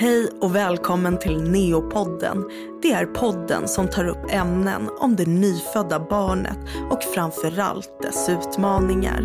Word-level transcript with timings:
Hej 0.00 0.30
och 0.40 0.54
välkommen 0.54 1.18
till 1.18 1.42
Neopodden. 1.42 2.44
Det 2.82 2.92
är 2.92 3.06
podden 3.06 3.68
som 3.68 3.88
tar 3.88 4.04
upp 4.04 4.30
ämnen 4.30 4.90
om 4.98 5.16
det 5.16 5.26
nyfödda 5.26 6.00
barnet 6.00 6.58
och 6.90 7.02
framförallt 7.14 8.02
dess 8.02 8.28
utmaningar. 8.28 9.20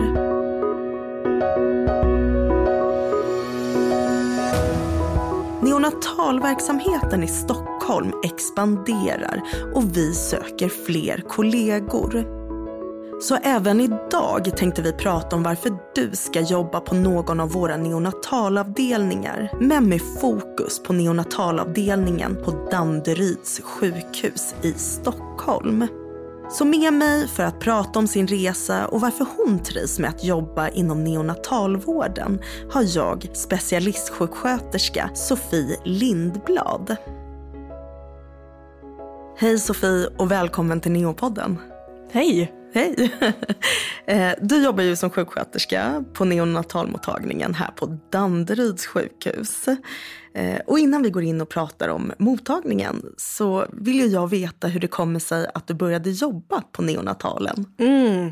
Neonatalverksamheten 5.62 7.24
i 7.24 7.28
Stockholm 7.28 8.12
expanderar 8.24 9.42
och 9.76 9.98
vi 9.98 10.14
söker 10.14 10.70
fler 10.70 11.24
kollegor. 11.28 12.43
Så 13.24 13.36
även 13.36 13.82
idag 13.82 14.58
tänkte 14.58 14.82
vi 14.82 14.94
prata 14.94 15.36
om 15.36 15.44
varför 15.44 15.72
du 15.96 16.12
ska 16.14 16.42
jobba 16.42 16.80
på 16.80 16.96
någon 16.96 17.40
av 17.40 17.50
våra 17.50 17.78
neonatalavdelningar. 17.78 19.52
Men 19.60 19.90
med 19.90 20.02
fokus 20.22 20.84
på 20.84 20.94
neonatalavdelningen 20.94 22.38
på 22.44 22.52
Danderyds 22.72 23.62
sjukhus 23.64 24.56
i 24.62 24.74
Stockholm. 24.74 25.88
Så 26.52 26.66
med 26.66 26.94
mig 26.94 27.28
för 27.28 27.44
att 27.44 27.60
prata 27.60 28.00
om 28.00 28.08
sin 28.08 28.28
resa 28.28 28.88
och 28.88 29.02
varför 29.02 29.28
hon 29.38 29.60
trivs 29.60 30.00
med 30.00 30.10
att 30.10 30.24
jobba 30.24 30.70
inom 30.70 31.04
neonatalvården 31.04 32.42
har 32.70 32.84
jag 32.96 33.30
specialistsjuksköterska 33.34 35.10
Sofie 35.14 35.78
Lindblad. 35.84 36.96
Hej 39.38 39.60
Sofie 39.60 40.08
och 40.18 40.32
välkommen 40.32 40.82
till 40.82 40.92
Neopodden. 40.92 41.58
Hej! 42.12 42.63
Hej! 42.74 43.12
Eh, 44.06 44.32
du 44.42 44.64
jobbar 44.64 44.84
ju 44.84 44.96
som 44.96 45.10
sjuksköterska 45.10 46.04
på 46.14 46.26
neonatalmottagningen 46.26 47.54
här 47.54 47.72
på 47.76 47.98
Danderyds 48.10 48.86
sjukhus. 48.86 49.68
Eh, 50.34 50.60
och 50.68 50.80
innan 50.80 51.04
vi 51.04 51.10
går 51.10 51.24
in 51.24 51.42
och 51.42 51.50
pratar 51.50 51.90
om 51.90 52.14
mottagningen 52.18 53.06
så 53.18 53.66
vill 53.74 54.00
ju 54.00 54.06
jag 54.06 54.30
veta 54.30 54.68
hur 54.68 54.80
det 54.80 54.88
kommer 54.88 55.20
sig 55.20 55.48
att 55.54 55.68
du 55.68 55.74
började 55.74 56.10
jobba 56.10 56.64
på 56.72 56.82
neonatalen. 56.82 57.66
Mm. 57.78 58.32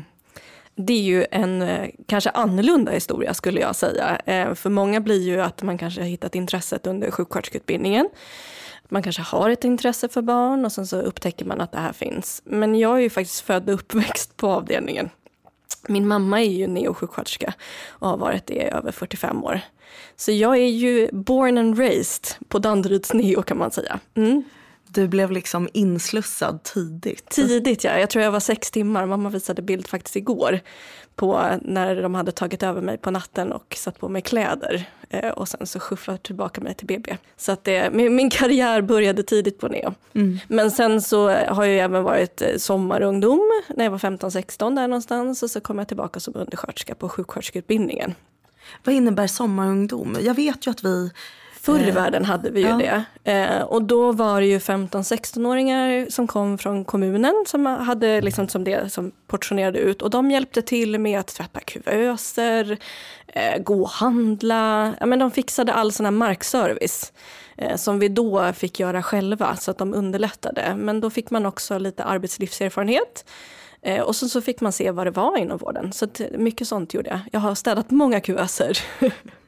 Det 0.74 0.92
är 0.92 1.02
ju 1.02 1.26
en 1.30 1.62
eh, 1.62 1.88
kanske 2.08 2.30
annorlunda 2.30 2.92
historia 2.92 3.34
skulle 3.34 3.60
jag 3.60 3.76
säga. 3.76 4.20
För 4.54 4.70
många 4.70 5.00
blir 5.00 5.22
ju 5.22 5.40
att 5.40 5.62
man 5.62 5.78
kanske 5.78 6.00
har 6.00 6.08
hittat 6.08 6.34
intresset 6.34 6.86
under 6.86 7.10
sjuksköterskeutbildningen 7.10 8.08
man 8.92 9.02
kanske 9.02 9.22
har 9.22 9.50
ett 9.50 9.64
intresse 9.64 10.08
för 10.08 10.22
barn 10.22 10.64
och 10.64 10.72
sen 10.72 10.86
så 10.86 11.00
upptäcker 11.00 11.44
man 11.44 11.60
att 11.60 11.72
det 11.72 11.78
här 11.78 11.92
finns. 11.92 12.42
Men 12.44 12.78
jag 12.78 12.96
är 12.96 13.00
ju 13.00 13.10
faktiskt 13.10 13.40
född 13.40 13.68
och 13.68 13.74
uppväxt 13.74 14.36
på 14.36 14.48
avdelningen. 14.48 15.10
Min 15.88 16.08
mamma 16.08 16.40
är 16.40 16.50
ju 16.50 16.66
neosjuksköterska 16.66 17.54
och 17.88 18.08
har 18.08 18.16
varit 18.16 18.46
det 18.46 18.54
i 18.54 18.62
över 18.62 18.92
45 18.92 19.44
år. 19.44 19.60
Så 20.16 20.32
jag 20.32 20.56
är 20.56 20.70
ju 20.70 21.08
born 21.12 21.58
and 21.58 21.78
raised 21.78 22.26
på 22.48 22.58
Danderyds 22.58 23.12
neo 23.12 23.42
kan 23.42 23.58
man 23.58 23.70
säga. 23.70 24.00
Mm. 24.14 24.44
Du 24.88 25.08
blev 25.08 25.30
liksom 25.30 25.68
inslussad 25.72 26.62
tidigt. 26.62 27.30
Tidigt 27.30 27.84
ja, 27.84 27.98
jag 27.98 28.10
tror 28.10 28.24
jag 28.24 28.32
var 28.32 28.40
sex 28.40 28.70
timmar. 28.70 29.06
Mamma 29.06 29.28
visade 29.28 29.62
bild 29.62 29.86
faktiskt 29.86 30.16
igår 30.16 30.60
på 31.16 31.58
när 31.62 32.02
de 32.02 32.14
hade 32.14 32.32
tagit 32.32 32.62
över 32.62 32.80
mig 32.80 32.98
på 32.98 33.10
natten 33.10 33.52
och 33.52 33.76
satt 33.76 33.98
på 33.98 34.08
mig 34.08 34.22
kläder. 34.22 34.88
Eh, 35.10 35.30
och 35.30 35.48
sen 35.48 35.66
så 35.66 35.80
skyfflade 35.80 36.18
tillbaka 36.18 36.60
mig 36.60 36.74
till 36.74 36.86
BB. 36.86 37.16
Så 37.36 37.52
att 37.52 37.64
det, 37.64 37.90
min, 37.92 38.14
min 38.14 38.30
karriär 38.30 38.82
började 38.82 39.22
tidigt 39.22 39.60
på 39.60 39.68
Neo. 39.68 39.94
Mm. 40.14 40.38
Men 40.48 40.70
sen 40.70 41.02
så 41.02 41.28
har 41.28 41.64
jag 41.64 41.84
även 41.84 42.02
varit 42.02 42.42
eh, 42.42 42.56
sommarungdom 42.56 43.62
när 43.68 43.84
jag 43.84 43.90
var 43.90 43.98
15-16 43.98 44.76
där 44.76 44.88
någonstans. 44.88 45.42
Och 45.42 45.50
så 45.50 45.60
kom 45.60 45.78
jag 45.78 45.88
tillbaka 45.88 46.20
som 46.20 46.36
undersköterska 46.36 46.94
på 46.94 47.08
sjuksköterskeutbildningen. 47.08 48.14
Vad 48.84 48.94
innebär 48.94 49.26
sommarungdom? 49.26 50.16
Jag 50.20 50.34
vet 50.34 50.66
ju 50.66 50.70
att 50.70 50.84
vi 50.84 51.10
Förr 51.62 51.78
i 51.78 51.88
eh, 51.88 51.94
världen 51.94 52.24
hade 52.24 52.50
vi 52.50 52.60
ju 52.60 52.68
ja. 52.68 53.04
det. 53.22 53.32
Eh, 53.32 53.62
och 53.62 53.82
då 53.82 54.12
var 54.12 54.40
det 54.40 54.46
ju 54.46 54.58
15-16-åringar 54.58 56.06
som 56.10 56.26
kom 56.26 56.58
från 56.58 56.84
kommunen 56.84 57.44
som 57.46 57.66
hade 57.66 58.20
liksom 58.20 58.48
som 58.48 58.64
det 58.64 58.92
som 58.92 59.12
portionerade 59.26 59.78
ut. 59.78 60.02
Och 60.02 60.10
de 60.10 60.30
hjälpte 60.30 60.62
till 60.62 60.98
med 60.98 61.20
att 61.20 61.26
tvätta 61.26 61.60
kuvöser, 61.60 62.78
eh, 63.26 63.62
gå 63.62 63.82
och 63.82 63.90
handla. 63.90 64.94
Ja, 65.00 65.06
men 65.06 65.18
de 65.18 65.30
fixade 65.30 65.72
all 65.72 65.92
sån 65.92 66.06
här 66.06 66.10
markservice 66.10 67.12
eh, 67.56 67.76
som 67.76 67.98
vi 67.98 68.08
då 68.08 68.52
fick 68.52 68.80
göra 68.80 69.02
själva 69.02 69.56
så 69.56 69.70
att 69.70 69.78
de 69.78 69.94
underlättade. 69.94 70.74
Men 70.76 71.00
då 71.00 71.10
fick 71.10 71.30
man 71.30 71.46
också 71.46 71.78
lite 71.78 72.04
arbetslivserfarenhet. 72.04 73.24
Eh, 73.82 74.00
och 74.00 74.16
så, 74.16 74.28
så 74.28 74.40
fick 74.40 74.60
man 74.60 74.72
se 74.72 74.90
vad 74.90 75.06
det 75.06 75.10
var 75.10 75.36
inom 75.36 75.58
vården. 75.58 75.92
Så 75.92 76.06
mycket 76.38 76.68
sånt 76.68 76.94
gjorde 76.94 77.10
jag. 77.10 77.20
Jag 77.32 77.40
har 77.40 77.54
städat 77.54 77.90
många 77.90 78.20
kuvöser. 78.20 78.78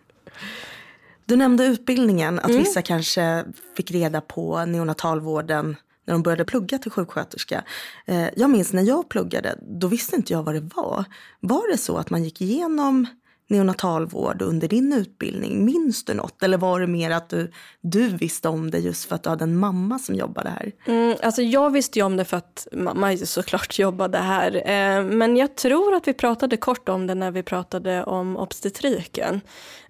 Du 1.26 1.36
nämnde 1.36 1.64
utbildningen, 1.64 2.38
att 2.38 2.50
mm. 2.50 2.58
vissa 2.58 2.82
kanske 2.82 3.44
fick 3.76 3.90
reda 3.90 4.20
på 4.20 4.64
neonatalvården 4.64 5.76
när 6.06 6.14
de 6.14 6.22
började 6.22 6.44
plugga 6.44 6.78
till 6.78 6.90
sjuksköterska. 6.90 7.64
Eh, 8.06 8.28
jag 8.36 8.50
minns 8.50 8.72
när 8.72 8.82
jag 8.82 9.08
pluggade, 9.08 9.58
då 9.62 9.86
visste 9.86 10.16
inte 10.16 10.32
jag 10.32 10.42
vad 10.42 10.54
det 10.54 10.70
var. 10.74 11.04
Var 11.40 11.72
det 11.72 11.78
så 11.78 11.96
att 11.96 12.10
man 12.10 12.24
gick 12.24 12.40
igenom 12.40 13.06
neonatalvård 13.48 14.42
under 14.42 14.68
din 14.68 14.92
utbildning? 14.92 15.64
Minns 15.64 16.04
du 16.04 16.14
något? 16.14 16.42
Eller 16.42 16.58
var 16.58 16.80
det 16.80 16.86
mer 16.86 17.10
att 17.10 17.28
du, 17.28 17.50
du 17.80 18.08
visste 18.08 18.48
om 18.48 18.70
det 18.70 18.78
just 18.78 19.04
för 19.04 19.14
att 19.14 19.22
du 19.22 19.30
hade 19.30 19.44
en 19.44 19.56
mamma 19.56 19.98
som 19.98 20.14
jobbade 20.14 20.48
här? 20.48 20.72
Mm, 20.86 21.16
alltså 21.22 21.42
jag 21.42 21.70
visste 21.70 21.98
ju 21.98 22.04
om 22.04 22.16
det 22.16 22.24
för 22.24 22.36
att 22.36 22.66
mamma 22.72 23.16
såklart 23.16 23.78
jobbade 23.78 24.18
här. 24.18 24.54
Eh, 24.56 25.04
men 25.04 25.36
jag 25.36 25.54
tror 25.54 25.94
att 25.94 26.08
vi 26.08 26.12
pratade 26.14 26.56
kort 26.56 26.88
om 26.88 27.06
det 27.06 27.14
när 27.14 27.30
vi 27.30 27.42
pratade 27.42 28.04
om 28.04 28.36
obstetriken. 28.36 29.40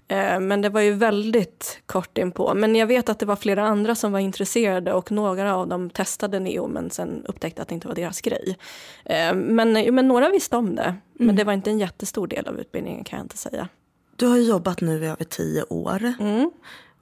Eh, 0.08 0.40
men 0.40 0.62
det 0.62 0.68
var 0.68 0.80
ju 0.80 0.92
väldigt 0.92 1.80
kort 1.86 2.18
inpå. 2.18 2.54
Men 2.54 2.76
jag 2.76 2.86
vet 2.86 3.08
att 3.08 3.18
det 3.18 3.26
var 3.26 3.36
flera 3.36 3.66
andra 3.66 3.94
som 3.94 4.12
var 4.12 4.18
intresserade 4.18 4.92
och 4.92 5.12
några 5.12 5.56
av 5.56 5.68
dem 5.68 5.90
testade 5.90 6.40
neo 6.40 6.68
men 6.68 6.90
sen 6.90 7.24
upptäckte 7.28 7.62
att 7.62 7.68
det 7.68 7.74
inte 7.74 7.88
var 7.88 7.94
deras 7.94 8.20
grej. 8.20 8.58
Eh, 9.04 9.34
men, 9.34 9.94
men 9.94 10.08
några 10.08 10.28
visste 10.28 10.56
om 10.56 10.76
det. 10.76 10.82
Mm. 10.82 10.98
Men 11.16 11.36
det 11.36 11.44
var 11.44 11.52
inte 11.52 11.70
en 11.70 11.78
jättestor 11.78 12.26
del 12.26 12.48
av 12.48 12.60
utbildningen 12.60 13.04
kan 13.04 13.16
jag 13.16 13.24
inte 13.24 13.36
säga. 13.36 13.68
Du 14.16 14.26
har 14.26 14.36
jobbat 14.36 14.80
nu 14.80 15.04
i 15.04 15.06
över 15.06 15.24
tio 15.24 15.62
år. 15.62 16.14
Mm. 16.20 16.50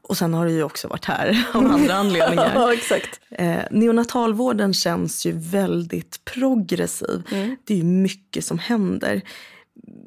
Och 0.02 0.16
sen 0.16 0.34
har 0.34 0.46
du 0.46 0.52
ju 0.52 0.62
också 0.62 0.88
varit 0.88 1.04
här 1.04 1.46
av 1.54 1.66
andra 1.66 1.94
anledningar. 1.94 2.52
ja, 2.54 2.72
exakt. 2.72 3.20
Eh, 3.30 3.58
neonatalvården 3.70 4.74
känns 4.74 5.26
ju 5.26 5.32
väldigt 5.32 6.24
progressiv. 6.24 7.22
Mm. 7.32 7.56
Det 7.64 7.80
är 7.80 7.84
mycket 7.84 8.44
som 8.44 8.58
händer. 8.58 9.22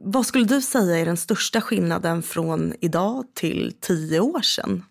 Vad 0.07 0.25
skulle 0.25 0.45
du 0.45 0.61
säga 0.61 0.97
är 0.97 1.05
den 1.05 1.17
största 1.17 1.61
skillnaden 1.61 2.23
från 2.23 2.73
idag 2.81 3.25
till 3.33 3.73
tio 3.79 4.19
år 4.19 4.41
sedan? 4.41 4.85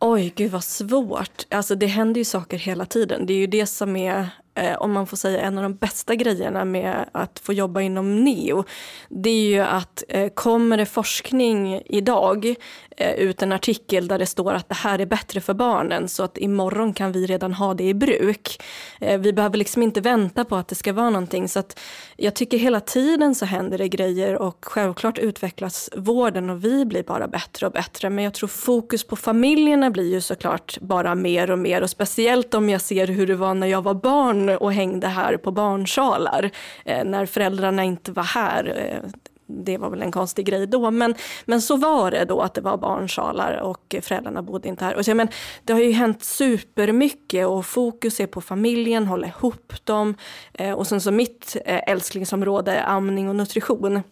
Oj, 0.00 0.32
gud 0.36 0.50
vad 0.50 0.64
svårt. 0.64 1.46
Alltså 1.50 1.74
det 1.74 1.86
händer 1.86 2.18
ju 2.18 2.24
saker 2.24 2.58
hela 2.58 2.86
tiden. 2.86 3.26
Det 3.26 3.32
är 3.32 3.38
ju 3.38 3.46
det 3.46 3.66
som 3.66 3.96
är 3.96 4.28
eh, 4.56 4.76
om 4.76 4.92
man 4.92 5.06
får 5.06 5.16
säga 5.16 5.40
en 5.40 5.58
av 5.58 5.62
de 5.62 5.74
bästa 5.74 6.14
grejerna 6.14 6.64
med 6.64 7.08
att 7.12 7.38
få 7.38 7.52
jobba 7.52 7.80
inom 7.80 8.24
NEO, 8.24 8.64
det 9.08 9.30
är 9.30 9.48
ju 9.48 9.60
att 9.60 10.04
eh, 10.08 10.28
kommer 10.28 10.76
det 10.76 10.86
forskning 10.86 11.82
idag 11.86 12.54
eh, 12.96 13.14
ut 13.14 13.42
en 13.42 13.52
artikel 13.52 14.08
där 14.08 14.18
det 14.18 14.26
står 14.26 14.54
att 14.54 14.68
det 14.68 14.74
här 14.74 14.98
är 14.98 15.06
bättre 15.06 15.40
för 15.40 15.54
barnen 15.54 16.08
så 16.08 16.22
att 16.22 16.38
imorgon 16.38 16.92
kan 16.92 17.12
vi 17.12 17.26
redan 17.26 17.52
ha 17.52 17.74
det 17.74 17.84
i 17.84 17.94
bruk. 17.94 18.62
Eh, 19.00 19.20
vi 19.20 19.32
behöver 19.32 19.58
liksom 19.58 19.82
inte 19.82 20.00
vänta 20.00 20.44
på 20.44 20.56
att 20.56 20.68
det 20.68 20.74
ska 20.74 20.92
vara 20.92 21.10
någonting. 21.10 21.48
Så 21.48 21.58
att 21.58 21.80
jag 22.16 22.34
tycker 22.34 22.58
hela 22.58 22.80
tiden 22.80 23.34
så 23.34 23.44
händer 23.46 23.78
det 23.78 23.88
grejer 23.88 24.42
och 24.42 24.64
självklart 24.64 25.18
utvecklas 25.18 25.90
vården 25.96 26.50
och 26.50 26.64
vi 26.64 26.84
blir 26.84 27.02
bara 27.02 27.28
bättre 27.28 27.66
och 27.66 27.72
bättre. 27.72 28.10
Men 28.10 28.24
jag 28.24 28.34
tror 28.34 28.48
fokus 28.48 29.04
på 29.04 29.16
familjerna 29.16 29.90
blir 29.90 30.12
ju 30.12 30.20
såklart 30.20 30.78
bara 30.80 31.14
mer 31.14 31.50
och 31.50 31.58
mer. 31.58 31.82
Och 31.82 31.90
speciellt 31.90 32.54
om 32.54 32.68
jag 32.68 32.80
ser 32.80 33.06
hur 33.06 33.26
det 33.26 33.34
var 33.34 33.54
när 33.54 33.66
jag 33.66 33.82
var 33.82 33.94
barn 33.94 34.45
och 34.48 34.72
hängde 34.72 35.06
här 35.06 35.36
på 35.36 35.50
barnsalar 35.50 36.50
eh, 36.84 37.04
när 37.04 37.26
föräldrarna 37.26 37.84
inte 37.84 38.12
var 38.12 38.22
här. 38.22 38.74
Eh, 38.76 39.10
det 39.46 39.78
var 39.78 39.90
väl 39.90 40.02
en 40.02 40.12
konstig 40.12 40.46
grej 40.46 40.66
då, 40.66 40.90
men, 40.90 41.14
men 41.44 41.62
så 41.62 41.76
var 41.76 42.10
det 42.10 42.24
då 42.24 42.40
att 42.40 42.54
det 42.54 42.60
var 42.60 42.76
barnsalar 42.76 43.60
och 43.60 43.94
föräldrarna 44.02 44.42
bodde 44.42 44.68
inte 44.68 44.84
här. 44.84 44.96
Och 44.96 45.04
så, 45.04 45.14
men, 45.14 45.28
det 45.64 45.72
har 45.72 45.80
ju 45.80 45.92
hänt 45.92 46.24
supermycket 46.24 47.46
och 47.46 47.66
fokus 47.66 48.20
är 48.20 48.26
på 48.26 48.40
familjen, 48.40 49.06
hålla 49.06 49.26
ihop 49.26 49.72
dem. 49.84 50.14
Eh, 50.54 50.72
och 50.72 50.86
sen 50.86 51.00
så 51.00 51.10
mitt 51.10 51.56
eh, 51.64 51.80
älsklingsområde, 51.86 52.82
amning 52.82 53.28
och 53.28 53.36
nutrition. 53.36 54.02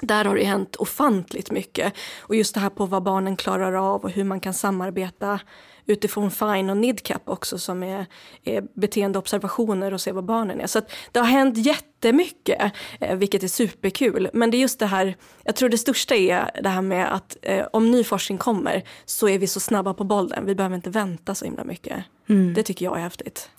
Där 0.00 0.24
har 0.24 0.34
det 0.34 0.44
hänt 0.44 0.76
ofantligt 0.76 1.50
mycket. 1.50 1.92
Och 2.20 2.34
just 2.34 2.54
det 2.54 2.60
här 2.60 2.70
på 2.70 2.86
vad 2.86 3.02
barnen 3.02 3.36
klarar 3.36 3.72
av 3.72 4.04
och 4.04 4.10
hur 4.10 4.24
man 4.24 4.40
kan 4.40 4.54
samarbeta 4.54 5.40
utifrån 5.86 6.30
FINE 6.30 6.70
och 6.70 6.76
NIDCAP 6.76 7.28
också 7.28 7.58
som 7.58 7.82
är, 7.82 8.06
är 8.44 8.64
beteendeobservationer 8.80 9.94
och 9.94 10.00
se 10.00 10.12
vad 10.12 10.24
barnen 10.24 10.60
är. 10.60 10.66
Så 10.66 10.80
det 11.12 11.18
har 11.18 11.26
hänt 11.26 11.58
jättemycket, 11.58 12.72
eh, 13.00 13.16
vilket 13.16 13.42
är 13.42 13.48
superkul. 13.48 14.30
Men 14.32 14.50
det 14.50 14.56
är 14.56 14.60
just 14.60 14.78
det 14.78 14.86
här, 14.86 15.16
jag 15.44 15.56
tror 15.56 15.68
det 15.68 15.78
största 15.78 16.14
är 16.14 16.60
det 16.62 16.68
här 16.68 16.82
med 16.82 17.14
att 17.14 17.36
eh, 17.42 17.66
om 17.72 17.90
ny 17.90 18.04
forskning 18.04 18.38
kommer 18.38 18.82
så 19.04 19.28
är 19.28 19.38
vi 19.38 19.46
så 19.46 19.60
snabba 19.60 19.94
på 19.94 20.04
bollen. 20.04 20.46
Vi 20.46 20.54
behöver 20.54 20.76
inte 20.76 20.90
vänta 20.90 21.34
så 21.34 21.44
himla 21.44 21.64
mycket. 21.64 22.04
Mm. 22.28 22.54
Det 22.54 22.62
tycker 22.62 22.84
jag 22.84 22.96
är 22.96 23.02
häftigt. 23.02 23.50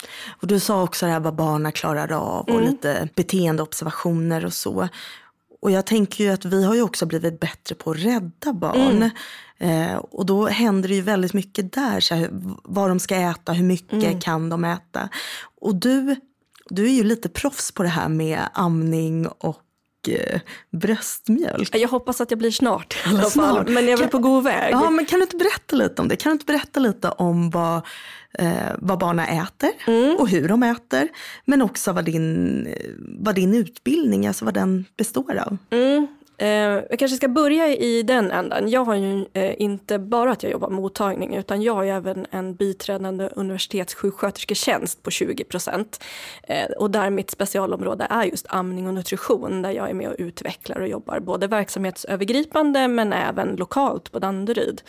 Och 0.41 0.47
du 0.47 0.59
sa 0.59 0.83
också 0.83 1.05
det 1.05 1.11
här 1.11 1.19
vad 1.19 1.35
barnen 1.35 1.71
klarar 1.71 2.11
av 2.11 2.43
och 2.43 2.49
mm. 2.49 2.63
lite 2.63 3.09
beteendeobservationer 3.15 4.45
och 4.45 4.53
så. 4.53 4.87
Och 5.59 5.71
jag 5.71 5.85
tänker 5.85 6.23
ju 6.23 6.29
att 6.29 6.45
vi 6.45 6.63
har 6.63 6.75
ju 6.75 6.81
också 6.81 7.05
blivit 7.05 7.39
bättre 7.39 7.75
på 7.75 7.91
att 7.91 7.97
rädda 7.97 8.53
barn. 8.53 9.11
Mm. 9.59 9.91
Eh, 9.91 9.95
och 9.95 10.25
då 10.25 10.47
händer 10.47 10.89
det 10.89 10.95
ju 10.95 11.01
väldigt 11.01 11.33
mycket 11.33 11.73
där. 11.73 11.99
Så 11.99 12.15
här, 12.15 12.29
vad 12.63 12.89
de 12.89 12.99
ska 12.99 13.15
äta, 13.15 13.53
hur 13.53 13.65
mycket 13.65 13.93
mm. 13.93 14.19
kan 14.19 14.49
de 14.49 14.65
äta. 14.65 15.09
Och 15.61 15.75
du, 15.75 16.15
du 16.69 16.85
är 16.85 16.93
ju 16.93 17.03
lite 17.03 17.29
proffs 17.29 17.71
på 17.71 17.83
det 17.83 17.89
här 17.89 18.09
med 18.09 18.39
amning 18.53 19.27
och 19.27 19.61
eh, 20.09 20.39
bröstmjölk. 20.71 21.75
Jag 21.75 21.89
hoppas 21.89 22.21
att 22.21 22.31
jag 22.31 22.37
blir 22.39 22.51
snart 22.51 22.95
i 23.05 23.09
alla 23.09 23.23
snart. 23.23 23.55
fall. 23.55 23.73
Men 23.73 23.83
jag 23.83 23.93
är 23.93 23.97
väl 23.97 24.07
på 24.07 24.19
god 24.19 24.43
väg. 24.43 24.73
Ja, 24.73 24.89
men 24.89 25.05
kan 25.05 25.19
du 25.19 25.23
inte 25.23 25.37
berätta 25.37 25.75
lite 25.75 26.01
om 26.01 26.07
det? 26.07 26.15
Kan 26.15 26.29
du 26.29 26.33
inte 26.33 26.45
berätta 26.45 26.79
lite 26.79 27.09
om 27.09 27.49
vad, 27.49 27.81
eh, 28.39 28.51
vad 28.77 28.99
barnen 28.99 29.25
äter 29.25 29.69
mm. 29.87 30.15
och 30.15 30.29
hur 30.29 30.47
de 30.47 30.63
äter. 30.63 31.07
Men 31.45 31.61
också 31.61 31.91
vad 31.91 32.05
din, 32.05 32.67
vad 33.19 33.35
din 33.35 33.55
utbildning, 33.55 34.27
alltså 34.27 34.45
vad 34.45 34.53
den 34.53 34.85
består 34.97 35.37
av. 35.37 35.57
Mm. 35.69 36.07
Eh, 36.37 36.47
jag 36.89 36.99
kanske 36.99 37.17
ska 37.17 37.27
börja 37.27 37.67
i 37.67 38.03
den 38.03 38.31
änden. 38.31 38.69
Jag 38.69 38.85
har 38.85 38.95
ju 38.95 39.25
eh, 39.33 39.61
inte 39.61 39.99
bara 39.99 40.31
att 40.31 40.43
jag 40.43 40.51
jobbar 40.51 40.69
mottagning 40.69 41.35
utan 41.35 41.61
jag 41.61 41.73
har 41.73 41.83
ju 41.83 41.89
även 41.89 42.25
en 42.31 42.55
biträdande 42.55 43.29
universitetssjukskötersketjänst 43.35 45.03
på 45.03 45.11
20 45.11 45.43
procent. 45.43 46.03
Eh, 46.43 46.65
och 46.65 46.91
där 46.91 47.09
mitt 47.09 47.31
specialområde 47.31 48.07
är 48.09 48.23
just 48.23 48.45
amning 48.49 48.87
och 48.87 48.93
nutrition 48.93 49.61
där 49.61 49.71
jag 49.71 49.89
är 49.89 49.93
med 49.93 50.09
och 50.09 50.15
utvecklar 50.17 50.79
och 50.79 50.87
jobbar 50.87 51.19
både 51.19 51.47
verksamhetsövergripande 51.47 52.87
men 52.87 53.13
även 53.13 53.55
lokalt 53.55 54.11
på 54.11 54.19
Danderyd. 54.19 54.81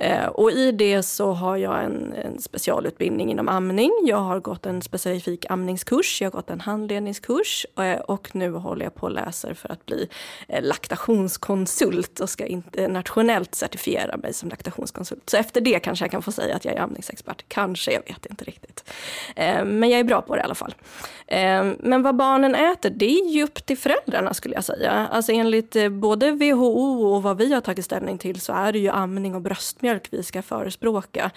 Eh, 0.00 0.26
och 0.26 0.50
i 0.50 0.72
det 0.72 1.02
så 1.02 1.32
har 1.32 1.56
jag 1.56 1.84
en, 1.84 2.12
en, 2.12 2.40
specialutbildning 2.40 3.30
inom 3.30 3.48
amning. 3.48 3.90
Jag 4.06 4.16
har 4.16 4.40
gått 4.40 4.66
en 4.66 4.82
specifik 4.82 5.46
amningskurs, 5.50 6.20
jag 6.20 6.26
har 6.26 6.32
gått 6.32 6.50
en 6.50 6.60
handledningskurs 6.60 7.66
eh, 7.78 8.00
och 8.00 8.34
nu 8.34 8.52
håller 8.52 8.84
jag 8.84 8.94
på 8.94 9.06
och 9.06 9.12
läser 9.12 9.54
för 9.54 9.72
att 9.72 9.86
bli 9.86 10.08
eh, 10.48 10.62
laktationskonsult 10.78 12.20
och 12.20 12.30
ska 12.30 12.46
internationellt 12.46 13.54
certifiera 13.54 14.16
mig 14.16 14.34
som 14.34 14.48
laktationskonsult. 14.48 15.30
Så 15.30 15.36
efter 15.36 15.60
det 15.60 15.80
kanske 15.80 16.04
jag 16.04 16.10
kan 16.10 16.22
få 16.22 16.32
säga 16.32 16.56
att 16.56 16.64
jag 16.64 16.74
är 16.74 16.80
amningsexpert. 16.80 17.44
Kanske, 17.48 17.92
jag 17.92 18.02
vet 18.06 18.26
inte 18.26 18.44
riktigt. 18.44 18.90
Eh, 19.36 19.64
men 19.64 19.90
jag 19.90 20.00
är 20.00 20.04
bra 20.04 20.22
på 20.22 20.34
det 20.36 20.40
i 20.40 20.44
alla 20.44 20.54
fall. 20.54 20.74
Eh, 21.26 21.72
men 21.78 22.02
vad 22.02 22.16
barnen 22.16 22.54
äter, 22.54 22.90
det 22.90 23.04
är 23.06 23.30
ju 23.30 23.42
upp 23.42 23.66
till 23.66 23.78
föräldrarna 23.78 24.34
skulle 24.34 24.54
jag 24.54 24.64
säga. 24.64 25.08
Alltså 25.12 25.32
enligt 25.32 25.76
eh, 25.76 25.88
både 25.88 26.30
WHO 26.30 27.14
och 27.14 27.22
vad 27.22 27.36
vi 27.36 27.54
har 27.54 27.60
tagit 27.60 27.84
ställning 27.84 28.18
till 28.18 28.40
så 28.40 28.52
är 28.52 28.72
det 28.72 28.78
ju 28.78 28.88
amning 28.88 29.34
och 29.34 29.42
bröstmjölk 29.42 30.08
vi 30.10 30.22
ska 30.22 30.42
förespråka. 30.42 31.30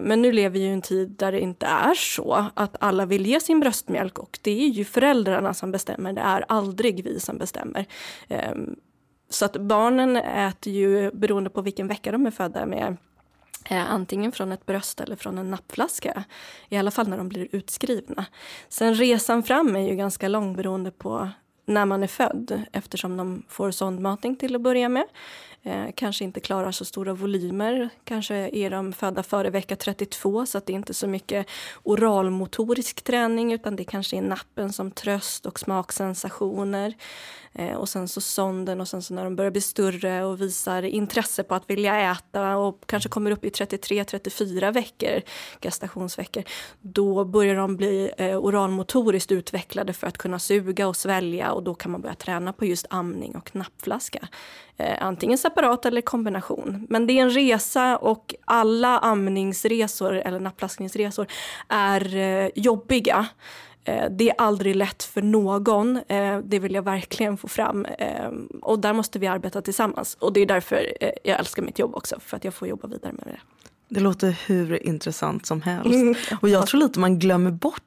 Men 0.00 0.22
nu 0.22 0.32
lever 0.32 0.50
vi 0.50 0.60
i 0.60 0.68
en 0.68 0.82
tid 0.82 1.08
där 1.08 1.32
det 1.32 1.40
inte 1.40 1.66
är 1.66 1.94
så 1.94 2.46
att 2.54 2.76
alla 2.80 3.06
vill 3.06 3.26
ge 3.26 3.40
sin 3.40 3.60
bröstmjölk 3.60 4.18
och 4.18 4.38
det 4.42 4.64
är 4.64 4.68
ju 4.68 4.84
föräldrarna 4.84 5.54
som 5.54 5.72
bestämmer, 5.72 6.12
det 6.12 6.20
är 6.20 6.44
aldrig 6.48 7.04
vi 7.04 7.20
som 7.20 7.38
bestämmer. 7.38 7.86
Så 9.28 9.44
att 9.44 9.56
barnen 9.56 10.16
äter 10.16 10.72
ju, 10.72 11.10
beroende 11.10 11.50
på 11.50 11.62
vilken 11.62 11.88
vecka 11.88 12.12
de 12.12 12.26
är 12.26 12.30
födda 12.30 12.66
med, 12.66 12.96
eh, 13.70 13.92
antingen 13.92 14.32
från 14.32 14.52
ett 14.52 14.66
bröst 14.66 15.00
eller 15.00 15.16
från 15.16 15.38
en 15.38 15.50
nappflaska. 15.50 16.24
I 16.68 16.76
alla 16.76 16.90
fall 16.90 17.08
när 17.08 17.18
de 17.18 17.28
blir 17.28 17.48
utskrivna. 17.52 18.24
Sen 18.68 18.94
resan 18.94 19.42
fram 19.42 19.76
är 19.76 19.88
ju 19.88 19.96
ganska 19.96 20.28
lång 20.28 20.56
beroende 20.56 20.90
på 20.90 21.28
när 21.66 21.86
man 21.86 22.02
är 22.02 22.06
född 22.06 22.62
eftersom 22.72 23.16
de 23.16 23.42
får 23.48 23.70
sondmatning 23.70 24.36
till 24.36 24.54
att 24.54 24.60
börja 24.60 24.88
med 24.88 25.04
eh, 25.68 25.92
kanske 25.94 26.24
inte 26.24 26.40
klarar 26.40 26.72
så 26.72 26.84
stora 26.84 27.14
volymer. 27.14 27.88
Kanske 28.04 28.34
är 28.34 28.70
de 28.70 28.92
födda 28.92 29.22
före 29.22 29.50
vecka 29.50 29.76
32 29.76 30.46
så 30.46 30.58
att 30.58 30.66
det 30.66 30.72
är 30.72 30.74
inte 30.74 30.94
så 30.94 31.06
mycket 31.06 31.46
oralmotorisk 31.82 33.02
träning 33.04 33.52
utan 33.52 33.76
det 33.76 33.84
kanske 33.84 34.16
är 34.16 34.22
nappen 34.22 34.72
som 34.72 34.90
tröst 34.90 35.46
och 35.46 35.58
smaksensationer. 35.58 36.94
Eh, 37.52 37.74
och 37.74 37.88
sen 37.88 38.08
så 38.08 38.20
sonden 38.20 38.80
och 38.80 38.88
sen 38.88 39.02
så 39.02 39.14
när 39.14 39.24
de 39.24 39.36
börjar 39.36 39.50
bli 39.50 39.60
större 39.60 40.24
och 40.24 40.40
visar 40.40 40.82
intresse 40.82 41.42
på 41.42 41.54
att 41.54 41.70
vilja 41.70 42.12
äta 42.12 42.56
och 42.56 42.84
kanske 42.86 43.08
kommer 43.08 43.30
upp 43.30 43.44
i 43.44 43.50
33-34 43.50 44.72
veckor, 44.72 45.22
gestationsveckor, 45.62 46.42
då 46.80 47.24
börjar 47.24 47.54
de 47.54 47.76
bli 47.76 48.10
eh, 48.18 48.36
oralmotoriskt 48.38 49.32
utvecklade 49.32 49.92
för 49.92 50.06
att 50.06 50.18
kunna 50.18 50.38
suga 50.38 50.88
och 50.88 50.96
svälja 50.96 51.52
och 51.52 51.62
då 51.62 51.74
kan 51.74 51.92
man 51.92 52.00
börja 52.00 52.14
träna 52.14 52.52
på 52.52 52.64
just 52.64 52.86
amning 52.90 53.36
och 53.36 53.56
nappflaska. 53.56 54.28
Eh, 54.76 54.96
antingen 55.00 55.38
separat 55.38 55.57
eller 55.62 56.00
kombination. 56.00 56.86
Men 56.88 57.06
det 57.06 57.12
är 57.12 57.22
en 57.22 57.30
resa 57.30 57.96
och 57.96 58.34
alla 58.44 58.98
amningsresor 58.98 60.14
eller 60.14 60.40
nappflaskningsresor 60.40 61.26
är 61.68 62.16
eh, 62.16 62.50
jobbiga. 62.54 63.26
Eh, 63.84 64.04
det 64.10 64.30
är 64.30 64.34
aldrig 64.38 64.76
lätt 64.76 65.02
för 65.02 65.22
någon, 65.22 65.96
eh, 65.96 66.38
det 66.38 66.58
vill 66.58 66.74
jag 66.74 66.82
verkligen 66.82 67.36
få 67.36 67.48
fram. 67.48 67.86
Och 68.62 68.78
där 68.78 68.92
måste 68.92 69.18
vi 69.18 69.26
arbeta 69.26 69.62
tillsammans. 69.62 70.16
Och 70.20 70.32
det 70.32 70.40
är 70.40 70.46
därför 70.46 70.92
jag 71.24 71.38
älskar 71.38 71.62
mitt 71.62 71.78
jobb 71.78 71.94
också, 71.94 72.20
för 72.20 72.36
att 72.36 72.44
jag 72.44 72.54
får 72.54 72.68
jobba 72.68 72.88
vidare 72.88 73.12
med 73.12 73.26
det. 73.26 73.40
Det 73.88 74.00
låter 74.00 74.36
hur 74.46 74.86
intressant 74.86 75.46
som 75.46 75.62
helst. 75.62 75.94
Mm. 75.94 76.14
Och 76.40 76.48
jag 76.48 76.66
tror 76.66 76.80
lite 76.80 76.98
man 76.98 77.18
glömmer 77.18 77.50
bort 77.50 77.82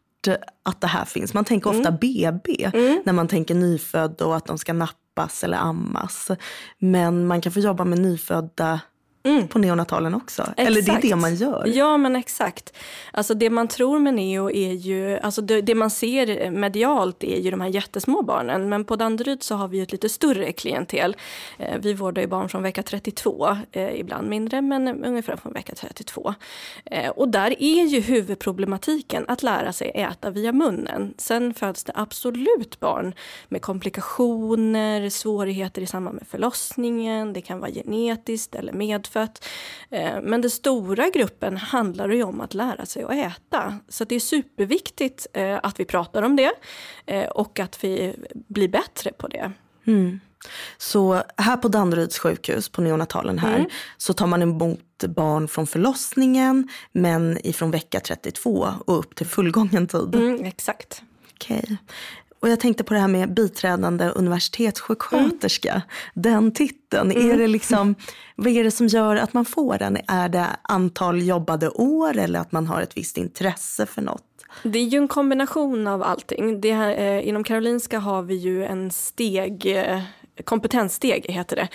att 0.63 0.81
det 0.81 0.87
här 0.87 1.05
finns. 1.05 1.33
Man 1.33 1.45
tänker 1.45 1.69
ofta 1.69 1.89
mm. 1.89 1.99
BB 2.01 2.71
mm. 2.73 3.01
när 3.05 3.13
man 3.13 3.27
tänker 3.27 3.55
nyfödd 3.55 4.21
och 4.21 4.35
att 4.35 4.45
de 4.45 4.57
ska 4.57 4.73
nappas 5.15 5.43
eller 5.43 5.57
ammas. 5.57 6.31
Men 6.79 7.27
man 7.27 7.41
kan 7.41 7.51
få 7.51 7.59
jobba 7.59 7.83
med 7.83 7.99
nyfödda 7.99 8.79
Mm. 9.23 9.47
på 9.47 9.59
neonatalen 9.59 10.13
också? 10.13 10.41
Exakt. 10.41 10.59
Eller 10.59 10.81
det 10.81 10.91
är 10.91 11.01
det 11.01 11.15
man 11.15 11.35
gör? 11.35 11.63
Ja 11.67 11.97
men 11.97 12.15
exakt. 12.15 12.73
Alltså 13.13 13.33
det 13.33 13.49
man 13.49 13.67
tror 13.67 13.99
med 13.99 14.13
neo 14.13 14.51
är 14.51 14.71
ju, 14.71 15.19
alltså 15.19 15.41
det, 15.41 15.61
det, 15.61 15.75
man 15.75 15.89
ser 15.89 16.51
medialt 16.51 17.23
är 17.23 17.39
ju 17.39 17.51
de 17.51 17.61
här 17.61 17.69
jättesmå 17.69 18.21
barnen. 18.21 18.69
Men 18.69 18.85
på 18.85 18.95
Danderyd 18.95 19.43
så 19.43 19.55
har 19.55 19.67
vi 19.67 19.79
ett 19.79 19.91
lite 19.91 20.09
större 20.09 20.51
klientel. 20.51 21.15
Eh, 21.57 21.77
vi 21.79 21.93
vårdar 21.93 22.21
ju 22.21 22.27
barn 22.27 22.49
från 22.49 22.63
vecka 22.63 22.83
32, 22.83 23.57
eh, 23.71 23.99
ibland 23.99 24.29
mindre 24.29 24.61
men 24.61 25.05
ungefär 25.05 25.35
från 25.35 25.53
vecka 25.53 25.75
32. 25.75 26.33
Eh, 26.85 27.09
och 27.09 27.29
där 27.29 27.63
är 27.63 27.85
ju 27.85 27.99
huvudproblematiken 27.99 29.25
att 29.27 29.43
lära 29.43 29.73
sig 29.73 29.91
äta 29.95 30.29
via 30.29 30.51
munnen. 30.51 31.13
Sen 31.17 31.53
föds 31.53 31.83
det 31.83 31.93
absolut 31.95 32.79
barn 32.79 33.13
med 33.49 33.61
komplikationer, 33.61 35.09
svårigheter 35.09 35.81
i 35.81 35.85
samband 35.85 36.15
med 36.15 36.27
förlossningen. 36.27 37.33
Det 37.33 37.41
kan 37.41 37.59
vara 37.59 37.71
genetiskt 37.71 38.55
eller 38.55 38.73
med 38.73 39.07
köttfett. 39.11 39.45
Eh, 39.89 40.21
men 40.21 40.41
den 40.41 40.51
stora 40.51 41.09
gruppen 41.09 41.57
handlar 41.57 42.09
ju 42.09 42.23
om 42.23 42.41
att 42.41 42.53
lära 42.53 42.85
sig 42.85 43.03
att 43.03 43.11
äta. 43.11 43.79
Så 43.89 44.03
det 44.03 44.15
är 44.15 44.19
superviktigt 44.19 45.27
eh, 45.33 45.59
att 45.63 45.79
vi 45.79 45.85
pratar 45.85 46.23
om 46.23 46.35
det 46.35 46.51
eh, 47.05 47.29
och 47.29 47.59
att 47.59 47.83
vi 47.83 48.15
blir 48.33 48.67
bättre 48.67 49.11
på 49.11 49.27
det. 49.27 49.51
Mm. 49.87 50.19
Så 50.77 51.23
här 51.37 51.57
på 51.57 51.67
Danderyds 51.67 52.19
sjukhus, 52.19 52.69
på 52.69 52.81
neonatalen 52.81 53.39
här, 53.39 53.55
mm. 53.55 53.69
så 53.97 54.13
tar 54.13 54.27
man 54.27 54.41
emot 54.41 55.03
barn 55.07 55.47
från 55.47 55.67
förlossningen 55.67 56.67
men 56.91 57.37
ifrån 57.43 57.71
vecka 57.71 57.99
32 57.99 58.67
och 58.85 58.99
upp 58.99 59.15
till 59.15 59.27
fullgången 59.27 59.87
tid. 59.87 60.15
Mm, 60.15 60.45
exakt. 60.45 61.01
Okej. 61.33 61.77
Och 62.41 62.49
jag 62.49 62.59
tänkte 62.59 62.83
på 62.83 62.93
det 62.93 62.99
här 62.99 63.07
med 63.07 63.33
biträdande 63.33 64.09
universitetssjuksköterska. 64.09 65.71
Mm. 65.71 65.81
Den 66.13 66.51
titeln, 66.51 67.11
mm. 67.11 67.31
är 67.31 67.37
det 67.37 67.47
liksom, 67.47 67.95
vad 68.35 68.47
är 68.47 68.63
det 68.63 68.71
som 68.71 68.87
gör 68.87 69.15
att 69.15 69.33
man 69.33 69.45
får 69.45 69.77
den? 69.77 69.97
Är 70.07 70.29
det 70.29 70.47
antal 70.61 71.21
jobbade 71.21 71.69
år 71.69 72.17
eller 72.17 72.39
att 72.39 72.51
man 72.51 72.67
har 72.67 72.81
ett 72.81 72.97
visst 72.97 73.17
intresse 73.17 73.85
för 73.85 74.01
något? 74.01 74.23
Det 74.63 74.79
är 74.79 74.83
ju 74.83 74.97
en 74.97 75.07
kombination 75.07 75.87
av 75.87 76.03
allting. 76.03 76.61
Det 76.61 76.73
här, 76.73 76.99
eh, 76.99 77.27
inom 77.27 77.43
Karolinska 77.43 77.99
har 77.99 78.21
vi 78.21 78.35
ju 78.35 78.65
en 78.65 78.91
steg 78.91 79.77
eh, 79.77 80.01
kompetenssteg 80.41 81.25
heter 81.29 81.55
det, 81.55 81.67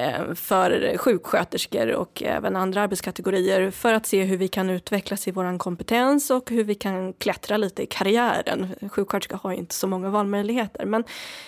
eh, 0.00 0.34
för 0.34 0.96
sjuksköterskor 0.98 1.94
och 1.94 2.22
även 2.22 2.56
andra 2.56 2.82
arbetskategorier 2.82 3.70
för 3.70 3.94
att 3.94 4.06
se 4.06 4.22
hur 4.22 4.36
vi 4.36 4.48
kan 4.48 4.70
utvecklas 4.70 5.28
i 5.28 5.30
vår 5.30 5.58
kompetens 5.58 6.30
och 6.30 6.50
hur 6.50 6.64
vi 6.64 6.74
kan 6.74 7.12
klättra 7.12 7.56
lite 7.56 7.82
i 7.82 7.86
karriären. 7.86 8.74
Sjuksköterska 8.92 9.36
har 9.42 9.52
ju 9.52 9.56
inte 9.58 9.74
så 9.74 9.86
många 9.86 10.10
valmöjligheter 10.10 10.86
men 10.86 11.04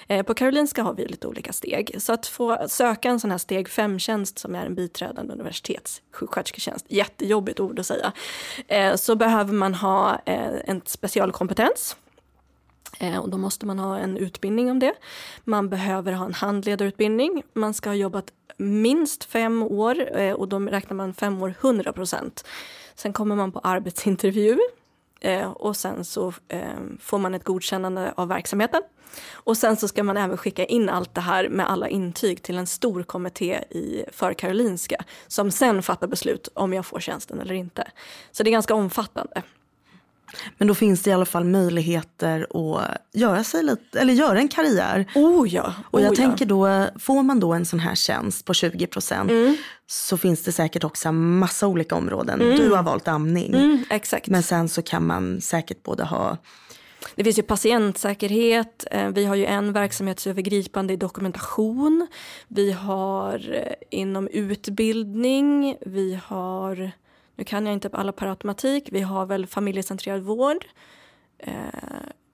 eh, 0.08 0.22
på 0.22 0.34
Karolinska 0.34 0.82
har 0.82 0.94
vi 0.94 1.06
lite 1.06 1.26
olika 1.26 1.52
steg. 1.52 1.96
Så 1.98 2.12
att 2.12 2.26
få 2.26 2.58
söka 2.68 3.08
en 3.08 3.20
sån 3.20 3.30
här 3.30 3.38
steg 3.38 3.68
5-tjänst 3.68 4.38
som 4.38 4.54
är 4.54 4.66
en 4.66 4.74
biträdande 4.74 5.32
universitetssjukskötersketjänst, 5.32 6.86
jättejobbigt 6.88 7.60
ord 7.60 7.78
att 7.78 7.86
säga, 7.86 8.12
eh, 8.68 8.94
så 8.94 9.16
behöver 9.16 9.52
man 9.52 9.74
ha 9.74 10.16
en 10.24 10.82
specialkompetens 10.84 11.96
Eh, 13.00 13.18
och 13.18 13.30
då 13.30 13.38
måste 13.38 13.66
man 13.66 13.78
ha 13.78 13.98
en 13.98 14.16
utbildning 14.16 14.70
om 14.70 14.78
det. 14.78 14.94
Man 15.44 15.68
behöver 15.68 16.12
ha 16.12 16.26
en 16.26 16.34
handledarutbildning. 16.34 17.42
Man 17.52 17.74
ska 17.74 17.90
ha 17.90 17.94
jobbat 17.94 18.32
minst 18.56 19.24
fem 19.24 19.62
år 19.62 20.18
eh, 20.18 20.32
och 20.32 20.48
då 20.48 20.58
räknar 20.58 20.96
man 20.96 21.14
fem 21.14 21.42
år 21.42 21.54
100 21.60 21.92
procent. 21.92 22.44
Sen 22.94 23.12
kommer 23.12 23.36
man 23.36 23.52
på 23.52 23.58
arbetsintervju 23.58 24.58
eh, 25.20 25.50
och 25.50 25.76
sen 25.76 26.04
så 26.04 26.32
får 27.00 27.18
man 27.18 27.34
ett 27.34 27.44
godkännande 27.44 28.12
av 28.16 28.28
verksamheten. 28.28 28.82
Och 29.32 29.56
sen 29.56 29.76
så 29.76 29.88
ska 29.88 30.02
man 30.02 30.16
även 30.16 30.36
skicka 30.36 30.64
in 30.64 30.88
allt 30.88 31.14
det 31.14 31.20
här 31.20 31.48
med 31.48 31.70
alla 31.70 31.88
intyg 31.88 32.42
till 32.42 32.58
en 32.58 32.66
stor 32.66 33.02
kommitté 33.02 33.64
i, 33.70 34.04
för 34.12 34.34
Karolinska 34.34 35.04
som 35.26 35.50
sen 35.50 35.82
fattar 35.82 36.06
beslut 36.06 36.48
om 36.54 36.72
jag 36.72 36.86
får 36.86 37.00
tjänsten 37.00 37.40
eller 37.40 37.54
inte. 37.54 37.90
Så 38.32 38.42
det 38.42 38.50
är 38.50 38.52
ganska 38.52 38.74
omfattande. 38.74 39.42
Men 40.58 40.68
då 40.68 40.74
finns 40.74 41.02
det 41.02 41.10
i 41.10 41.12
alla 41.12 41.24
fall 41.24 41.44
möjligheter 41.44 42.46
att 42.50 42.98
göra, 43.12 43.44
sig 43.44 43.62
lite, 43.62 44.00
eller 44.00 44.12
göra 44.12 44.38
en 44.38 44.48
karriär. 44.48 45.06
Oh 45.14 45.54
ja. 45.54 45.74
Och 45.90 46.00
jag 46.00 46.12
oh 46.12 46.20
ja. 46.20 46.26
tänker 46.26 46.46
då, 46.46 46.86
får 46.98 47.22
man 47.22 47.40
då 47.40 47.52
en 47.52 47.66
sån 47.66 47.80
här 47.80 47.94
tjänst 47.94 48.44
på 48.44 48.54
20 48.54 48.86
procent 48.86 49.30
Mm. 49.30 49.56
så 49.86 50.16
finns 50.16 50.42
det 50.42 50.52
säkert 50.52 50.84
också 50.84 51.12
massa 51.12 51.66
olika 51.66 51.94
områden. 51.94 52.38
Du 52.38 52.70
har 52.70 52.82
valt 52.82 53.08
amning. 53.08 53.54
Mm, 53.54 53.84
exakt. 53.90 54.28
Men 54.28 54.42
sen 54.42 54.68
så 54.68 54.82
kan 54.82 55.06
man 55.06 55.40
säkert 55.40 55.82
både 55.82 56.04
ha, 56.04 56.36
Det 57.14 57.24
finns 57.24 57.38
ju 57.38 57.42
patientsäkerhet, 57.42 58.84
eh, 58.90 59.08
vi 59.08 59.24
har 59.24 59.34
ju 59.34 59.44
en 59.44 59.72
verksamhetsövergripande 59.72 60.92
i 60.92 60.96
dokumentation, 60.96 62.06
vi 62.48 62.72
har 62.72 63.54
eh, 63.54 63.98
inom 64.00 64.28
utbildning, 64.28 65.76
vi 65.86 66.18
har, 66.26 66.90
nu 67.36 67.44
kan 67.44 67.66
jag 67.66 67.72
inte 67.72 67.88
alla 67.92 68.12
per 68.12 68.26
automatik, 68.26 68.88
vi 68.92 69.00
har 69.00 69.26
väl 69.26 69.46
familjecentrerad 69.46 70.22
vård, 70.22 70.64
eh, 71.38 71.54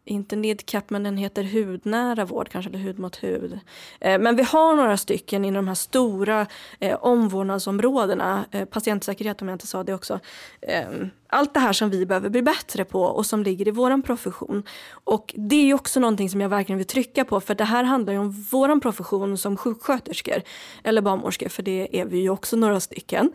inte 0.05 0.37
NIDCAP 0.37 0.91
men 0.91 1.03
den 1.03 1.17
heter 1.17 1.43
hudnära 1.43 2.25
vård 2.25 2.49
kanske, 2.49 2.69
eller 2.69 2.79
hud 2.79 2.99
mot 2.99 3.23
hud. 3.23 3.61
Eh, 4.01 4.19
men 4.19 4.37
vi 4.37 4.43
har 4.43 4.77
några 4.77 4.97
stycken 4.97 5.45
inom 5.45 5.65
de 5.65 5.69
här 5.69 5.75
stora 5.75 6.47
eh, 6.81 6.99
omvårdnadsområdena, 7.01 8.45
eh, 8.51 8.65
patientsäkerhet 8.65 9.43
om 9.43 9.49
jag 9.49 9.55
inte 9.55 9.67
sa 9.67 9.85
det 9.85 9.95
också. 9.95 10.21
Eh, 10.61 10.89
allt 11.29 11.55
det 11.55 11.61
här 11.61 11.73
som 11.73 11.91
vi 11.91 12.07
behöver 12.07 12.29
bli 12.31 12.43
bättre 12.43 12.85
på 12.85 13.03
och 13.03 13.27
som 13.27 13.43
ligger 13.43 13.69
i 13.69 13.71
vår 13.71 14.03
profession. 14.03 14.63
Och 15.05 15.35
det 15.37 15.71
är 15.71 15.75
också 15.75 16.01
någonting 16.01 16.31
som 16.31 16.41
jag 16.41 16.49
verkligen 16.49 16.79
vill 16.79 16.87
trycka 16.87 17.25
på 17.25 17.41
för 17.41 17.55
det 17.55 17.65
här 17.65 17.85
handlar 17.85 18.13
ju 18.13 18.19
om 18.19 18.47
vår 18.51 18.81
profession 18.81 19.39
som 19.39 19.57
sjuksköterskor 19.57 20.43
eller 20.85 21.03
barnmorskor 21.03 21.49
för 21.49 21.63
det 21.63 22.01
är 22.01 22.05
vi 22.05 22.19
ju 22.19 22.31
också 22.31 22.57
några 22.57 22.81
stycken. 22.81 23.33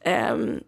Ehm, 0.00 0.60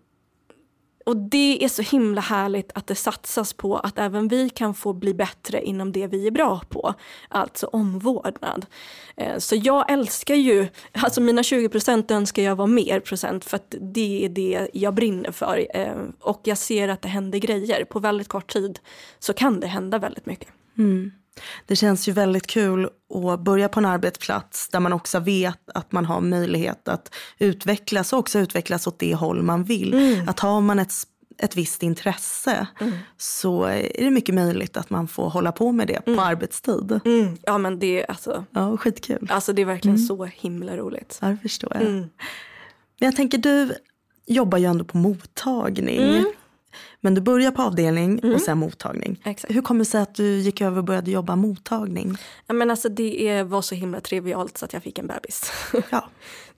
och 1.05 1.17
det 1.17 1.65
är 1.65 1.69
så 1.69 1.83
himla 1.83 2.21
härligt 2.21 2.73
att 2.75 2.87
det 2.87 2.95
satsas 2.95 3.53
på 3.53 3.77
att 3.77 3.99
även 3.99 4.29
vi 4.29 4.49
kan 4.49 4.75
få 4.75 4.93
bli 4.93 5.15
bättre 5.15 5.63
inom 5.63 5.93
det 5.93 6.07
vi 6.07 6.27
är 6.27 6.31
bra 6.31 6.61
på. 6.69 6.95
Alltså 7.29 7.67
omvårdnad. 7.67 8.67
Eh, 9.17 9.39
så 9.39 9.57
jag 9.57 9.93
älskar 9.93 10.35
ju, 10.35 10.69
alltså 10.93 11.21
mina 11.21 11.43
20 11.43 11.69
procent 11.69 12.11
önskar 12.11 12.43
jag 12.43 12.57
var 12.57 12.67
mer 12.67 13.01
procent 13.01 13.45
för 13.45 13.57
att 13.57 13.75
det 13.81 14.25
är 14.25 14.29
det 14.29 14.69
jag 14.73 14.95
brinner 14.95 15.31
för. 15.31 15.67
Eh, 15.75 15.95
och 16.21 16.41
jag 16.45 16.59
ser 16.59 16.89
att 16.89 17.03
det 17.03 17.09
händer 17.09 17.39
grejer. 17.39 17.85
På 17.85 17.99
väldigt 17.99 18.29
kort 18.29 18.53
tid 18.53 18.79
så 19.19 19.33
kan 19.33 19.61
det 19.61 19.67
hända 19.67 19.99
väldigt 19.99 20.27
mycket. 20.27 20.49
Mm 20.79 21.13
det 21.67 21.77
känns 21.77 22.09
ju 22.09 22.13
väldigt 22.13 22.47
kul 22.47 22.89
att 23.33 23.41
börja 23.41 23.69
på 23.69 23.81
en 23.81 23.87
arbetsplats 23.87 24.69
där 24.69 24.81
man 24.81 24.93
också 24.93 25.19
vet 25.19 25.71
att 25.75 25.93
man 25.93 26.05
har 26.05 26.21
möjlighet 26.21 26.89
att 26.89 27.15
utvecklas 27.39 28.13
och 28.13 28.19
också 28.19 28.39
utvecklas 28.39 28.87
åt 28.87 28.99
det 28.99 29.15
håll 29.15 29.43
man 29.43 29.65
vill. 29.65 29.95
Mm. 29.95 30.29
Att 30.29 30.41
har 30.41 30.61
man 30.61 30.79
ett, 30.79 30.93
ett 31.39 31.57
visst 31.57 31.83
intresse 31.83 32.67
så 33.17 33.65
är 33.65 34.05
det 34.05 34.11
mycket 34.11 34.35
möjligt 34.35 34.77
att 34.77 34.91
man 34.91 35.09
får 35.09 35.31
hålla 35.31 35.53
på 35.53 35.73
med 35.73 35.87
det 35.87 36.01
på 36.05 36.21
arbetstid. 36.21 37.01
Mm. 37.05 37.37
Ja 37.43 37.59
men 37.59 37.79
det, 37.79 38.03
är 38.03 38.11
alltså, 38.11 38.45
Ja, 38.51 38.77
skitkul. 38.77 39.29
alltså 39.31 39.53
det 39.53 39.63
är 39.63 39.67
verkligen 39.67 39.99
så 39.99 40.25
himla 40.25 40.77
roligt. 40.77 41.19
Ja, 41.23 41.29
det 41.29 41.37
förstår 41.37 41.73
jag. 41.75 41.83
Mm. 41.83 41.99
Men 43.01 43.07
jag 43.07 43.17
tänker, 43.17 43.39
du 43.39 43.75
jobbar 44.27 44.59
ju 44.59 44.65
ändå 44.65 44.85
på 44.85 44.97
mottagning. 44.97 46.25
Mm. 46.75 46.79
Men 47.01 47.15
du 47.15 47.21
börjar 47.21 47.51
på 47.51 47.63
avdelning 47.63 48.35
och 48.35 48.41
sen 48.41 48.59
mottagning. 48.59 49.21
Exakt. 49.25 49.55
Hur 49.55 49.63
kommer 49.63 49.79
det 49.79 49.85
sig 49.91 50.01
att 50.01 50.15
du 50.15 50.39
gick 50.39 50.61
över 50.61 50.79
och 50.79 50.85
började 50.85 51.11
jobba 51.11 51.37
mottagning? 51.37 52.17
Ja, 52.47 52.55
men 52.55 52.71
alltså 52.71 52.89
det 52.89 53.43
var 53.43 53.63
så 53.63 53.75
himla 53.75 54.01
trivialt 54.01 54.59
så 54.59 54.65
att 54.65 54.73
jag 54.73 54.83
fick 54.83 54.99
en 54.99 55.07
bebis. 55.07 55.53
Ja, 55.91 56.05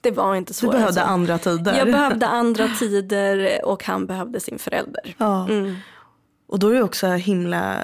Det 0.00 0.10
var 0.10 0.34
inte 0.36 0.54
så. 0.54 0.66
du 0.66 0.72
behövde 0.72 1.00
alltså. 1.00 1.12
andra 1.14 1.38
tider. 1.38 1.78
Jag 1.78 1.86
behövde 1.86 2.26
andra 2.42 2.68
tider 2.68 3.60
och 3.64 3.84
han 3.84 4.06
behövde 4.06 4.40
sin 4.40 4.58
förälder. 4.58 5.14
Ja. 5.18 5.48
Mm. 5.48 5.76
Och 6.48 6.58
då 6.58 6.68
är 6.68 6.74
det 6.74 6.82
också 6.82 7.06
himla, 7.06 7.76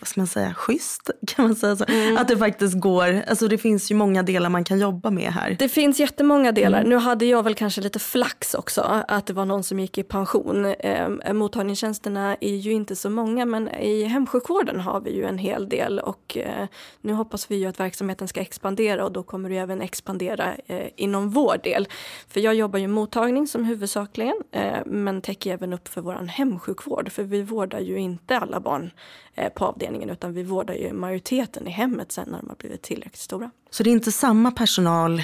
vad 0.00 0.08
ska 0.08 0.20
man 0.20 0.26
säga, 0.26 0.54
schysst 0.54 1.10
kan 1.26 1.44
man 1.44 1.56
säga 1.56 1.76
så. 1.76 1.84
Mm. 1.84 2.16
Att 2.16 2.28
det 2.28 2.36
faktiskt 2.36 2.80
går, 2.80 3.22
alltså 3.28 3.48
det 3.48 3.58
finns 3.58 3.90
ju 3.90 3.94
många 3.94 4.22
delar 4.22 4.50
man 4.50 4.64
kan 4.64 4.78
jobba 4.78 5.10
med 5.10 5.32
här. 5.32 5.56
Det 5.58 5.68
finns 5.68 6.00
jättemånga 6.00 6.52
delar. 6.52 6.84
Nu 6.84 6.96
hade 6.96 7.24
jag 7.24 7.42
väl 7.42 7.54
kanske 7.54 7.80
lite 7.80 7.98
flax 7.98 8.54
också, 8.54 9.04
att 9.08 9.26
det 9.26 9.32
var 9.32 9.44
någon 9.44 9.64
som 9.64 9.80
gick 9.80 9.98
i 9.98 10.02
pension. 10.02 10.64
Eh, 10.64 11.32
mottagningstjänsterna 11.32 12.36
är 12.40 12.56
ju 12.56 12.72
inte 12.72 12.96
så 12.96 13.10
många, 13.10 13.44
men 13.44 13.68
i 13.68 14.04
hemsjukvården 14.04 14.80
har 14.80 15.00
vi 15.00 15.16
ju 15.16 15.24
en 15.24 15.38
hel 15.38 15.68
del. 15.68 15.98
Och 15.98 16.36
eh, 16.36 16.66
nu 17.00 17.12
hoppas 17.12 17.50
vi 17.50 17.56
ju 17.56 17.66
att 17.66 17.80
verksamheten 17.80 18.28
ska 18.28 18.40
expandera 18.40 19.04
och 19.04 19.12
då 19.12 19.22
kommer 19.22 19.50
det 19.50 19.56
även 19.56 19.82
expandera 19.82 20.54
eh, 20.66 20.86
inom 20.96 21.30
vår 21.30 21.60
del. 21.62 21.88
För 22.28 22.40
jag 22.40 22.54
jobbar 22.54 22.78
ju 22.78 22.88
mottagning 22.88 23.46
som 23.46 23.64
huvudsakligen, 23.64 24.36
eh, 24.52 24.78
men 24.86 25.22
täcker 25.22 25.52
även 25.52 25.72
upp 25.72 25.88
för 25.88 26.00
vår 26.00 26.14
hemsjukvård. 26.14 27.12
För 27.12 27.22
vi 27.22 27.42
vårdar 27.42 27.80
ju 27.80 27.98
inte 27.98 28.38
alla 28.38 28.60
barn 28.60 28.90
eh, 29.34 29.52
på 29.52 29.65
avdelningen, 29.66 30.10
utan 30.10 30.32
vi 30.32 30.42
vårdar 30.42 30.74
ju 30.74 30.92
majoriteten 30.92 31.66
i 31.66 31.70
hemmet 31.70 32.12
sen 32.12 32.28
när 32.30 32.38
de 32.38 32.48
har 32.48 32.56
blivit 32.56 32.82
tillräckligt 32.82 33.20
stora. 33.20 33.50
Så 33.70 33.82
det 33.82 33.90
är 33.90 33.92
inte 33.92 34.12
samma 34.12 34.50
personal, 34.50 35.22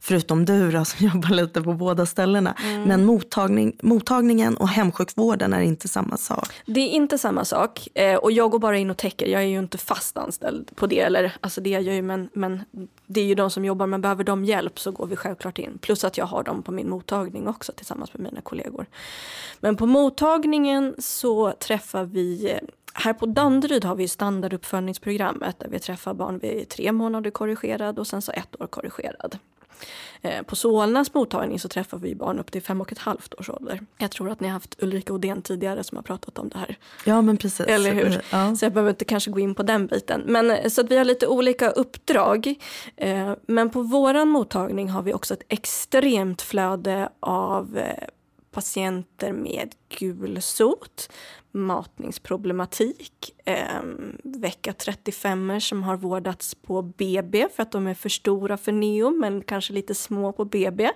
förutom 0.00 0.44
du 0.44 0.70
då, 0.70 0.84
som 0.84 1.06
jobbar 1.14 1.30
lite 1.30 1.62
på 1.62 1.72
båda 1.72 2.06
ställena. 2.06 2.56
Mm. 2.64 2.82
Men 2.82 3.04
mottagning, 3.04 3.76
mottagningen 3.82 4.56
och 4.56 4.68
hemsjukvården 4.68 5.52
är 5.52 5.60
inte 5.60 5.88
samma 5.88 6.16
sak. 6.16 6.48
Det 6.66 6.80
är 6.80 6.88
inte 6.88 7.18
samma 7.18 7.44
sak. 7.44 7.88
Eh, 7.94 8.16
och 8.16 8.32
jag 8.32 8.50
går 8.50 8.58
bara 8.58 8.78
in 8.78 8.90
och 8.90 8.96
täcker. 8.96 9.26
Jag 9.26 9.42
är 9.42 9.46
ju 9.46 9.58
inte 9.58 9.78
fast 9.78 10.16
anställd 10.16 10.76
på 10.76 10.86
det. 10.86 11.00
Eller, 11.00 11.36
alltså 11.40 11.60
det 11.60 11.74
är 11.74 11.80
jag 11.80 11.94
ju, 11.94 12.02
men, 12.02 12.28
men 12.32 12.64
det 13.06 13.20
är 13.20 13.24
ju 13.24 13.34
de 13.34 13.50
som 13.50 13.64
jobbar. 13.64 13.86
Men 13.86 14.00
behöver 14.00 14.24
de 14.24 14.44
hjälp 14.44 14.78
så 14.78 14.90
går 14.90 15.06
vi 15.06 15.16
självklart 15.16 15.58
in. 15.58 15.78
Plus 15.80 16.04
att 16.04 16.18
jag 16.18 16.26
har 16.26 16.42
dem 16.42 16.62
på 16.62 16.72
min 16.72 16.90
mottagning 16.90 17.48
också 17.48 17.72
tillsammans 17.72 18.14
med 18.14 18.22
mina 18.22 18.40
kollegor. 18.40 18.86
Men 19.60 19.76
på 19.76 19.86
mottagningen 19.86 20.94
så 20.98 21.52
träffar 21.52 22.04
vi 22.04 22.50
eh, 22.50 22.58
här 22.94 23.12
på 23.12 23.26
Danderyd 23.26 23.84
har 23.84 23.94
vi 23.94 24.08
standarduppföljningsprogrammet 24.08 25.58
där 25.58 25.68
vi 25.68 25.78
träffar 25.78 26.14
barn 26.14 26.38
vid 26.38 26.68
tre 26.68 26.92
månader 26.92 27.30
korrigerad 27.30 27.98
och 27.98 28.06
sen 28.06 28.22
så 28.22 28.32
ett 28.32 28.60
år 28.60 28.66
korrigerad. 28.66 29.38
Eh, 30.22 30.42
På 30.42 30.56
Solnas 30.56 31.14
mottagning 31.14 31.60
så 31.60 31.68
träffar 31.68 31.98
vi 31.98 32.14
barn 32.14 32.38
upp 32.38 32.52
till 32.52 32.62
fem 32.62 32.80
och 32.80 32.92
ett 32.92 32.98
halvt 32.98 33.34
års 33.34 33.50
ålder. 33.50 33.80
Jag 33.98 34.10
tror 34.10 34.30
att 34.30 34.40
ni 34.40 34.48
har 34.48 34.52
haft 34.52 34.82
Ulrika 34.82 35.12
Odén 35.12 35.42
tidigare 35.42 35.84
som 35.84 35.96
har 35.96 36.02
pratat 36.02 36.38
om 36.38 36.48
det 36.48 36.58
här. 36.58 36.78
Ja 37.04 37.22
men 37.22 37.36
precis. 37.36 37.66
Eller 37.66 37.92
hur? 37.94 38.22
Ja. 38.30 38.56
Så 38.56 38.64
jag 38.64 38.72
behöver 38.72 38.90
inte 38.90 39.04
kanske 39.04 39.30
gå 39.30 39.38
in 39.40 39.54
på 39.54 39.62
den 39.62 39.86
biten. 39.86 40.22
Men, 40.26 40.50
eh, 40.50 40.68
så 40.68 40.80
att 40.80 40.90
vi 40.90 40.96
har 40.98 41.04
lite 41.04 41.26
olika 41.26 41.70
uppdrag. 41.70 42.54
Eh, 42.96 43.32
men 43.46 43.70
på 43.70 43.82
våran 43.82 44.28
mottagning 44.28 44.88
har 44.90 45.02
vi 45.02 45.14
också 45.14 45.34
ett 45.34 45.44
extremt 45.48 46.42
flöde 46.42 47.08
av 47.20 47.78
eh, 47.78 48.08
patienter 48.50 49.32
med 49.32 49.74
gulsot, 49.98 51.10
matningsproblematik, 51.54 53.34
eh, 53.44 53.82
vecka 54.24 54.72
35 54.72 55.60
som 55.60 55.82
har 55.82 55.96
vårdats 55.96 56.54
på 56.54 56.82
BB 56.82 57.48
för 57.56 57.62
att 57.62 57.72
de 57.72 57.86
är 57.86 57.94
för 57.94 58.08
stora 58.08 58.56
för 58.56 58.72
neo 58.72 59.10
men 59.10 59.42
kanske 59.42 59.72
lite 59.72 59.94
små 59.94 60.32
på 60.32 60.44
BB. 60.44 60.90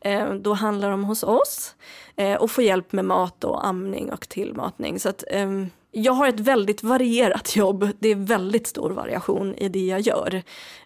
Eh, 0.00 0.34
då 0.34 0.54
handlar 0.54 0.90
de 0.90 1.04
hos 1.04 1.22
oss 1.22 1.74
eh, 2.16 2.34
och 2.34 2.50
får 2.50 2.64
hjälp 2.64 2.92
med 2.92 3.04
mat 3.04 3.44
och 3.44 3.66
amning 3.66 4.12
och 4.12 4.28
tillmatning. 4.28 5.00
Så 5.00 5.08
att, 5.08 5.24
ehm, 5.30 5.70
jag 5.90 6.12
har 6.12 6.28
ett 6.28 6.40
väldigt 6.40 6.82
varierat 6.82 7.56
jobb. 7.56 7.88
Det 7.98 8.08
är 8.08 8.16
väldigt 8.16 8.66
stor 8.66 8.90
variation 8.90 9.54
i 9.54 9.68
det 9.68 9.86
jag 9.86 10.00
gör. 10.00 10.42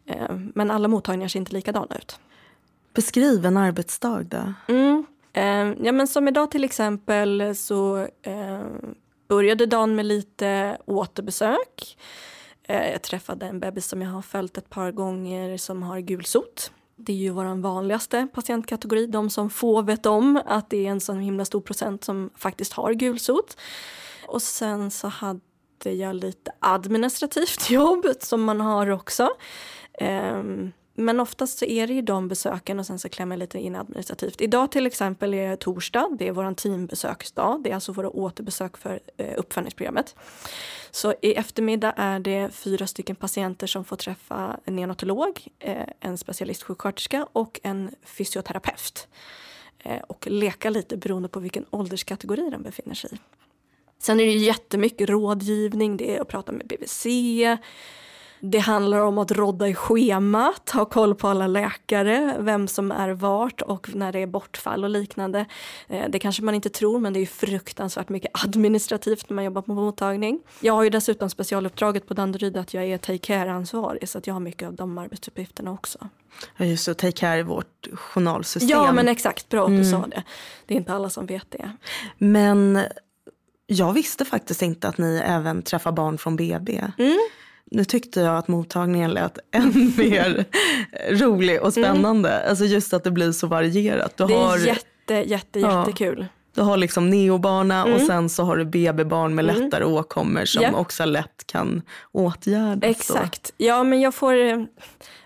Eh, 0.06 0.36
men 0.54 0.70
alla 0.70 0.88
mottagningar 0.88 1.28
ser 1.28 1.38
inte 1.38 1.52
likadana 1.52 1.96
ut. 1.96 2.18
Beskriv 2.94 3.46
en 3.46 3.56
arbetsdag 3.56 4.22
då. 4.22 4.52
Mm. 4.68 5.06
Eh, 5.32 5.86
ja, 5.86 5.92
men 5.92 6.08
som 6.08 6.28
idag 6.28 6.50
till 6.50 6.64
exempel 6.64 7.56
så 7.56 7.98
eh, 8.22 8.60
började 9.28 9.66
dagen 9.66 9.94
med 9.94 10.06
lite 10.06 10.78
återbesök. 10.86 11.98
Eh, 12.62 12.90
jag 12.90 13.02
träffade 13.02 13.46
en 13.46 13.60
bebis 13.60 13.86
som 13.86 14.02
jag 14.02 14.10
har 14.10 14.22
följt 14.22 14.58
ett 14.58 14.70
par 14.70 14.92
gånger 14.92 15.56
som 15.56 15.82
har 15.82 16.00
gulsot. 16.00 16.72
Det 16.96 17.12
är 17.12 17.16
ju 17.16 17.30
vår 17.30 17.60
vanligaste 17.62 18.28
patientkategori, 18.34 19.06
de 19.06 19.30
som 19.30 19.50
få 19.50 19.82
vet 19.82 20.06
om 20.06 20.40
att 20.46 20.70
det 20.70 20.86
är 20.86 20.90
en 20.90 21.00
så 21.00 21.12
himla 21.12 21.44
stor 21.44 21.60
procent 21.60 22.04
som 22.04 22.30
faktiskt 22.36 22.72
har 22.72 22.92
gulsot. 22.92 23.56
Och 24.26 24.42
sen 24.42 24.90
så 24.90 25.08
hade 25.08 25.40
jag 25.82 26.16
lite 26.16 26.52
administrativt 26.58 27.70
jobb 27.70 28.06
som 28.20 28.44
man 28.44 28.60
har 28.60 28.90
också. 28.90 29.28
Ehm, 29.98 30.72
men 30.94 31.20
oftast 31.20 31.58
så 31.58 31.64
är 31.64 31.86
det 31.86 31.94
ju 31.94 32.02
de 32.02 32.28
besöken 32.28 32.78
och 32.78 32.86
sen 32.86 32.98
så 32.98 33.08
klämmer 33.08 33.36
jag 33.36 33.38
lite 33.38 33.58
in 33.58 33.76
administrativt. 33.76 34.40
Idag 34.40 34.72
till 34.72 34.86
exempel 34.86 35.34
är 35.34 35.48
det 35.48 35.56
torsdag, 35.56 36.08
det 36.18 36.28
är 36.28 36.32
vår 36.32 36.54
teambesöksdag. 36.54 37.62
Det 37.62 37.70
är 37.70 37.74
alltså 37.74 37.92
våra 37.92 38.10
återbesök 38.10 38.76
för 38.76 39.00
eh, 39.16 39.34
uppföljningsprogrammet. 39.36 40.16
Så 40.90 41.14
i 41.22 41.34
eftermiddag 41.34 41.94
är 41.96 42.20
det 42.20 42.54
fyra 42.54 42.86
stycken 42.86 43.16
patienter 43.16 43.66
som 43.66 43.84
får 43.84 43.96
träffa 43.96 44.60
en 44.64 44.76
neonatolog, 44.76 45.48
eh, 45.58 45.86
en 46.00 46.18
specialistsjuksköterska 46.18 47.26
och 47.32 47.60
en 47.62 47.90
fysioterapeut. 48.04 49.08
Eh, 49.78 50.02
och 50.02 50.26
leka 50.30 50.70
lite 50.70 50.96
beroende 50.96 51.28
på 51.28 51.40
vilken 51.40 51.64
ålderskategori 51.70 52.50
de 52.50 52.62
befinner 52.62 52.94
sig 52.94 53.10
i. 53.12 53.18
Sen 53.98 54.20
är 54.20 54.26
det 54.26 54.32
jättemycket 54.32 55.08
rådgivning, 55.08 55.96
det 55.96 56.16
är 56.16 56.20
att 56.20 56.28
prata 56.28 56.52
med 56.52 56.66
BVC, 56.66 57.06
det 58.46 58.58
handlar 58.58 59.00
om 59.00 59.18
att 59.18 59.32
rodda 59.32 59.68
i 59.68 59.74
schemat, 59.74 60.70
ha 60.70 60.84
koll 60.84 61.14
på 61.14 61.28
alla 61.28 61.46
läkare, 61.46 62.36
vem 62.38 62.68
som 62.68 62.92
är 62.92 63.10
vart 63.10 63.62
och 63.62 63.94
när 63.94 64.12
det 64.12 64.18
är 64.18 64.26
bortfall 64.26 64.84
och 64.84 64.90
liknande. 64.90 65.46
Eh, 65.88 66.04
det 66.08 66.18
kanske 66.18 66.42
man 66.42 66.54
inte 66.54 66.68
tror 66.68 66.98
men 66.98 67.12
det 67.12 67.20
är 67.20 67.26
fruktansvärt 67.26 68.08
mycket 68.08 68.30
administrativt 68.44 69.30
när 69.30 69.34
man 69.34 69.44
jobbar 69.44 69.62
på 69.62 69.74
mottagning. 69.74 70.40
Jag 70.60 70.74
har 70.74 70.82
ju 70.82 70.90
dessutom 70.90 71.30
specialuppdraget 71.30 72.08
på 72.08 72.14
Danderyd 72.14 72.56
att 72.56 72.74
jag 72.74 72.84
är 72.84 72.98
take 72.98 73.18
care-ansvarig 73.18 74.08
så 74.08 74.18
att 74.18 74.26
jag 74.26 74.34
har 74.34 74.40
mycket 74.40 74.68
av 74.68 74.74
de 74.74 74.98
arbetsuppgifterna 74.98 75.72
också. 75.72 75.98
Ja, 76.56 76.64
just 76.64 76.86
det. 76.86 76.94
Take 76.94 77.12
care 77.12 77.38
är 77.38 77.42
vårt 77.42 77.88
journalsystem. 77.92 78.68
Ja, 78.70 78.92
men 78.92 79.08
exakt. 79.08 79.48
Bra 79.48 79.62
att 79.62 79.68
du 79.68 79.74
mm. 79.74 79.90
sa 79.90 80.06
det. 80.06 80.22
Det 80.66 80.74
är 80.74 80.78
inte 80.78 80.92
alla 80.92 81.10
som 81.10 81.26
vet 81.26 81.50
det. 81.50 81.70
Men 82.18 82.82
jag 83.66 83.92
visste 83.92 84.24
faktiskt 84.24 84.62
inte 84.62 84.88
att 84.88 84.98
ni 84.98 85.22
även 85.24 85.62
träffar 85.62 85.92
barn 85.92 86.18
från 86.18 86.36
BB. 86.36 86.84
Mm. 86.98 87.18
Nu 87.70 87.84
tyckte 87.84 88.20
jag 88.20 88.36
att 88.36 88.48
mottagningen 88.48 89.10
lät 89.10 89.38
än 89.52 89.92
mer 89.96 90.44
rolig 91.10 91.62
och 91.62 91.72
spännande. 91.72 92.30
Mm. 92.30 92.48
Alltså 92.48 92.64
just 92.64 92.94
att 92.94 93.04
det 93.04 93.10
blir 93.10 93.32
så 93.32 93.46
varierat. 93.46 94.16
Du 94.16 94.26
det 94.26 94.34
är 94.34 94.38
har, 94.38 94.58
jätte, 94.58 95.14
jätte, 95.14 95.60
jättekul. 95.60 96.26
Du 96.54 96.62
har 96.62 96.76
liksom 96.76 97.10
neobarna 97.10 97.82
mm. 97.82 97.94
och 97.94 98.00
sen 98.00 98.28
så 98.28 98.42
har 98.42 98.56
du 98.56 98.64
BB-barn 98.64 99.34
med 99.34 99.44
mm. 99.44 99.62
lättare 99.62 99.84
mm. 99.84 99.94
åkommor 99.94 100.44
som 100.44 100.62
yeah. 100.62 100.80
också 100.80 101.04
lätt 101.04 101.46
kan 101.46 101.82
åtgärdas. 102.12 102.90
Exakt. 102.90 103.52
Ja 103.56 103.84
men 103.84 104.00
jag 104.00 104.14
får, 104.14 104.66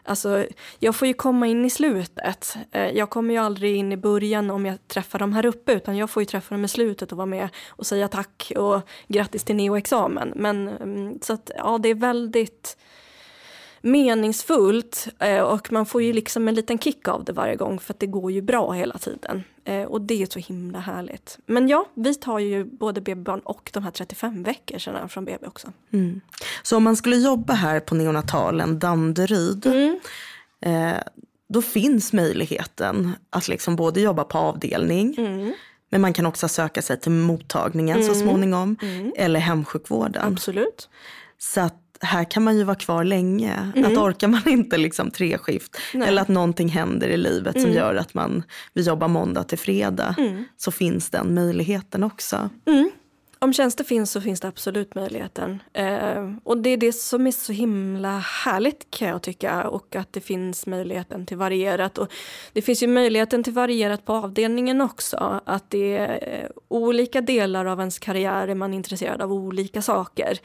alltså, 0.05 0.47
jag 0.79 0.97
får 0.97 1.09
ju 1.09 1.15
komma 1.15 1.47
in 1.47 1.65
i 1.65 1.71
slutet. 1.71 2.57
Eh, 2.73 2.91
jag 2.91 3.11
kommer 3.11 3.35
ju 3.35 3.41
aldrig 3.41 3.77
in 3.77 3.93
i 3.93 3.97
början 3.97 4.51
om 4.51 4.67
jag 4.67 4.89
träffar 4.89 5.19
dem 5.19 5.33
här 5.33 5.47
uppe 5.47 5.73
utan 5.73 5.97
jag 5.97 6.11
får 6.11 6.23
ju 6.23 6.25
träffa 6.25 6.55
dem 6.55 6.65
i 6.65 6.69
slutet 6.69 7.13
och 7.13 7.19
vara 7.19 7.27
med 7.27 7.49
och 7.69 7.87
säga 7.87 8.09
tack 8.09 8.53
och 8.57 8.89
grattis 9.09 9.45
till 9.45 9.57
neoexamen. 9.57 10.33
Men 10.37 10.69
mm, 10.69 11.19
så 11.23 11.33
att 11.33 11.51
ja 11.57 11.79
det 11.79 11.89
är 11.89 11.95
väldigt 11.95 12.77
meningsfullt 13.81 15.09
eh, 15.19 15.41
och 15.41 15.73
man 15.73 15.87
får 15.87 16.03
ju 16.03 16.13
liksom 16.13 16.49
en 16.49 16.55
liten 16.55 16.79
kick 16.79 17.09
av 17.09 17.25
det 17.25 17.33
varje 17.33 17.57
gång 17.57 17.81
för 17.81 17.95
att 17.95 18.01
det 18.01 18.07
går 18.07 18.33
ju 18.33 18.43
bra 18.43 18.73
hela 18.73 18.99
tiden. 18.99 19.45
Eh, 19.65 19.83
och 19.83 20.01
det 20.01 20.23
är 20.23 20.27
så 20.27 20.39
himla 20.39 20.79
härligt. 20.79 21.39
Men 21.47 21.69
ja, 21.69 21.89
vi 21.95 22.15
tar 22.15 22.39
ju 22.39 22.65
både 22.65 23.01
BB-barn 23.01 23.41
och 23.41 23.71
de 23.73 23.83
här 23.83 23.91
35 23.91 24.43
veckorna 24.43 25.09
från 25.09 25.25
BB 25.25 25.47
också. 25.47 25.73
Mm. 25.93 26.21
Så 26.63 26.77
om 26.77 26.85
man 26.85 26.97
skulle 26.97 27.17
jobba 27.17 27.53
här 27.53 27.81
på 27.81 27.95
neonatalen 27.95 28.79
Danderyd 28.79 29.67
mm. 29.67 30.01
eh, 30.61 31.03
då 31.49 31.63
finns 31.63 32.13
möjligheten 32.13 33.13
att 33.31 33.49
liksom 33.49 33.77
både 33.77 34.01
jobba 34.01 34.25
på 34.25 34.39
avdelning 34.39 35.15
mm. 35.19 35.55
men 35.91 36.01
man 36.01 36.13
kan 36.13 36.27
också 36.27 36.49
söka 36.49 36.83
sig 36.83 37.01
till 37.01 37.13
mottagningen 37.13 38.05
så 38.05 38.13
mm. 38.13 38.27
småningom 38.27 38.77
mm. 38.83 39.13
eller 39.17 39.41
hemsjukvården. 39.41 40.33
Absolut. 40.33 40.89
Så 41.39 41.61
att 41.61 41.88
här 42.01 42.25
kan 42.25 42.43
man 42.43 42.57
ju 42.57 42.65
vara 42.65 42.77
kvar 42.77 43.05
länge. 43.05 43.73
Mm. 43.77 43.93
Att 43.93 43.99
orkar 43.99 44.29
man 44.29 44.43
inte 44.49 44.77
liksom 44.77 45.11
tre 45.11 45.39
skift 45.39 45.77
Nej. 45.95 46.09
eller 46.09 46.23
att 46.23 46.29
någonting 46.29 46.69
händer 46.69 47.09
i 47.09 47.17
livet 47.17 47.57
mm. 47.57 47.67
som 47.67 47.77
gör 47.77 47.95
att 47.95 48.15
man 48.15 48.43
vill 48.75 48.87
jobba 48.87 49.09
måndag 49.09 49.45
till 49.45 49.59
fredag 49.59 50.15
mm. 50.19 50.45
så 50.57 50.71
finns 50.71 51.11
den 51.11 51.35
möjligheten 51.35 52.05
också. 52.05 52.51
Mm. 52.67 52.91
Om 53.41 53.53
tjänster 53.53 53.85
finns 53.85 54.11
så 54.11 54.21
finns 54.21 54.41
det 54.41 54.49
absolut 54.49 54.95
möjligheten. 54.95 55.63
Eh, 55.73 56.33
och 56.45 56.59
det 56.59 56.71
är 56.71 56.77
det 56.77 56.93
som 56.93 57.27
är 57.27 57.31
så 57.31 57.53
himla 57.53 58.19
härligt 58.19 58.91
kan 58.91 59.09
jag 59.09 59.23
tycka 59.23 59.69
och 59.69 59.97
att 59.97 60.13
det 60.13 60.21
finns 60.21 60.67
möjligheten 60.67 61.27
till 61.27 61.37
varierat. 61.37 61.99
Och 61.99 62.13
det 62.53 62.63
finns 62.63 62.83
ju 62.83 62.87
möjligheten 62.87 63.43
till 63.43 63.53
varierat 63.53 64.05
på 64.05 64.13
avdelningen 64.13 64.81
också. 64.81 65.41
Att 65.45 65.71
det 65.71 65.97
är 65.97 66.43
eh, 66.43 66.51
olika 66.69 67.21
delar 67.21 67.65
av 67.65 67.79
ens 67.79 67.99
karriär 67.99 68.49
är 68.49 68.55
man 68.55 68.75
intresserad 68.75 69.23
av 69.23 69.33
olika 69.33 69.83
saker. 69.83 70.39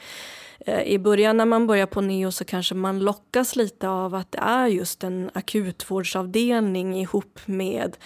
Eh, 0.66 0.82
I 0.82 0.98
början 0.98 1.36
när 1.36 1.44
man 1.44 1.66
börjar 1.66 1.86
på 1.86 2.00
neo 2.00 2.32
så 2.32 2.44
kanske 2.44 2.74
man 2.74 2.98
lockas 2.98 3.56
lite 3.56 3.88
av 3.88 4.14
att 4.14 4.32
det 4.32 4.38
är 4.38 4.66
just 4.66 5.04
en 5.04 5.30
akutvårdsavdelning 5.34 7.00
ihop 7.00 7.40
med 7.44 7.96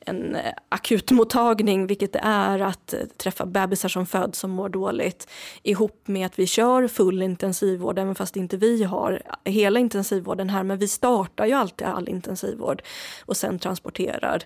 en 0.00 0.36
eh, 0.36 0.52
akutmottagning, 0.68 1.86
vilket 1.86 2.12
det 2.12 2.20
är 2.22 2.58
att 2.58 2.94
eh, 2.94 3.00
träffa 3.16 3.46
bebisar 3.46 3.88
som 3.88 4.06
föds 4.06 4.38
som 4.38 4.50
mår 4.50 4.68
dåligt, 4.68 5.28
ihop 5.62 6.08
med 6.08 6.26
att 6.26 6.38
vi 6.38 6.46
kör 6.46 6.88
full 6.88 7.22
intensivvård, 7.22 7.98
även 7.98 8.14
fast 8.14 8.36
inte 8.36 8.56
vi 8.56 8.84
har 8.84 9.22
hela 9.44 9.80
intensivvården 9.80 10.50
här, 10.50 10.62
men 10.62 10.78
vi 10.78 10.88
startar 10.88 11.46
ju 11.46 11.52
alltid 11.52 11.86
all 11.86 12.08
intensivvård 12.08 12.82
och 13.26 13.36
sen 13.36 13.58
transporterar. 13.58 14.42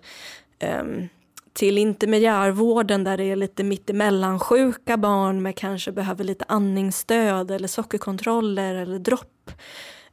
Um, 0.81 1.09
till 1.53 1.79
intermediärvården 1.79 3.05
där 3.05 3.17
det 3.17 3.25
är 3.25 3.37
lite 3.37 3.65
mittemellan-sjuka 3.65 4.97
barn 4.97 5.43
med 5.43 5.57
kanske 5.57 5.93
behöver 5.93 6.25
lite 6.25 6.45
andningsstöd 6.49 7.51
eller 7.51 7.69
sockerkontroller 7.69 8.75
eller 8.75 8.99
dropp. 8.99 9.51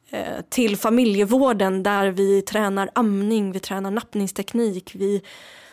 Eh, 0.10 0.41
till 0.50 0.78
familjevården 0.78 1.84
där 1.84 2.08
vi 2.08 2.41
tränar 2.41 2.89
amning, 2.95 3.52
vi 3.52 3.60
tränar 3.60 3.91
nappningsteknik, 3.91 4.91
vi 4.95 5.21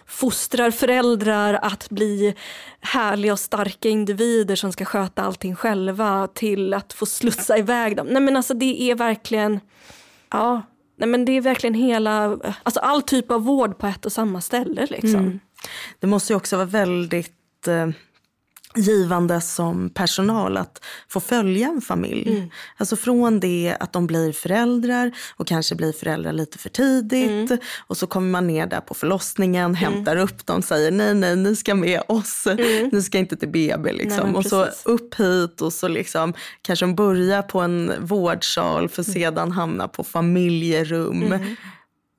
fostrar 0.07 0.71
föräldrar 0.71 1.55
att 1.63 1.91
bli 1.91 2.35
härliga 2.81 3.33
och 3.33 3.39
starka 3.41 3.89
individer 3.89 4.57
som 4.57 4.73
ska 4.73 4.85
sköta 4.85 5.23
allting 5.23 5.55
själva 5.55 6.29
till 6.35 6.75
att 6.75 6.93
få 6.93 7.07
slussa 7.07 7.59
iväg 7.59 7.97
dem. 7.97 8.07
Nej 8.07 8.23
men 8.23 8.37
alltså 8.37 8.55
det 8.55 8.83
är 8.83 8.95
verkligen, 8.95 9.61
ja, 10.31 10.63
nej 10.99 11.09
men 11.09 11.25
det 11.25 11.33
är 11.33 11.41
verkligen 11.41 11.75
hela, 11.75 12.39
alltså 12.63 12.81
all 12.81 13.03
typ 13.03 13.31
av 13.31 13.45
vård 13.45 13.79
på 13.79 13.87
ett 13.87 14.07
och 14.07 14.13
samma 14.13 14.41
ställe 14.41 14.87
liksom. 14.91 15.21
Mm. 15.21 15.41
Det 16.01 16.07
måste 16.07 16.33
ju 16.33 16.37
också 16.37 16.57
vara 16.57 16.67
väldigt 16.67 17.69
eh, 17.69 17.89
givande 18.75 19.41
som 19.41 19.91
personal 19.91 20.57
att 20.57 20.85
få 21.09 21.21
följa 21.21 21.69
en 21.69 21.81
familj. 21.81 22.37
Mm. 22.37 22.51
Alltså 22.77 22.97
från 22.97 23.41
det 23.41 23.77
att 23.81 23.93
de 23.93 24.07
blir 24.07 24.33
föräldrar 24.33 25.13
och 25.37 25.47
kanske 25.47 25.75
blir 25.75 25.93
föräldrar 25.93 26.33
lite 26.33 26.59
för 26.59 26.69
tidigt 26.69 27.51
mm. 27.51 27.59
och 27.87 27.97
så 27.97 28.07
kommer 28.07 28.31
man 28.31 28.47
ner 28.47 28.67
där 28.67 28.81
på 28.81 28.95
förlossningen, 28.95 29.65
mm. 29.65 29.75
hämtar 29.75 30.17
upp 30.17 30.47
dem, 30.47 30.63
säger 30.63 30.91
nej, 30.91 31.15
nej, 31.15 31.37
ni 31.37 31.57
ska 31.57 31.75
med 31.75 32.03
oss, 32.09 32.47
mm. 32.47 32.89
ni 32.93 33.03
ska 33.03 33.19
inte 33.19 33.37
till 33.37 33.49
BB 33.49 33.93
liksom. 33.93 34.29
Nej, 34.29 34.37
och 34.37 34.47
så 34.47 34.67
upp 34.85 35.15
hit 35.15 35.61
och 35.61 35.73
så 35.73 35.89
liksom 35.89 36.35
kanske 36.63 36.87
de 36.87 36.95
börjar 36.95 37.43
på 37.43 37.61
en 37.61 37.93
vårdsal 38.01 38.89
för 38.89 39.03
mm. 39.03 39.15
sedan 39.15 39.53
hamna 39.53 39.89
på 39.89 40.05
familjerum 40.05 41.23
mm 41.23 41.57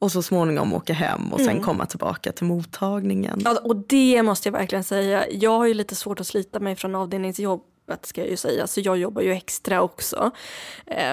och 0.04 0.12
så 0.12 0.22
småningom 0.22 0.74
åka 0.74 0.94
hem 0.94 1.34
och 1.34 1.40
sen 1.40 1.50
mm. 1.50 1.64
komma 1.64 1.86
tillbaka 1.86 2.32
till 2.32 2.46
mottagningen. 2.46 3.42
Ja, 3.46 3.60
och 3.64 3.76
det 3.76 4.24
måste 4.24 4.48
jag 4.48 4.54
verkligen 4.54 4.84
säga. 4.84 5.26
Jag 5.32 5.58
har 5.58 5.66
ju 5.66 5.74
lite 5.74 5.96
svårt 5.96 6.20
att 6.20 6.28
slita 6.28 6.60
mig 6.60 6.76
från 6.76 6.96
avdelningsjobbet 6.96 8.06
ska 8.06 8.22
jag 8.22 8.30
ju 8.30 8.38
säga, 8.38 8.68
så 8.68 8.82
jag 8.82 8.98
jobbar 8.98 9.22
ju 9.22 9.32
extra 9.32 9.82
också. 9.82 10.32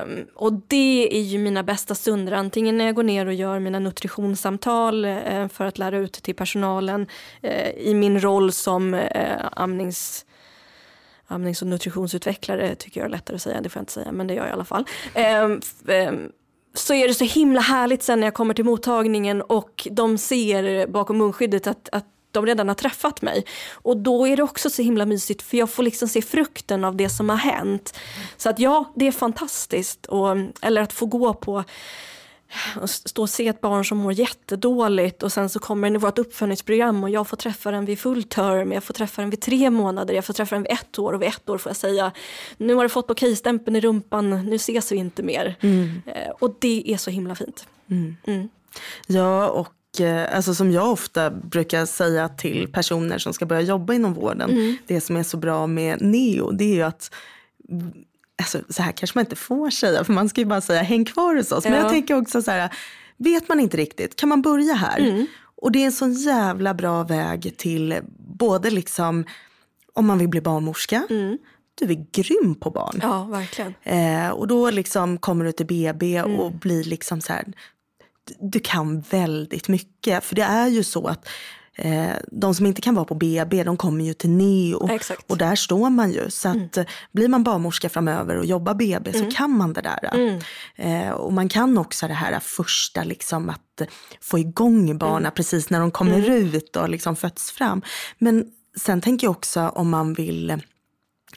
Um, 0.05 0.27
och 0.35 0.53
det 0.53 1.09
är 1.19 1.23
ju 1.23 1.39
mina 1.39 1.63
bästa 1.63 1.95
stunder, 1.95 2.33
antingen 2.33 2.79
när 2.79 2.85
jag 2.85 2.95
går 2.95 3.03
ner 3.03 3.27
och 3.27 3.35
gör 3.35 3.59
mina 3.59 3.79
nutritionssamtal 3.79 5.05
uh, 5.05 5.49
för 5.49 5.65
att 5.65 5.79
lära 5.79 5.99
ut 5.99 6.13
till 6.13 6.35
personalen 6.35 7.07
uh, 7.45 7.71
i 7.71 7.95
min 7.95 8.21
roll 8.21 8.53
som 8.53 8.95
uh, 8.95 9.01
amnings 9.53 10.27
amnings 11.27 11.63
och 11.63 11.69
nutritionsutvecklare 11.69 12.75
tycker 12.75 13.01
jag 13.01 13.07
är 13.07 13.11
lättare 13.11 13.35
att 13.35 13.43
säga, 13.43 13.61
det 13.61 13.69
får 13.69 13.79
jag 13.79 13.83
inte 13.83 13.93
säga, 13.93 14.13
men 14.13 14.27
det 14.27 14.35
gör 14.35 14.43
jag 14.43 14.51
i 14.51 14.53
alla 14.53 14.65
fall. 14.65 14.85
Um, 15.15 15.61
um, 15.87 16.33
så 16.75 16.95
är 16.95 17.09
det 17.09 17.15
så 17.15 17.25
himla 17.25 17.61
härligt 17.61 18.03
sen 18.03 18.21
när 18.21 18.27
jag 18.27 18.35
kommer 18.35 18.55
till 18.55 18.65
mottagningen 18.65 19.43
och 19.43 19.89
de 19.91 20.19
ser 20.19 20.87
bakom 20.87 21.19
munskyddet 21.19 21.67
att, 21.67 21.89
att 21.93 22.07
de 22.31 22.47
redan 22.47 22.69
har 22.69 22.75
träffat 22.75 23.23
mig. 23.23 23.45
Och 23.73 23.97
då 23.97 24.27
är 24.27 24.37
det 24.37 24.43
också 24.43 24.71
så 24.71 24.83
himla 24.83 25.07
mysigt 25.07 25.43
för 25.43 25.57
jag 25.57 25.71
får 25.71 25.83
liksom 25.83 26.09
se 26.09 26.23
frukten 26.23 26.85
av 26.85 26.97
det 26.97 27.09
som 27.09 27.29
har 27.29 27.37
hänt. 27.37 27.99
Så 28.37 28.51
att 28.51 28.59
ja, 28.59 28.93
det 28.97 29.07
är 29.07 29.13
fantastiskt. 29.13 30.07
Och, 30.07 30.37
eller 30.63 30.83
att 30.83 30.93
få 30.93 31.07
gå 31.07 31.35
på 31.35 31.65
stå 32.85 33.23
och 33.23 33.31
se 33.31 33.49
ett 33.49 33.61
barn 33.61 33.85
som 33.85 33.99
mår 33.99 34.13
jättedåligt 34.13 35.23
och 35.23 35.33
sen 35.33 35.49
så 35.49 35.59
kommer 35.59 35.89
den 35.89 35.97
i 35.97 35.99
vårt 35.99 36.19
uppföljningsprogram 36.19 37.05
och 37.05 37.11
jag 37.11 37.29
får 37.29 37.37
träffa 37.37 37.71
den 37.71 37.85
vid 37.85 37.99
full 37.99 38.23
term, 38.23 38.73
jag 38.73 38.85
får 38.85 38.95
träffa 38.95 39.23
den 39.23 39.31
vid 39.31 39.41
tre 39.41 39.71
månader, 39.71 40.15
jag 40.15 40.25
får 40.25 40.35
träffa 40.35 40.55
den 40.57 40.63
vid 40.63 40.73
ett 40.73 40.99
år 40.99 41.13
och 41.13 41.23
vid 41.23 41.29
ett 41.29 41.49
år 41.49 41.59
får 41.59 41.71
jag 41.71 41.77
säga 41.77 42.13
nu 42.57 42.75
har 42.75 42.83
du 42.83 42.89
fått 42.89 43.11
okej-stämpeln 43.11 43.77
i 43.77 43.81
rumpan, 43.81 44.47
nu 44.47 44.55
ses 44.55 44.93
vi 44.93 44.97
inte 44.97 45.23
mer. 45.23 45.57
Mm. 45.61 46.03
Eh, 46.07 46.31
och 46.41 46.57
det 46.61 46.93
är 46.93 46.97
så 46.97 47.11
himla 47.11 47.35
fint. 47.35 47.67
Mm. 47.91 48.17
Mm. 48.27 48.49
Ja, 49.07 49.49
och 49.49 50.01
eh, 50.01 50.37
alltså 50.37 50.55
som 50.55 50.73
jag 50.73 50.93
ofta 50.93 51.31
brukar 51.31 51.87
säga 51.87 52.29
till 52.29 52.73
personer 52.73 53.19
som 53.19 53.33
ska 53.33 53.47
börja 53.47 53.63
jobba 53.63 53.95
inom 53.95 54.15
vården, 54.15 54.51
mm. 54.51 54.77
det 54.87 55.01
som 55.01 55.17
är 55.17 55.23
så 55.23 55.37
bra 55.37 55.67
med 55.67 56.03
NEO, 56.03 56.51
det 56.51 56.65
är 56.65 56.75
ju 56.75 56.83
att 56.83 57.11
alltså, 58.41 58.61
så 58.69 58.83
här 58.83 58.93
kanske 58.93 59.19
man 59.19 59.25
inte 59.25 59.37
får 59.37 59.71
säga, 59.71 60.05
för 60.05 60.13
man 60.13 60.29
ska 60.29 60.41
ju 60.41 60.45
bara 60.45 60.61
säga 60.61 60.83
häng 60.83 61.05
kvar 61.05 61.37
hos 61.37 61.53
oss. 61.53 61.65
Ja. 61.65 61.71
Men 61.71 61.81
jag 61.81 61.89
tänker 61.89 62.17
också 62.17 62.43
så 62.43 62.51
här, 62.51 62.75
vet 63.17 63.49
man 63.49 63.61
inte 63.61 63.77
riktigt, 63.77 64.17
kan 64.17 64.29
man 64.29 64.43
börja 64.43 64.75
här? 64.75 64.99
Mm. 64.99 65.27
Och 65.63 65.73
det 65.73 65.79
är 65.79 65.87
en 65.87 65.93
sån 65.93 66.13
jävla 66.13 66.75
bra 66.75 67.03
väg 67.03 67.55
till 67.57 68.01
både 68.39 68.71
liksom 68.71 69.25
om 69.93 70.07
man 70.07 70.19
vill 70.19 70.29
bli 70.29 70.41
barnmorska, 70.41 71.07
mm. 71.11 71.39
du 71.75 71.85
är 71.85 72.07
grym 72.13 72.55
på 72.55 72.71
barn. 72.71 73.01
Ja, 73.03 73.25
verkligen. 73.25 73.75
Eh, 73.83 74.29
och 74.29 74.49
då 74.49 74.71
liksom 74.71 75.19
kommer 75.19 75.45
du 75.45 75.53
till 75.53 75.67
BB 75.67 76.17
mm. 76.17 76.41
och 76.41 76.53
blir 76.53 76.85
liksom 76.85 77.21
så 77.21 77.33
här, 77.33 77.45
du 78.41 78.61
kan 78.61 79.01
väldigt 79.01 79.69
mycket. 79.69 80.25
För 80.25 80.35
det 80.35 80.43
är 80.43 80.67
ju 80.67 80.85
så 80.85 81.07
att 81.07 81.29
eh, 81.81 82.17
de 82.33 82.55
som 82.55 82.67
inte 82.67 82.81
kan 82.81 82.95
vara 82.95 83.05
på 83.05 83.15
BB, 83.15 83.65
de 83.65 83.77
kommer 83.77 84.05
ju 84.05 84.15
till 84.15 84.31
NEO. 84.31 84.89
Exakt. 84.91 85.31
Och 85.31 85.39
där 85.39 85.55
står 85.55 85.91
man 85.91 86.13
ju. 86.13 86.31
Så 86.31 86.49
att 86.49 86.77
mm. 86.77 86.89
blir 87.13 87.29
man 87.29 87.45
barnmorska 87.45 87.89
framöver 87.89 88.37
och 88.37 88.45
jobbar 88.45 88.75
BB 88.75 89.11
mm. 89.11 89.31
så 89.31 89.37
kan 89.37 89.51
man 89.51 89.73
det 89.73 89.81
där. 89.81 90.15
Mm. 90.15 90.41
Eh, 90.77 91.11
och 91.11 91.33
man 91.33 91.49
kan 91.49 91.79
också 91.79 92.09
det 92.09 92.15
här 92.15 92.41
första, 92.41 93.05
liksom 93.05 93.51
att 93.51 93.89
få 94.21 94.39
igång 94.39 94.99
barnen 94.99 95.23
mm. 95.23 95.33
precis 95.35 95.71
när 95.71 95.81
de 95.81 95.91
kommer 95.91 96.19
mm. 96.19 96.55
ut 96.55 96.77
och 96.77 96.89
liksom 96.89 97.17
fötts 97.17 97.51
fram. 97.51 97.83
Men 98.19 98.45
sen 98.77 99.01
tänker 99.01 99.27
jag 99.27 99.33
också 99.33 99.69
om 99.69 99.91
man 99.91 100.15
vill 100.15 100.63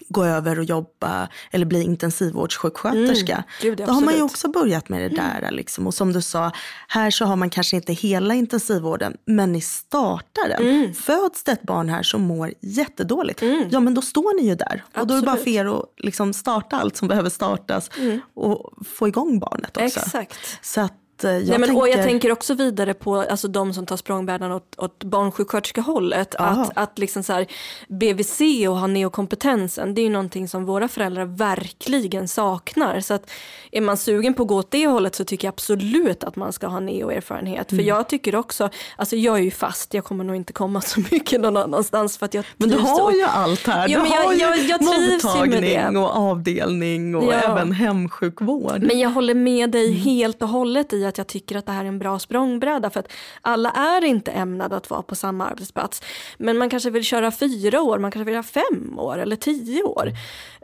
gå 0.10 0.26
över 0.26 0.60
och 0.60 0.66
jobba 0.66 1.28
eller 1.52 1.66
bli 1.66 1.84
intensivvårdssjuksköterska. 1.84 3.34
Mm. 3.34 3.46
Gud, 3.62 3.78
Då 3.78 3.94
har 3.94 4.02
man 4.02 4.16
ju 4.16 4.22
också 4.22 4.48
börjat 4.48 4.90
med 4.90 5.02
det 5.02 5.20
mm. 5.20 5.42
där. 5.42 5.52
Liksom. 5.52 5.88
Och 5.88 5.94
som 5.94 6.14
du 6.14 6.22
sa, 6.22 6.52
här 6.88 7.12
så 7.12 7.26
har 7.26 7.36
man 7.36 7.50
kanske 7.50 7.76
inte 7.76 7.94
hela 7.94 8.34
intensivvården, 8.34 9.18
men 9.26 9.52
ni 9.52 9.62
startar 9.62 10.50
den. 10.50 10.68
Mm. 10.68 10.94
Föds 10.94 11.44
det 11.44 11.52
ett 11.52 11.64
barn 11.64 11.90
här 11.90 12.04
som 12.04 12.22
mår 12.22 12.54
jättedåligt, 12.62 13.42
mm. 13.42 13.68
ja 13.72 13.80
men 13.80 13.94
då 13.94 14.02
står 14.02 14.42
ni 14.42 14.48
ju 14.48 14.56
där. 14.56 14.84
Absolut. 14.86 15.02
Och 15.02 15.08
då 15.08 15.14
är 15.14 15.20
det 15.20 15.26
bara 15.26 15.38
för 15.38 15.50
er 15.50 15.66
att 15.66 15.86
liksom 15.98 16.34
starta 16.34 16.78
allt 16.78 16.98
som 16.98 17.08
behöver 17.08 17.30
startas 17.30 17.90
mm. 17.98 18.22
och 18.34 18.74
få 18.86 19.08
igång 19.08 19.40
barnet 19.40 19.78
också. 19.78 20.00
Exakt. 20.00 20.60
Så 20.62 20.82
att 20.82 20.94
jag, 21.28 21.48
Nej, 21.48 21.60
men, 21.60 21.62
tänker... 21.62 21.82
och 21.82 21.90
jag 21.90 22.04
tänker 22.04 22.32
också 22.32 22.54
vidare 22.54 22.94
på 22.94 23.16
alltså, 23.16 23.48
de 23.48 23.74
som 23.74 23.86
tar 23.86 23.98
språngbrädan 23.98 24.52
åt, 24.52 24.76
åt 24.78 25.04
barnsjuksköterskehållet. 25.04 26.36
Att, 26.36 26.72
att 26.76 27.00
liksom 27.00 27.24
så 27.24 27.34
här, 27.34 27.48
BVC 27.88 28.42
och 28.68 28.78
ha 28.78 28.88
neokompetensen, 28.88 29.94
det 29.94 30.02
är 30.02 30.04
ju 30.04 30.10
någonting 30.10 30.48
som 30.48 30.66
våra 30.66 30.88
föräldrar 30.88 31.26
verkligen 31.26 32.28
saknar. 32.28 33.00
Så 33.00 33.14
att 33.14 33.32
är 33.72 33.82
man 33.82 33.98
sugen 33.98 34.34
på 34.34 34.44
att 34.44 34.50
gå 34.50 34.56
åt 34.56 34.72
det 34.72 34.88
hållet 34.88 35.16
så 35.16 35.26
tycker 35.26 35.48
jag 35.48 35.52
absolut 35.52 36.24
att 36.24 36.36
man 36.36 36.54
ska 36.54 36.68
ha 36.68 36.80
neoerfarenhet. 36.80 37.72
Mm. 37.72 37.84
För 37.84 37.90
jag 37.90 38.10
tycker 38.10 38.36
också, 38.36 38.70
alltså 38.96 39.16
jag 39.16 39.38
är 39.38 39.44
ju 39.44 39.52
fast, 39.52 39.94
jag 39.94 40.04
kommer 40.04 40.24
nog 40.24 40.36
inte 40.36 40.54
komma 40.54 40.82
så 40.82 41.00
mycket 41.12 41.42
någon 41.42 41.58
annanstans 41.58 42.18
för 42.18 42.26
att 42.26 42.34
jag 42.34 42.46
Men 42.58 42.70
du 42.70 42.78
har 42.78 43.12
ju 43.12 43.24
allt 43.24 43.68
här. 43.68 43.90
Ja, 43.90 44.00
du 44.04 44.10
har 44.10 44.34
jag, 44.34 44.58
jag, 44.58 44.60
jag 44.60 44.82
mottagning 44.84 45.98
och 45.98 46.16
avdelning 46.16 47.16
och 47.16 47.24
ja. 47.24 47.32
även 47.32 47.72
hemsjukvård. 47.72 48.84
Men 48.84 49.00
jag 49.00 49.10
håller 49.10 49.34
med 49.34 49.72
dig 49.72 49.88
mm. 49.88 50.02
helt 50.02 50.42
och 50.42 50.50
hållet 50.50 50.94
i 50.94 51.06
att 51.14 51.18
jag 51.18 51.28
tycker 51.28 51.56
att 51.56 51.66
det 51.66 51.72
här 51.72 51.84
är 51.84 51.88
en 51.88 52.00
bra 52.00 52.20
språngbräda 52.20 52.90
för 52.90 53.00
att 53.00 53.12
alla 53.42 53.72
är 53.72 54.04
inte 54.04 54.32
ämnade 54.32 54.76
att 54.76 54.90
vara 54.90 55.02
på 55.02 55.16
samma 55.16 55.46
arbetsplats. 55.46 56.02
Men 56.38 56.58
man 56.58 56.70
kanske 56.70 56.90
vill 56.90 57.04
köra 57.04 57.32
fyra 57.32 57.82
år, 57.82 58.00
man 58.00 58.12
kanske 58.12 58.26
vill 58.26 58.36
ha 58.36 58.44
fem 58.44 59.00
år 59.00 59.18
eller 59.18 59.36
tio 59.36 59.84
år. 59.84 60.12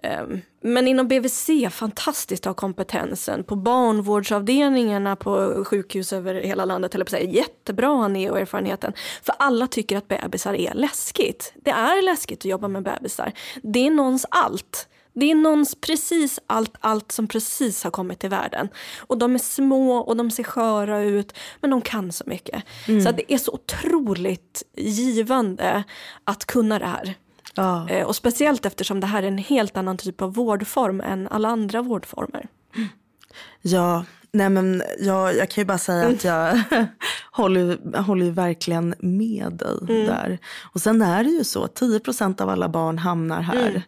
Ehm, 0.03 0.41
men 0.61 0.87
inom 0.87 1.07
BVC, 1.07 1.49
fantastiskt 1.71 2.43
att 2.43 2.49
ha 2.49 2.53
kompetensen. 2.53 3.43
På 3.43 3.55
barnvårdsavdelningarna 3.55 5.15
på 5.15 5.63
sjukhus 5.67 6.13
över 6.13 6.35
hela 6.35 6.65
landet, 6.65 6.95
eller 6.95 7.05
på 7.05 7.11
sig, 7.11 7.35
jättebra 7.35 7.87
att 7.91 7.97
ha 7.97 8.07
neo-erfarenheten. 8.07 8.93
För 9.23 9.35
alla 9.39 9.67
tycker 9.67 9.97
att 9.97 10.07
bebisar 10.07 10.53
är 10.53 10.73
läskigt. 10.73 11.53
Det 11.55 11.71
är 11.71 12.01
läskigt 12.01 12.39
att 12.39 12.45
jobba 12.45 12.67
med 12.67 12.83
bebisar. 12.83 13.31
Det 13.63 13.87
är 13.87 13.91
någons 13.91 14.25
allt. 14.29 14.87
Det 15.13 15.31
är 15.31 15.35
någons 15.35 15.75
precis 15.75 16.39
allt, 16.47 16.75
allt 16.79 17.11
som 17.11 17.27
precis 17.27 17.83
har 17.83 17.91
kommit 17.91 18.19
till 18.19 18.29
världen. 18.29 18.69
Och 18.99 19.17
de 19.17 19.35
är 19.35 19.39
små 19.39 19.97
och 19.97 20.17
de 20.17 20.31
ser 20.31 20.43
sköra 20.43 21.01
ut, 21.01 21.33
men 21.61 21.69
de 21.69 21.81
kan 21.81 22.11
så 22.11 22.23
mycket. 22.27 22.63
Mm. 22.87 23.01
Så 23.01 23.11
det 23.11 23.33
är 23.33 23.37
så 23.37 23.51
otroligt 23.51 24.63
givande 24.75 25.83
att 26.23 26.45
kunna 26.45 26.79
det 26.79 26.85
här. 26.85 27.15
Ja. 27.55 27.89
Eh, 27.89 28.07
och 28.07 28.15
speciellt 28.15 28.65
eftersom 28.65 28.99
det 28.99 29.07
här 29.07 29.23
är 29.23 29.27
en 29.27 29.37
helt 29.37 29.77
annan 29.77 29.97
typ 29.97 30.21
av 30.21 30.33
vårdform 30.33 31.01
än 31.01 31.27
alla 31.27 31.49
andra 31.49 31.81
vårdformer. 31.81 32.47
Ja, 33.61 34.05
nej 34.31 34.49
men 34.49 34.83
jag, 34.99 35.35
jag 35.35 35.49
kan 35.49 35.61
ju 35.61 35.65
bara 35.65 35.77
säga 35.77 36.03
mm. 36.03 36.15
att 36.15 36.23
jag 36.23 36.61
håller, 37.31 37.97
håller 38.01 38.31
verkligen 38.31 38.95
med 38.99 39.53
dig 39.53 39.95
mm. 39.95 40.05
där. 40.05 40.39
Och 40.73 40.81
sen 40.81 41.01
är 41.01 41.23
det 41.23 41.29
ju 41.29 41.43
så, 41.43 41.65
10% 41.65 42.41
av 42.41 42.49
alla 42.49 42.69
barn 42.69 42.97
hamnar 42.97 43.41
här. 43.41 43.69
Mm. 43.69 43.81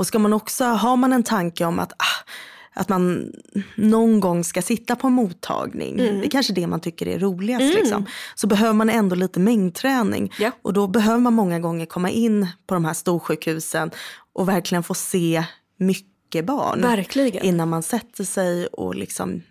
Och 0.00 0.06
ska 0.06 0.18
man 0.18 0.32
också, 0.32 0.64
har 0.64 0.96
man 0.96 1.12
en 1.12 1.22
tanke 1.22 1.64
om 1.64 1.78
att 1.78 1.92
ah, 1.92 2.30
att 2.74 2.88
man 2.88 3.32
någon 3.74 4.20
gång 4.20 4.44
ska 4.44 4.62
sitta 4.62 4.96
på 4.96 5.06
en 5.06 5.12
mottagning. 5.12 6.00
Mm. 6.00 6.20
Det 6.20 6.26
är 6.26 6.30
kanske 6.30 6.52
det 6.52 6.66
man 6.66 6.80
tycker 6.80 7.08
är 7.08 7.18
roligast. 7.18 7.62
Mm. 7.62 7.76
Liksom. 7.76 8.06
Så 8.34 8.46
behöver 8.46 8.72
man 8.72 8.90
ändå 8.90 9.16
lite 9.16 9.40
mängdträning. 9.40 10.32
Ja. 10.38 10.50
Och 10.62 10.72
då 10.72 10.86
behöver 10.86 11.20
man 11.20 11.34
många 11.34 11.58
gånger 11.58 11.86
komma 11.86 12.10
in 12.10 12.46
på 12.66 12.74
de 12.74 12.84
här 12.84 12.94
storsjukhusen 12.94 13.90
och 14.32 14.48
verkligen 14.48 14.82
få 14.82 14.94
se 14.94 15.44
mycket 15.76 16.44
barn. 16.44 16.80
Verkligen. 16.80 17.44
Innan 17.44 17.68
man 17.68 17.82
sätter 17.82 18.24
sig 18.24 18.66
och 18.66 18.94
liksom 18.94 19.42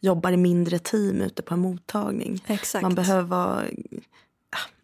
jobbar 0.00 0.32
i 0.32 0.36
mindre 0.36 0.78
team 0.78 1.20
ute 1.20 1.42
på 1.42 1.54
en 1.54 1.60
mottagning. 1.60 2.44
Exakt. 2.46 2.82
Man 2.82 2.94
behöver 2.94 3.70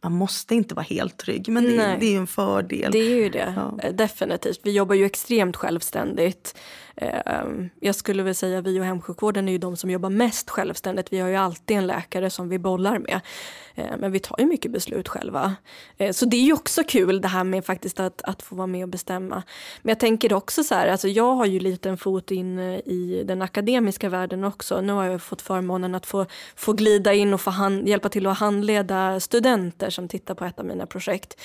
man 0.03 0.13
måste 0.13 0.55
inte 0.55 0.75
vara 0.75 0.85
helt 0.85 1.17
trygg, 1.17 1.49
men 1.49 1.65
det, 1.65 1.97
det 2.01 2.15
är 2.15 2.17
en 2.17 2.27
fördel. 2.27 2.93
Det 2.93 2.99
är 2.99 3.17
ju 3.17 3.29
det, 3.29 3.55
ja. 3.57 3.91
definitivt. 3.91 4.61
Vi 4.63 4.73
jobbar 4.73 4.95
ju 4.95 5.05
extremt 5.05 5.57
självständigt. 5.57 6.55
Ehm, 6.97 7.71
jag 7.81 7.95
skulle 7.95 8.23
väl 8.23 8.35
säga 8.35 8.61
vi 8.61 8.81
och 8.81 8.85
hemsjukvården 8.85 9.49
är 9.49 9.53
ju 9.53 9.59
de 9.59 9.77
som 9.77 9.91
jobbar 9.91 10.11
mest 10.11 10.51
självständigt. 10.51 11.13
Vi 11.13 11.19
har 11.19 11.29
ju 11.29 11.37
alltid 11.37 11.77
en 11.77 11.87
läkare 11.87 12.31
som 12.31 12.49
vi 12.49 12.59
bollar 12.59 12.99
med. 12.99 13.21
Ehm, 13.75 14.01
men 14.01 14.13
vi 14.13 14.19
tar 14.19 14.37
ju 14.39 14.47
mycket 14.47 14.73
beslut 14.73 15.09
själva. 15.09 15.55
Ehm, 15.99 16.13
så 16.13 16.27
det 16.27 16.37
är 16.37 16.43
ju 16.43 16.53
också 16.53 16.83
kul 16.89 17.21
det 17.21 17.29
här 17.29 17.45
med 17.45 17.65
faktiskt 17.65 18.01
att, 18.01 18.23
att 18.23 18.43
få 18.43 18.57
vara 18.57 18.67
med 18.67 18.83
och 18.83 18.89
bestämma. 18.89 19.43
Men 19.83 19.91
jag 19.91 20.01
tänker 20.01 20.33
också 20.33 20.65
så 20.65 20.75
här, 20.75 20.89
alltså 20.89 21.09
jag 21.09 21.35
har 21.35 21.47
ju 21.47 21.61
lite 21.61 21.89
en 21.89 21.97
fot 21.97 22.31
in 22.31 22.59
i 22.59 23.23
den 23.27 23.43
akademiska 23.43 24.09
världen 24.09 24.45
också. 24.45 24.81
Nu 24.81 24.93
har 24.93 25.05
jag 25.05 25.23
fått 25.23 25.43
förmånen 25.43 25.95
att 25.95 26.07
få, 26.07 26.27
få 26.57 26.73
glida 26.73 27.15
in 27.15 27.35
och 27.35 27.41
få 27.41 27.51
hand, 27.51 27.89
hjälpa 27.89 28.09
till 28.09 28.27
att 28.27 28.39
handleda 28.39 29.21
studenter 29.21 29.91
som 29.93 30.09
tittar 30.09 30.35
på 30.35 30.45
ett 30.45 30.59
av 30.59 30.67
mina 30.67 30.87
projekt. 30.87 31.41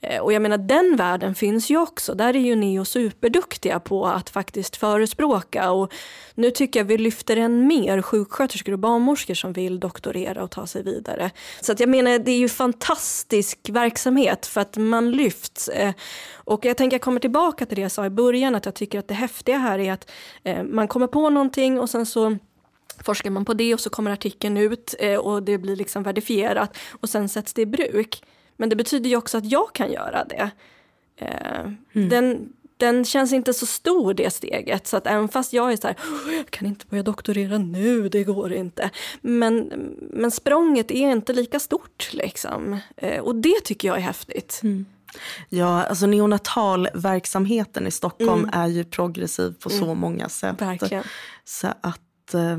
Eh, 0.00 0.20
och 0.20 0.32
jag 0.32 0.42
menar 0.42 0.58
den 0.58 0.96
världen 0.96 1.34
finns 1.34 1.70
ju 1.70 1.78
också. 1.78 2.14
Där 2.14 2.36
är 2.36 2.40
ju 2.40 2.56
Neo 2.56 2.84
superduktiga 2.84 3.80
på 3.80 4.06
att 4.06 4.30
faktiskt 4.30 4.76
förespråka. 4.76 5.70
Och 5.70 5.92
nu 6.34 6.50
tycker 6.50 6.80
jag 6.80 6.84
vi 6.84 6.98
lyfter 6.98 7.36
än 7.36 7.66
mer 7.66 8.02
sjuksköterskor 8.02 8.72
och 8.72 8.78
barnmorskor 8.78 9.34
som 9.34 9.52
vill 9.52 9.80
doktorera 9.80 10.42
och 10.42 10.50
ta 10.50 10.66
sig 10.66 10.82
vidare. 10.82 11.30
Så 11.60 11.72
att 11.72 11.80
jag 11.80 11.88
menar, 11.88 12.18
det 12.18 12.30
är 12.30 12.38
ju 12.38 12.48
fantastisk 12.48 13.58
verksamhet 13.68 14.46
för 14.46 14.60
att 14.60 14.76
man 14.76 15.10
lyfts. 15.10 15.68
Eh, 15.68 15.92
och 16.34 16.64
jag 16.64 16.76
tänker 16.76 16.94
jag 16.94 17.02
kommer 17.02 17.20
tillbaka 17.20 17.66
till 17.66 17.76
det 17.76 17.82
jag 17.82 17.92
sa 17.92 18.06
i 18.06 18.10
början, 18.10 18.54
att 18.54 18.64
jag 18.64 18.74
tycker 18.74 18.98
att 18.98 19.08
det 19.08 19.14
häftiga 19.14 19.58
här 19.58 19.78
är 19.78 19.92
att 19.92 20.10
eh, 20.44 20.62
man 20.62 20.88
kommer 20.88 21.06
på 21.06 21.30
någonting 21.30 21.80
och 21.80 21.90
sen 21.90 22.06
så 22.06 22.38
forskar 23.04 23.30
man 23.30 23.44
på 23.44 23.54
det 23.54 23.74
och 23.74 23.80
så 23.80 23.90
kommer 23.90 24.10
artikeln 24.10 24.56
ut 24.56 24.94
eh, 24.98 25.18
och 25.18 25.42
det 25.42 25.58
blir 25.58 25.76
liksom 25.76 26.02
verifierat 26.02 26.76
och 27.00 27.08
sen 27.08 27.28
sätts 27.28 27.52
det 27.52 27.62
i 27.62 27.66
bruk. 27.66 28.22
Men 28.56 28.68
det 28.68 28.76
betyder 28.76 29.10
ju 29.10 29.16
också 29.16 29.38
att 29.38 29.50
jag 29.50 29.72
kan 29.72 29.92
göra 29.92 30.24
det. 30.24 30.50
Mm. 31.94 32.08
Den, 32.08 32.52
den 32.76 33.04
känns 33.04 33.32
inte 33.32 33.54
så 33.54 33.66
stor 33.66 34.14
det 34.14 34.30
steget. 34.30 34.86
Så 34.86 34.96
att 34.96 35.06
även 35.06 35.28
fast 35.28 35.52
jag 35.52 35.72
är 35.72 35.76
så 35.76 35.86
här, 35.86 35.96
jag 36.36 36.50
kan 36.50 36.68
inte 36.68 36.86
börja 36.86 37.02
doktorera 37.02 37.58
nu, 37.58 38.08
det 38.08 38.24
går 38.24 38.52
inte. 38.52 38.90
Men, 39.20 39.72
men 40.12 40.30
språnget 40.30 40.90
är 40.90 41.10
inte 41.10 41.32
lika 41.32 41.60
stort 41.60 42.08
liksom. 42.12 42.78
Eh, 42.96 43.20
och 43.20 43.34
det 43.34 43.60
tycker 43.64 43.88
jag 43.88 43.96
är 43.96 44.00
häftigt. 44.00 44.60
Mm. 44.62 44.86
Ja, 45.48 45.84
alltså 45.84 46.06
neonatalverksamheten 46.06 47.86
i 47.86 47.90
Stockholm 47.90 48.44
mm. 48.44 48.50
är 48.52 48.66
ju 48.66 48.84
progressiv 48.84 49.54
på 49.60 49.70
så 49.70 49.84
mm. 49.84 49.98
många 49.98 50.28
sätt. 50.28 50.62
Verkligen. 50.62 51.04
Så 51.44 51.68
att 51.80 52.00
eh, 52.34 52.58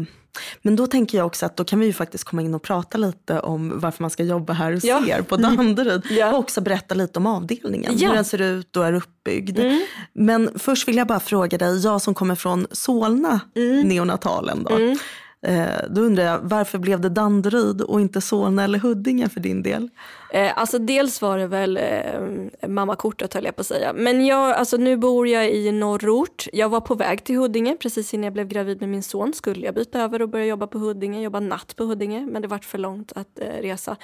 men 0.62 0.76
då 0.76 0.88
tänker 0.88 1.18
jag 1.18 1.28
också 1.28 1.46
att 1.46 1.58
då 1.58 1.64
kan 1.64 1.80
vi 1.80 1.86
ju 1.86 1.94
faktiskt 1.94 2.24
komma 2.24 2.42
in 2.42 2.54
och 2.54 2.62
prata 2.62 2.98
lite 2.98 3.40
om 3.40 3.80
varför 3.80 4.04
man 4.04 4.10
ska 4.10 4.24
jobba 4.24 4.54
här 4.54 4.76
och 4.76 4.80
ja. 4.84 5.04
ser 5.06 5.22
på 5.22 5.36
mm. 5.36 5.56
Danderyd. 5.56 6.02
Ja. 6.10 6.32
Och 6.32 6.40
också 6.40 6.62
berätta 6.62 6.96
lite 6.96 7.20
om 7.20 7.28
avdelningen, 7.28 7.98
ja. 7.98 8.08
hur 8.08 8.16
den 8.16 8.26
ser 8.26 8.42
ut 8.42 8.78
och 8.78 8.86
är 8.86 8.94
uppbyggd. 8.94 9.60
Mm. 9.60 9.82
Men 10.14 10.60
först 10.60 10.88
vill 10.88 10.98
jag 10.98 11.08
bara 11.08 11.20
fråga 11.20 11.58
dig, 11.58 11.84
jag 11.84 12.02
som 12.02 12.14
kommer 12.14 12.36
från 12.36 12.68
Solna 12.72 13.40
mm. 13.56 13.88
neonatalen 13.88 14.64
då. 14.64 14.76
Mm. 14.76 14.98
Eh, 15.44 15.90
då 15.90 16.02
undrar 16.02 16.24
jag, 16.24 16.40
varför 16.44 16.78
blev 16.78 17.02
det 17.02 17.10
Danderyd 17.10 17.82
och 17.82 18.02
inte 18.02 18.22
Solna 18.22 18.64
eller 18.64 18.80
Huddinge 18.80 19.30
för 19.30 19.40
din 19.40 19.64
del? 19.64 19.90
Eh, 20.34 20.58
alltså 20.58 20.80
dels 20.80 21.22
var 21.22 21.38
det 21.38 21.48
väl 21.48 21.78
eh, 21.78 22.68
mammakortet 22.68 23.34
höll 23.34 23.46
jag 23.46 23.56
på 23.56 23.62
att 23.62 23.68
säga. 23.68 23.94
Men 23.94 24.26
jag, 24.26 24.52
alltså, 24.56 24.78
nu 24.78 24.98
bor 24.98 25.28
jag 25.28 25.52
i 25.52 25.72
norrort. 25.72 26.48
Jag 26.54 26.70
var 26.70 26.82
på 26.82 26.96
väg 26.96 27.24
till 27.24 27.36
Huddinge 27.36 27.78
precis 27.80 28.14
innan 28.14 28.24
jag 28.24 28.34
blev 28.34 28.48
gravid 28.48 28.82
med 28.82 28.90
min 28.90 29.04
son. 29.04 29.34
Skulle 29.34 29.66
jag 29.66 29.76
byta 29.76 30.02
över 30.02 30.22
och 30.22 30.30
börja 30.30 30.46
jobba 30.46 30.68
på 30.68 30.78
Huddinge, 30.78 31.22
jobba 31.22 31.40
natt 31.40 31.76
på 31.76 31.84
Huddinge. 31.84 32.26
Men 32.32 32.42
det 32.42 32.48
vart 32.48 32.66
för 32.66 32.78
långt 32.78 33.12
att 33.16 33.40
eh, 33.40 33.62
resa. 33.62 33.98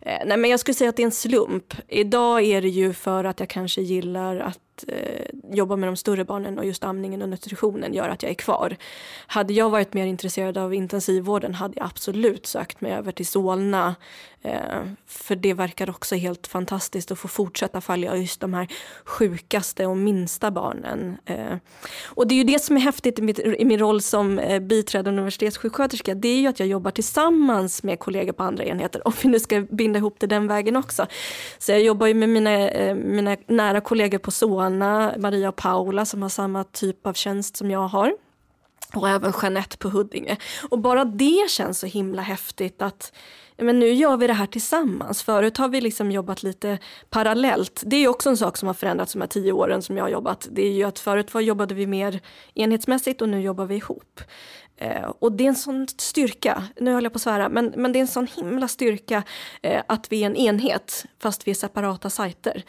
Eh, 0.00 0.18
nej 0.26 0.36
men 0.36 0.50
jag 0.50 0.60
skulle 0.60 0.74
säga 0.74 0.90
att 0.90 0.96
det 0.96 1.02
är 1.02 1.04
en 1.04 1.10
slump. 1.10 1.74
Idag 1.88 2.42
är 2.42 2.62
det 2.62 2.68
ju 2.68 2.92
för 2.92 3.24
att 3.24 3.40
jag 3.40 3.48
kanske 3.48 3.82
gillar 3.82 4.36
att 4.36 4.58
att 4.82 4.94
eh, 4.94 5.56
jobba 5.56 5.76
med 5.76 5.88
de 5.88 5.96
större 5.96 6.24
barnen 6.24 6.58
och 6.58 6.66
just 6.66 6.84
amningen 6.84 7.22
och 7.22 7.28
nutritionen 7.28 7.94
gör 7.94 8.08
att 8.08 8.22
jag 8.22 8.30
är 8.30 8.34
kvar. 8.34 8.76
Hade 9.26 9.52
jag 9.52 9.70
varit 9.70 9.94
mer 9.94 10.06
intresserad 10.06 10.58
av 10.58 10.74
intensivvården 10.74 11.54
hade 11.54 11.74
jag 11.76 11.86
absolut 11.86 12.46
sökt 12.46 12.80
mig 12.80 12.92
över 12.92 13.12
till 13.12 13.26
Solna. 13.26 13.94
Eh, 14.42 14.82
för 15.06 15.36
det 15.36 15.54
verkar 15.54 15.90
också 15.90 16.14
helt 16.14 16.46
fantastiskt 16.46 17.10
att 17.10 17.18
få 17.18 17.28
fortsätta 17.28 17.80
följa 17.80 18.16
just 18.16 18.40
de 18.40 18.54
här 18.54 18.68
sjukaste 19.04 19.86
och 19.86 19.96
minsta 19.96 20.50
barnen. 20.50 21.16
Eh, 21.26 21.56
och 22.04 22.26
det 22.26 22.34
är 22.34 22.36
ju 22.36 22.44
det 22.44 22.58
som 22.58 22.76
är 22.76 22.80
häftigt 22.80 23.18
i, 23.18 23.22
mitt, 23.22 23.38
i 23.38 23.64
min 23.64 23.78
roll 23.78 24.02
som 24.02 24.38
eh, 24.38 24.60
biträdande 24.60 25.20
universitetssjuksköterska. 25.20 26.14
Det 26.14 26.28
är 26.28 26.40
ju 26.40 26.46
att 26.46 26.60
jag 26.60 26.68
jobbar 26.68 26.90
tillsammans 26.90 27.82
med 27.82 27.98
kollegor 27.98 28.32
på 28.32 28.42
andra 28.42 28.64
enheter. 28.64 29.02
Om 29.08 29.12
vi 29.22 29.28
nu 29.28 29.40
ska 29.40 29.60
binda 29.70 29.98
ihop 29.98 30.16
det 30.18 30.26
den 30.26 30.46
vägen 30.46 30.76
också. 30.76 31.06
Så 31.58 31.72
jag 31.72 31.82
jobbar 31.82 32.06
ju 32.06 32.14
med 32.14 32.28
mina, 32.28 32.68
eh, 32.68 32.94
mina 32.94 33.36
nära 33.46 33.80
kollegor 33.80 34.18
på 34.18 34.30
Anna, 34.70 35.14
Maria 35.18 35.48
och 35.48 35.56
Paula 35.56 36.04
som 36.04 36.22
har 36.22 36.28
samma 36.28 36.64
typ 36.64 37.06
av 37.06 37.12
tjänst 37.12 37.56
som 37.56 37.70
jag 37.70 37.88
har. 37.88 38.12
Och 38.94 39.08
även 39.08 39.32
Jeanette 39.42 39.76
på 39.76 39.88
Huddinge. 39.88 40.36
Och 40.70 40.78
bara 40.78 41.04
det 41.04 41.50
känns 41.50 41.78
så 41.78 41.86
himla 41.86 42.22
häftigt 42.22 42.82
att 42.82 43.12
men 43.62 43.78
nu 43.78 43.92
gör 43.92 44.16
vi 44.16 44.26
det 44.26 44.32
här 44.32 44.46
tillsammans. 44.46 45.22
Förut 45.22 45.56
har 45.56 45.68
vi 45.68 45.80
liksom 45.80 46.10
jobbat 46.10 46.42
lite 46.42 46.78
parallellt. 47.10 47.82
Det 47.86 47.96
är 47.96 48.08
också 48.08 48.28
en 48.28 48.36
sak 48.36 48.56
som 48.56 48.66
har 48.66 48.74
förändrats 48.74 49.12
de 49.12 49.20
här 49.20 49.28
tio 49.28 49.52
åren 49.52 49.82
som 49.82 49.96
jag 49.96 50.04
har 50.04 50.08
jobbat. 50.08 50.48
Det 50.50 50.66
är 50.66 50.72
ju 50.72 50.84
att 50.84 50.98
förut 50.98 51.34
var, 51.34 51.40
jobbade 51.40 51.74
vi 51.74 51.86
mer 51.86 52.20
enhetsmässigt 52.54 53.22
och 53.22 53.28
nu 53.28 53.40
jobbar 53.40 53.64
vi 53.64 53.74
ihop. 53.74 54.20
Eh, 54.80 55.12
och 55.18 55.32
det 55.32 55.44
är 55.44 55.48
en 55.48 55.56
sån 55.56 55.88
styrka, 55.88 56.64
nu 56.80 56.92
höll 56.92 57.04
jag 57.04 57.12
på 57.12 57.16
att 57.16 57.22
svära, 57.22 57.48
men, 57.48 57.72
men 57.76 57.92
det 57.92 57.98
är 57.98 58.00
en 58.00 58.06
sån 58.06 58.26
himla 58.26 58.68
styrka 58.68 59.22
eh, 59.62 59.82
att 59.86 60.12
vi 60.12 60.22
är 60.22 60.26
en 60.26 60.36
enhet 60.36 61.04
fast 61.18 61.46
vi 61.46 61.50
är 61.50 61.54
separata 61.54 62.10
sajter. 62.10 62.62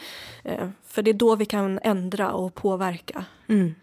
Eh, 0.43 0.69
för 0.87 1.01
det 1.01 1.11
är 1.11 1.13
då 1.13 1.35
vi 1.35 1.45
kan 1.45 1.79
ändra 1.83 2.31
och 2.31 2.53
påverka. 2.53 3.25
Mm. 3.47 3.75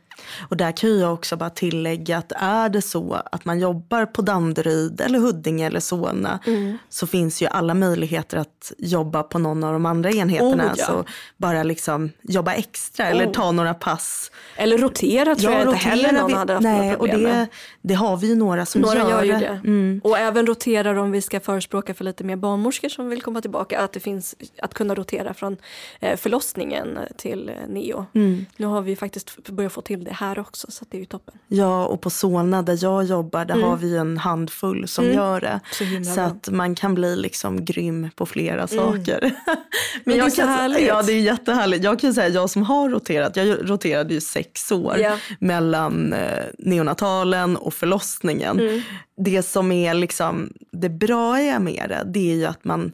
Och 0.49 0.57
där 0.57 0.73
kan 0.73 0.99
jag 0.99 1.15
också 1.15 1.37
bara 1.37 1.51
tillägga 1.51 2.19
att 2.19 2.33
är 2.37 2.69
det 2.69 2.83
så 2.83 3.23
att 3.33 3.45
man 3.45 3.59
jobbar 3.59 4.07
på 4.07 4.23
Danderyd 4.23 5.01
eller 5.01 5.19
Huddinge 5.19 5.67
eller 5.67 5.81
Solna 5.81 6.39
mm. 6.47 6.79
så 6.89 7.07
finns 7.07 7.43
ju 7.43 7.47
alla 7.47 7.75
möjligheter 7.75 8.39
att 8.39 8.73
jobba 8.79 9.23
på 9.23 9.39
någon 9.39 9.65
av 9.65 9.73
de 9.73 9.87
andra 9.87 10.11
enheterna. 10.11 10.65
Oh, 10.65 10.75
ja. 10.77 10.87
Så 10.87 11.05
bara 11.37 11.63
liksom 11.63 12.11
jobba 12.23 12.53
extra 12.53 13.05
oh. 13.05 13.11
eller 13.11 13.27
ta 13.33 13.53
några 13.53 13.75
pass. 13.75 14.31
Eller 14.57 14.79
rotera 14.79 15.35
tror 15.35 15.53
ja, 15.53 15.59
jag 15.59 15.69
inte 15.69 15.89
heller 15.89 16.13
någon 16.13 16.27
vi, 16.27 16.35
hade 16.35 16.53
haft 16.53 16.63
nej, 16.63 16.97
och 16.97 17.09
det, 17.09 17.47
det 17.83 17.95
har 17.95 18.17
vi 18.17 18.27
ju 18.27 18.35
några 18.35 18.67
som 18.67 18.81
några 18.81 18.99
gör. 18.99 19.11
gör 19.11 19.23
ju 19.25 19.33
det. 19.33 19.61
Mm. 19.65 20.01
Och 20.05 20.19
även 20.19 20.47
roterar 20.47 20.95
om 20.95 21.11
vi 21.11 21.23
ska 21.23 21.41
förespråka 21.41 21.95
för 21.95 22.05
lite 22.05 22.25
mer 22.25 22.37
barnmorskor 22.37 22.89
som 22.89 23.09
vill 23.09 23.23
komma 23.23 23.41
tillbaka. 23.41 23.81
Att 23.81 23.93
det 23.93 24.01
finns 24.01 24.35
att 24.63 24.75
kunna 24.75 24.95
rotera 24.95 25.35
från 25.35 25.57
eh, 26.01 26.17
förlossningen 26.17 26.99
till 27.17 27.49
eh, 27.49 27.55
neo. 27.69 28.07
Mm. 28.15 28.47
Nu 28.57 28.67
har 28.67 28.83
vi 28.83 28.97
faktiskt 28.97 29.49
börjat 29.49 29.73
få 29.73 29.81
till 29.81 30.05
det 30.09 30.15
här 30.15 30.39
också 30.39 30.71
så 30.71 30.85
det 30.89 30.97
är 30.97 30.99
ju 30.99 31.05
toppen. 31.05 31.35
Ja 31.49 31.87
och 31.87 32.01
på 32.01 32.11
Solna 32.11 32.63
där 32.63 32.79
jag 32.83 33.05
jobbar 33.05 33.45
där 33.45 33.55
mm. 33.55 33.69
har 33.69 33.77
vi 33.77 33.97
en 33.97 34.19
handfull 34.19 34.89
som 34.89 35.05
mm. 35.05 35.17
gör 35.17 35.41
det. 35.41 35.61
Så, 35.73 36.15
så 36.15 36.21
att 36.21 36.49
man 36.49 36.75
kan 36.75 36.95
bli 36.95 37.17
liksom 37.17 37.65
grym 37.65 38.11
på 38.17 38.27
flera 38.27 38.63
mm. 38.63 38.69
saker. 38.69 39.21
Men, 39.45 39.59
Men 40.05 40.19
det 40.19 40.25
är 40.25 40.31
så 40.31 40.43
härligt. 40.43 40.87
Ja 40.87 41.03
det 41.03 41.13
är 41.13 41.21
jättehärligt. 41.21 41.85
Jag 41.85 41.99
kan 41.99 42.15
säga 42.15 42.29
jag 42.29 42.51
som 42.51 42.63
har 42.63 42.89
roterat, 42.89 43.37
jag 43.37 43.71
roterade 43.71 44.15
ju 44.15 44.21
sex 44.21 44.73
år 44.73 44.99
yeah. 44.99 45.19
mellan 45.41 46.13
eh, 46.13 46.45
neonatalen 46.59 47.57
och 47.57 47.75
förlossningen. 47.75 48.61
Mm. 48.61 48.83
Det 49.17 49.43
som 49.43 49.73
är 49.73 49.95
liksom 49.95 50.53
det 50.73 50.89
bra 50.89 51.59
med 51.59 51.87
det, 51.89 52.03
det 52.13 52.31
är 52.31 52.35
ju 52.35 52.45
att 52.45 52.65
man 52.65 52.93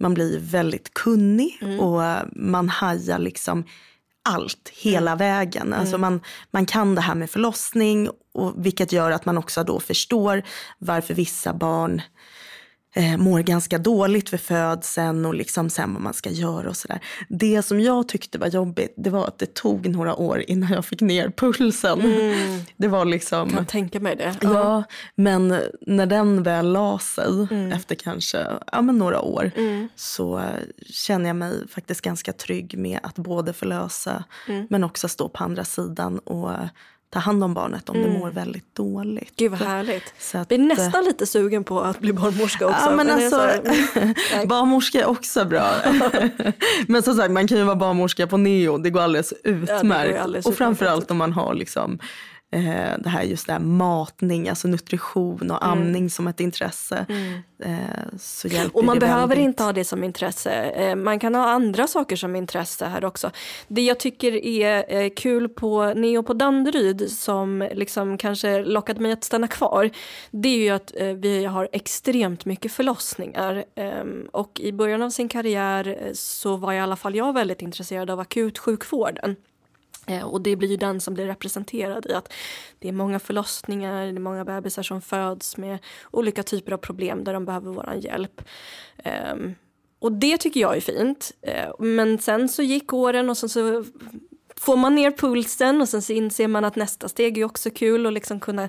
man 0.00 0.14
blir 0.14 0.38
väldigt 0.40 0.94
kunnig 0.94 1.58
mm. 1.62 1.80
och 1.80 2.02
man 2.32 2.68
hajar 2.68 3.18
liksom 3.18 3.64
allt 4.24 4.68
hela 4.72 5.10
mm. 5.10 5.18
vägen. 5.18 5.72
Alltså 5.72 5.94
mm. 5.94 6.00
man, 6.00 6.20
man 6.50 6.66
kan 6.66 6.94
det 6.94 7.00
här 7.00 7.14
med 7.14 7.30
förlossning 7.30 8.08
och 8.34 8.66
vilket 8.66 8.92
gör 8.92 9.10
att 9.10 9.24
man 9.26 9.38
också 9.38 9.64
då 9.64 9.80
förstår 9.80 10.42
varför 10.78 11.14
vissa 11.14 11.54
barn 11.54 12.02
eh, 12.94 13.16
mår 13.16 13.40
ganska 13.40 13.78
dåligt 13.78 14.32
vid 14.32 14.40
födseln 14.40 15.26
och 15.26 15.34
liksom 15.34 15.70
sen 15.70 15.92
vad 15.92 16.02
man 16.02 16.14
ska 16.14 16.30
göra 16.30 16.68
och 16.68 16.76
sådär. 16.76 17.00
Det 17.28 17.62
som 17.62 17.80
jag 17.80 18.08
tyckte 18.08 18.38
var 18.38 18.46
jobbigt 18.46 18.94
det 18.96 19.10
var 19.10 19.26
att 19.26 19.38
det 19.38 19.54
tog 19.54 19.88
några 19.88 20.14
år 20.14 20.44
innan 20.46 20.72
jag 20.72 20.84
fick 20.84 21.00
ner 21.00 21.30
pulsen. 21.30 22.00
Mm. 22.00 22.60
Det 22.76 22.88
var 22.88 23.04
liksom... 23.04 23.50
Kan 23.50 23.66
tänka 23.66 24.00
mig 24.00 24.16
det. 24.16 24.36
Ja, 24.40 24.52
ja 24.52 24.84
men 25.14 25.60
när 25.80 26.06
den 26.06 26.42
väl 26.42 26.72
la 26.72 26.98
sig 26.98 27.46
mm. 27.50 27.72
efter 27.72 27.94
kanske 27.94 28.46
ja, 28.72 28.82
men 28.82 28.98
några 28.98 29.20
år 29.20 29.50
mm. 29.56 29.88
så 29.96 30.42
känner 30.90 31.26
jag 31.26 31.36
mig 31.36 31.68
faktiskt 31.68 32.00
ganska 32.00 32.32
trygg 32.32 32.78
med 32.78 33.00
att 33.02 33.14
både 33.14 33.52
förlösa 33.52 34.24
mm. 34.48 34.66
men 34.70 34.84
också 34.84 35.08
stå 35.08 35.28
på 35.28 35.44
andra 35.44 35.64
sidan 35.64 36.18
och 36.18 36.50
ta 37.14 37.20
hand 37.20 37.44
om 37.44 37.54
barnet 37.54 37.88
om 37.88 37.96
mm. 37.96 38.12
det 38.12 38.18
mår 38.18 38.30
väldigt 38.30 38.74
dåligt. 38.74 39.36
Gud 39.36 39.50
vad 39.50 39.60
härligt. 39.60 40.14
Så 40.18 40.38
att, 40.38 40.50
jag 40.50 40.60
är 40.60 40.64
nästan 40.64 41.02
eh, 41.02 41.06
lite 41.06 41.26
sugen 41.26 41.64
på 41.64 41.80
att 41.80 42.00
bli 42.00 42.12
barnmorska 42.12 42.66
också. 42.66 42.78
Ja, 42.80 42.96
men, 42.96 43.06
men 43.06 43.16
alltså, 43.16 43.40
mm, 43.40 44.48
barnmorska 44.48 45.00
är 45.00 45.06
också 45.06 45.44
bra. 45.44 45.70
men 46.88 47.02
som 47.02 47.14
sagt 47.14 47.30
man 47.30 47.46
kan 47.48 47.58
ju 47.58 47.64
vara 47.64 47.76
barnmorska 47.76 48.26
på 48.26 48.36
neo, 48.36 48.78
det 48.78 48.90
går 48.90 49.00
alldeles 49.00 49.32
utmärkt. 49.44 50.14
Ja, 50.14 50.22
alldeles 50.22 50.46
och 50.46 50.54
framförallt 50.54 51.10
om 51.10 51.16
man 51.16 51.32
har 51.32 51.54
liksom 51.54 51.98
eh, 52.54 52.98
det 52.98 53.08
här 53.08 53.22
just 53.22 53.46
det 53.46 53.52
här 53.52 53.60
matning, 53.60 54.48
alltså 54.48 54.68
nutrition 54.68 55.50
och 55.50 55.64
mm. 55.64 55.78
amning 55.78 55.96
mm. 55.96 56.10
som 56.10 56.28
ett 56.28 56.40
intresse. 56.40 57.06
Mm. 57.08 57.42
Eh, 57.58 58.18
så 58.18 58.48
och 58.72 58.84
man 58.84 58.98
behöver 58.98 59.26
väldigt. 59.26 59.44
inte 59.44 59.62
ha 59.62 59.72
det 59.72 59.84
som 59.84 60.04
intresse. 60.04 60.52
Eh, 60.52 60.96
man 60.96 61.18
kan 61.18 61.34
ha 61.34 61.50
andra 61.50 61.86
saker 61.86 62.16
som 62.16 62.36
intresse 62.36 62.86
här 62.86 63.04
också. 63.04 63.30
Det 63.68 63.82
jag 63.82 64.00
tycker 64.00 64.46
är 64.46 65.08
kul 65.16 65.48
på 65.48 65.94
Neo 65.94 66.22
på 66.22 66.34
Danderyd 66.34 67.10
som 67.10 67.68
liksom 67.72 68.18
kanske 68.18 68.64
lockade 68.64 69.00
mig 69.00 69.12
att 69.12 69.24
stanna 69.24 69.48
kvar. 69.48 69.90
Det 70.30 70.48
är 70.48 70.58
ju 70.58 70.70
att 70.70 70.92
vi 71.16 71.44
har 71.44 71.68
extremt 71.72 72.44
mycket 72.44 72.72
förlossningar. 72.72 73.64
Ehm, 73.74 74.28
och 74.32 74.60
i 74.60 74.72
början 74.72 75.02
av 75.02 75.10
sin 75.10 75.28
karriär 75.28 76.10
så 76.14 76.56
var 76.56 76.72
i 76.72 76.80
alla 76.80 76.96
fall 76.96 77.14
jag 77.14 77.32
väldigt 77.32 77.62
intresserad 77.62 78.10
av 78.10 78.20
akutsjukvården. 78.20 79.36
Eh, 80.06 80.22
och 80.22 80.40
det 80.40 80.56
blir 80.56 80.68
ju 80.68 80.76
den 80.76 81.00
som 81.00 81.14
blir 81.14 81.26
representerad 81.26 82.06
i 82.06 82.12
att 82.12 82.32
det 82.78 82.88
är 82.88 82.92
många 82.92 83.18
förlossningar, 83.18 84.02
det 84.02 84.18
är 84.18 84.20
många 84.20 84.44
bebisar 84.44 84.82
som 84.82 85.02
föds 85.02 85.56
med 85.56 85.78
olika 86.10 86.42
typer 86.42 86.72
av 86.72 86.78
problem 86.78 87.24
där 87.24 87.32
de 87.32 87.44
behöver 87.44 87.70
vår 87.70 87.94
hjälp. 87.94 88.42
Ehm, 88.96 89.54
och 89.98 90.12
det 90.12 90.38
tycker 90.38 90.60
jag 90.60 90.76
är 90.76 90.80
fint. 90.80 91.32
Eh, 91.42 91.70
men 91.78 92.18
sen 92.18 92.48
så 92.48 92.62
gick 92.62 92.92
åren 92.92 93.30
och 93.30 93.36
sen 93.36 93.48
så 93.48 93.84
får 94.56 94.76
man 94.76 94.94
ner 94.94 95.10
pulsen 95.10 95.80
och 95.80 95.88
sen 95.88 96.02
så 96.02 96.12
inser 96.12 96.48
man 96.48 96.64
att 96.64 96.76
nästa 96.76 97.08
steg 97.08 97.38
är 97.38 97.44
också 97.44 97.70
kul 97.70 98.06
och 98.06 98.12
liksom 98.12 98.40
kunna 98.40 98.68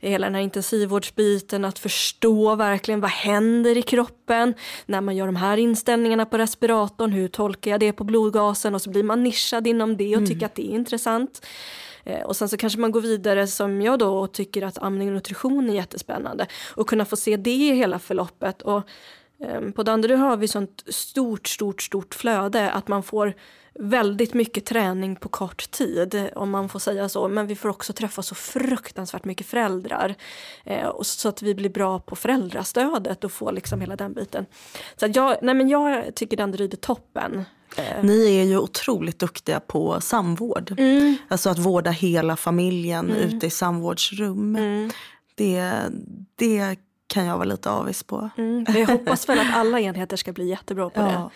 hela 0.00 0.26
den 0.26 0.34
här 0.34 0.42
intensivvårdsbiten, 0.42 1.64
att 1.64 1.78
förstå 1.78 2.54
verkligen 2.54 3.00
vad 3.00 3.10
händer 3.10 3.76
i 3.76 3.82
kroppen 3.82 4.54
när 4.86 5.00
man 5.00 5.16
gör 5.16 5.26
de 5.26 5.36
här 5.36 5.56
inställningarna 5.56 6.26
på 6.26 6.38
respiratorn, 6.38 7.12
hur 7.12 7.28
tolkar 7.28 7.70
jag 7.70 7.80
det 7.80 7.92
på 7.92 8.04
blodgasen 8.04 8.74
och 8.74 8.82
så 8.82 8.90
blir 8.90 9.02
man 9.02 9.22
nischad 9.22 9.66
inom 9.66 9.96
det 9.96 10.16
och 10.16 10.22
mm. 10.22 10.26
tycker 10.26 10.46
att 10.46 10.54
det 10.54 10.70
är 10.70 10.74
intressant. 10.74 11.46
Eh, 12.04 12.20
och 12.20 12.36
sen 12.36 12.48
så 12.48 12.56
kanske 12.56 12.78
man 12.78 12.92
går 12.92 13.00
vidare 13.00 13.46
som 13.46 13.82
jag 13.82 13.98
då 13.98 14.18
och 14.18 14.32
tycker 14.32 14.62
att 14.62 14.82
amning 14.82 15.08
och 15.08 15.14
nutrition 15.14 15.70
är 15.70 15.74
jättespännande 15.74 16.46
och 16.74 16.88
kunna 16.88 17.04
få 17.04 17.16
se 17.16 17.36
det 17.36 17.50
i 17.50 17.74
hela 17.74 17.98
förloppet. 17.98 18.62
Och 18.62 18.82
på 19.74 19.82
Danderyd 19.82 20.18
har 20.18 20.36
vi 20.36 20.48
sånt 20.48 20.84
stort, 20.86 21.48
stort, 21.48 21.82
stort 21.82 22.14
flöde 22.14 22.70
att 22.70 22.88
man 22.88 23.02
får 23.02 23.34
väldigt 23.78 24.34
mycket 24.34 24.64
träning 24.64 25.16
på 25.16 25.28
kort 25.28 25.70
tid, 25.70 26.30
om 26.34 26.50
man 26.50 26.68
får 26.68 26.78
säga 26.78 27.08
så. 27.08 27.28
Men 27.28 27.46
vi 27.46 27.56
får 27.56 27.68
också 27.68 27.92
träffa 27.92 28.22
så 28.22 28.34
fruktansvärt 28.34 29.24
mycket 29.24 29.46
föräldrar. 29.46 30.14
Eh, 30.64 30.90
så 31.02 31.28
att 31.28 31.42
vi 31.42 31.54
blir 31.54 31.70
bra 31.70 31.98
på 31.98 32.16
föräldrastödet 32.16 33.24
och 33.24 33.32
får 33.32 33.52
liksom 33.52 33.80
hela 33.80 33.96
den 33.96 34.12
biten. 34.12 34.46
Så 34.96 35.06
jag, 35.14 35.36
nej 35.42 35.54
men 35.54 35.68
jag 35.68 36.14
tycker 36.14 36.36
Danderyd 36.36 36.72
är 36.72 36.76
toppen. 36.76 37.44
Eh. 37.76 38.02
Ni 38.04 38.36
är 38.36 38.44
ju 38.44 38.58
otroligt 38.58 39.18
duktiga 39.18 39.60
på 39.60 40.00
samvård. 40.00 40.74
Mm. 40.78 41.16
Alltså 41.28 41.50
att 41.50 41.58
vårda 41.58 41.90
hela 41.90 42.36
familjen 42.36 43.10
mm. 43.10 43.22
ute 43.22 43.46
i 43.46 43.50
samvårdsrum. 43.50 44.56
Mm. 44.56 44.90
Det, 45.34 45.82
det 46.36 46.76
kan 47.08 47.24
jag 47.24 47.34
vara 47.34 47.44
lite 47.44 47.70
avis 47.70 48.02
på. 48.02 48.30
Mm, 48.36 48.64
jag 48.68 48.86
hoppas 48.86 49.28
väl 49.28 49.38
att 49.38 49.54
alla 49.54 49.80
enheter 49.80 50.16
ska 50.16 50.32
bli 50.32 50.48
jättebra 50.48 50.90
på 50.90 51.00
ja. 51.00 51.06
det. 51.06 51.30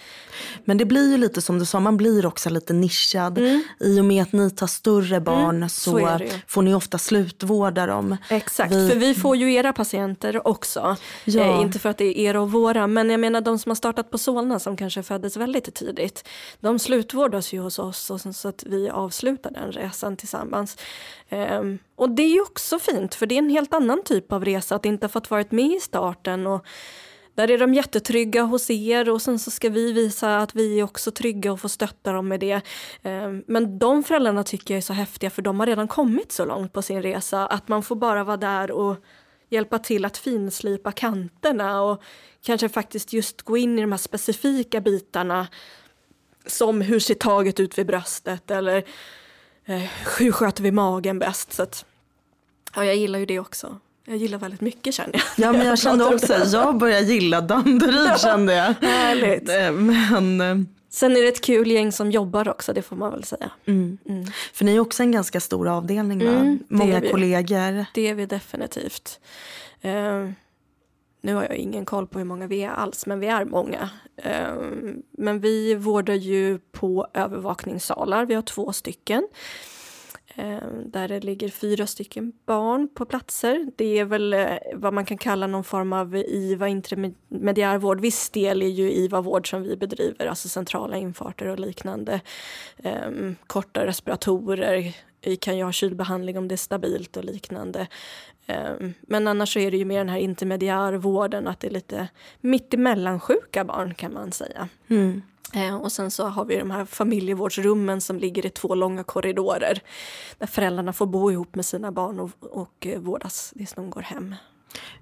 Men 0.64 0.78
det 0.78 0.84
blir 0.84 1.10
ju 1.10 1.18
lite 1.18 1.42
som 1.42 1.58
du 1.58 1.64
sa, 1.64 1.80
man 1.80 1.96
blir 1.96 2.26
också 2.26 2.50
lite 2.50 2.72
nischad. 2.72 3.38
Mm. 3.38 3.62
I 3.80 4.00
och 4.00 4.04
med 4.04 4.22
att 4.22 4.32
ni 4.32 4.50
tar 4.50 4.66
större 4.66 5.16
mm, 5.16 5.24
barn 5.24 5.56
mm, 5.56 5.68
så, 5.68 5.90
så 5.90 6.18
får 6.46 6.62
ni 6.62 6.74
ofta 6.74 6.98
slutvårda 6.98 7.86
dem. 7.86 8.16
Exakt, 8.30 8.72
vi... 8.72 8.90
för 8.90 8.96
vi 8.96 9.14
får 9.14 9.36
ju 9.36 9.54
era 9.54 9.72
patienter 9.72 10.46
också. 10.48 10.96
Ja. 11.24 11.42
Eh, 11.42 11.60
inte 11.60 11.78
för 11.78 11.88
att 11.88 11.98
det 11.98 12.04
är 12.04 12.18
era 12.18 12.40
och 12.40 12.52
våra, 12.52 12.86
men 12.86 13.10
jag 13.10 13.20
menar 13.20 13.40
de 13.40 13.58
som 13.58 13.70
har 13.70 13.74
startat 13.76 14.10
på 14.10 14.18
Solna 14.18 14.58
som 14.58 14.76
kanske 14.76 15.02
föddes 15.02 15.36
väldigt 15.36 15.74
tidigt. 15.74 16.28
De 16.60 16.78
slutvårdas 16.78 17.52
ju 17.52 17.60
hos 17.60 17.78
oss 17.78 18.10
och 18.10 18.20
så 18.20 18.48
att 18.48 18.64
vi 18.66 18.90
avslutar 18.90 19.50
den 19.50 19.72
resan 19.72 20.16
tillsammans. 20.16 20.76
Um, 21.30 21.78
och 21.96 22.10
det 22.10 22.22
är 22.22 22.32
ju 22.34 22.40
också 22.40 22.78
fint 22.78 23.14
för 23.14 23.26
det 23.26 23.34
är 23.34 23.38
en 23.38 23.50
helt 23.50 23.74
annan 23.74 24.02
typ 24.04 24.32
av 24.32 24.44
resa 24.44 24.74
att 24.74 24.84
inte 24.84 25.04
ha 25.04 25.08
fått 25.08 25.30
varit 25.30 25.52
med 25.52 25.61
i 25.62 25.80
starten 25.80 26.46
och 26.46 26.66
där 27.34 27.50
är 27.50 27.58
de 27.58 27.74
jättetrygga 27.74 28.42
hos 28.42 28.70
er 28.70 29.10
och 29.10 29.22
sen 29.22 29.38
så 29.38 29.50
ska 29.50 29.68
vi 29.68 29.92
visa 29.92 30.38
att 30.38 30.54
vi 30.54 30.80
är 30.80 30.84
också 30.84 31.10
trygga 31.10 31.52
och 31.52 31.60
få 31.60 31.68
stötta 31.68 32.12
dem 32.12 32.28
med 32.28 32.40
det. 32.40 32.60
Ehm, 33.02 33.44
men 33.46 33.78
de 33.78 34.04
föräldrarna 34.04 34.44
tycker 34.44 34.74
jag 34.74 34.78
är 34.78 34.82
så 34.82 34.92
häftiga 34.92 35.30
för 35.30 35.42
de 35.42 35.60
har 35.60 35.66
redan 35.66 35.88
kommit 35.88 36.32
så 36.32 36.44
långt 36.44 36.72
på 36.72 36.82
sin 36.82 37.02
resa 37.02 37.46
att 37.46 37.68
man 37.68 37.82
får 37.82 37.96
bara 37.96 38.24
vara 38.24 38.36
där 38.36 38.70
och 38.70 38.96
hjälpa 39.48 39.78
till 39.78 40.04
att 40.04 40.16
finslipa 40.16 40.92
kanterna 40.92 41.82
och 41.82 42.02
kanske 42.42 42.68
faktiskt 42.68 43.12
just 43.12 43.42
gå 43.42 43.56
in 43.56 43.78
i 43.78 43.80
de 43.80 43.92
här 43.92 43.98
specifika 43.98 44.80
bitarna 44.80 45.48
som 46.46 46.80
hur 46.80 47.00
ser 47.00 47.14
taget 47.14 47.60
ut 47.60 47.78
vid 47.78 47.86
bröstet 47.86 48.50
eller 48.50 48.76
eh, 49.64 49.82
hur 50.18 50.32
sköter 50.32 50.62
vi 50.62 50.72
magen 50.72 51.18
bäst. 51.18 51.52
Så 51.52 51.62
att, 51.62 51.84
ja, 52.74 52.84
jag 52.84 52.96
gillar 52.96 53.18
ju 53.18 53.26
det 53.26 53.38
också. 53.38 53.80
Jag 54.04 54.16
gillar 54.16 54.38
väldigt 54.38 54.60
mycket 54.60 54.94
känner 54.94 55.12
jag. 55.12 55.22
Ja 55.46 55.52
men 55.52 55.66
jag 55.66 55.78
kände 55.78 56.04
också, 56.04 56.34
jag 56.52 56.76
börjar 56.78 57.00
gilla 57.00 57.40
Danderyd 57.40 58.20
kände 58.20 58.54
jag. 58.54 58.74
Härligt. 58.88 59.48
Eh, 59.48 59.72
Men, 59.72 60.40
eh, 60.40 60.56
Sen 60.88 61.16
är 61.16 61.22
det 61.22 61.28
ett 61.28 61.40
kul 61.44 61.70
gäng 61.70 61.92
som 61.92 62.10
jobbar 62.10 62.48
också, 62.48 62.72
det 62.72 62.82
får 62.82 62.96
man 62.96 63.10
väl 63.12 63.24
säga. 63.24 63.50
mm. 63.66 63.98
För 64.52 64.64
ni 64.64 64.76
är 64.76 64.80
också 64.80 65.02
en 65.02 65.12
ganska 65.12 65.40
stor 65.40 65.68
avdelning 65.68 66.18
va? 66.18 66.30
Mm, 66.32 66.58
det 66.68 66.74
Många 66.74 67.00
vi. 67.00 67.08
kollegor. 67.10 67.86
Det 67.94 68.08
är 68.08 68.14
vi 68.14 68.26
definitivt. 68.26 69.20
Eh, 69.80 70.28
nu 71.20 71.34
har 71.34 71.42
jag 71.42 71.56
ingen 71.56 71.84
koll 71.84 72.06
på 72.06 72.18
hur 72.18 72.26
många 72.26 72.46
vi 72.46 72.62
är 72.62 72.70
alls, 72.70 73.06
men 73.06 73.20
vi 73.20 73.26
är 73.26 73.44
många. 73.44 73.90
Eh, 74.16 74.54
men 75.10 75.40
vi 75.40 75.74
vårdar 75.74 76.14
ju 76.14 76.58
på 76.58 77.06
övervakningssalar, 77.14 78.26
vi 78.26 78.34
har 78.34 78.42
två 78.42 78.72
stycken. 78.72 79.28
Eh, 80.34 80.58
där 80.86 81.08
det 81.08 81.20
ligger 81.20 81.48
fyra 81.48 81.86
stycken 81.86 82.32
barn 82.46 82.88
på 82.94 83.04
platser. 83.04 83.70
Det 83.76 83.98
är 83.98 84.04
väl 84.04 84.32
eh, 84.32 84.56
vad 84.74 84.94
man 84.94 85.04
kan 85.04 85.18
kalla 85.18 85.46
någon 85.46 85.64
form 85.64 85.92
av 85.92 86.16
IVA 86.16 86.68
intermediärvård. 86.68 88.00
Viss 88.00 88.30
del 88.30 88.62
är 88.62 88.68
ju 88.68 88.92
IVA-vård 88.92 89.50
som 89.50 89.62
vi 89.62 89.76
bedriver, 89.76 90.26
alltså 90.26 90.48
centrala 90.48 90.96
infarter 90.96 91.46
och 91.46 91.58
liknande. 91.58 92.20
Eh, 92.76 93.10
korta 93.46 93.86
respiratorer, 93.86 94.96
vi 95.24 95.36
kan 95.36 95.56
ju 95.56 95.64
ha 95.64 95.72
kylbehandling 95.72 96.38
om 96.38 96.48
det 96.48 96.54
är 96.54 96.56
stabilt 96.56 97.16
och 97.16 97.24
liknande. 97.24 97.86
Ehm, 98.46 98.94
men 99.00 99.28
annars 99.28 99.52
så 99.52 99.58
är 99.58 99.70
det 99.70 99.76
ju 99.76 99.84
mer 99.84 99.98
den 99.98 100.08
här 100.08 100.18
intermediärvården, 100.18 101.48
att 101.48 101.60
det 101.60 101.66
är 101.66 101.70
lite 101.70 102.08
mittemellan 102.40 103.20
sjuka 103.20 103.64
barn 103.64 103.94
kan 103.94 104.12
man 104.12 104.32
säga. 104.32 104.68
Mm. 104.88 105.22
Eh, 105.54 105.76
och 105.76 105.92
sen 105.92 106.10
så 106.10 106.26
har 106.26 106.44
vi 106.44 106.56
de 106.56 106.70
här 106.70 106.84
familjevårdsrummen 106.84 108.00
som 108.00 108.18
ligger 108.18 108.46
i 108.46 108.50
två 108.50 108.74
långa 108.74 109.04
korridorer. 109.04 109.82
Där 110.38 110.46
föräldrarna 110.46 110.92
får 110.92 111.06
bo 111.06 111.30
ihop 111.30 111.54
med 111.54 111.66
sina 111.66 111.92
barn 111.92 112.20
och, 112.20 112.30
och 112.40 112.86
eh, 112.86 113.00
vårdas 113.00 113.52
tills 113.56 113.72
de 113.72 113.90
går 113.90 114.02
hem. 114.02 114.34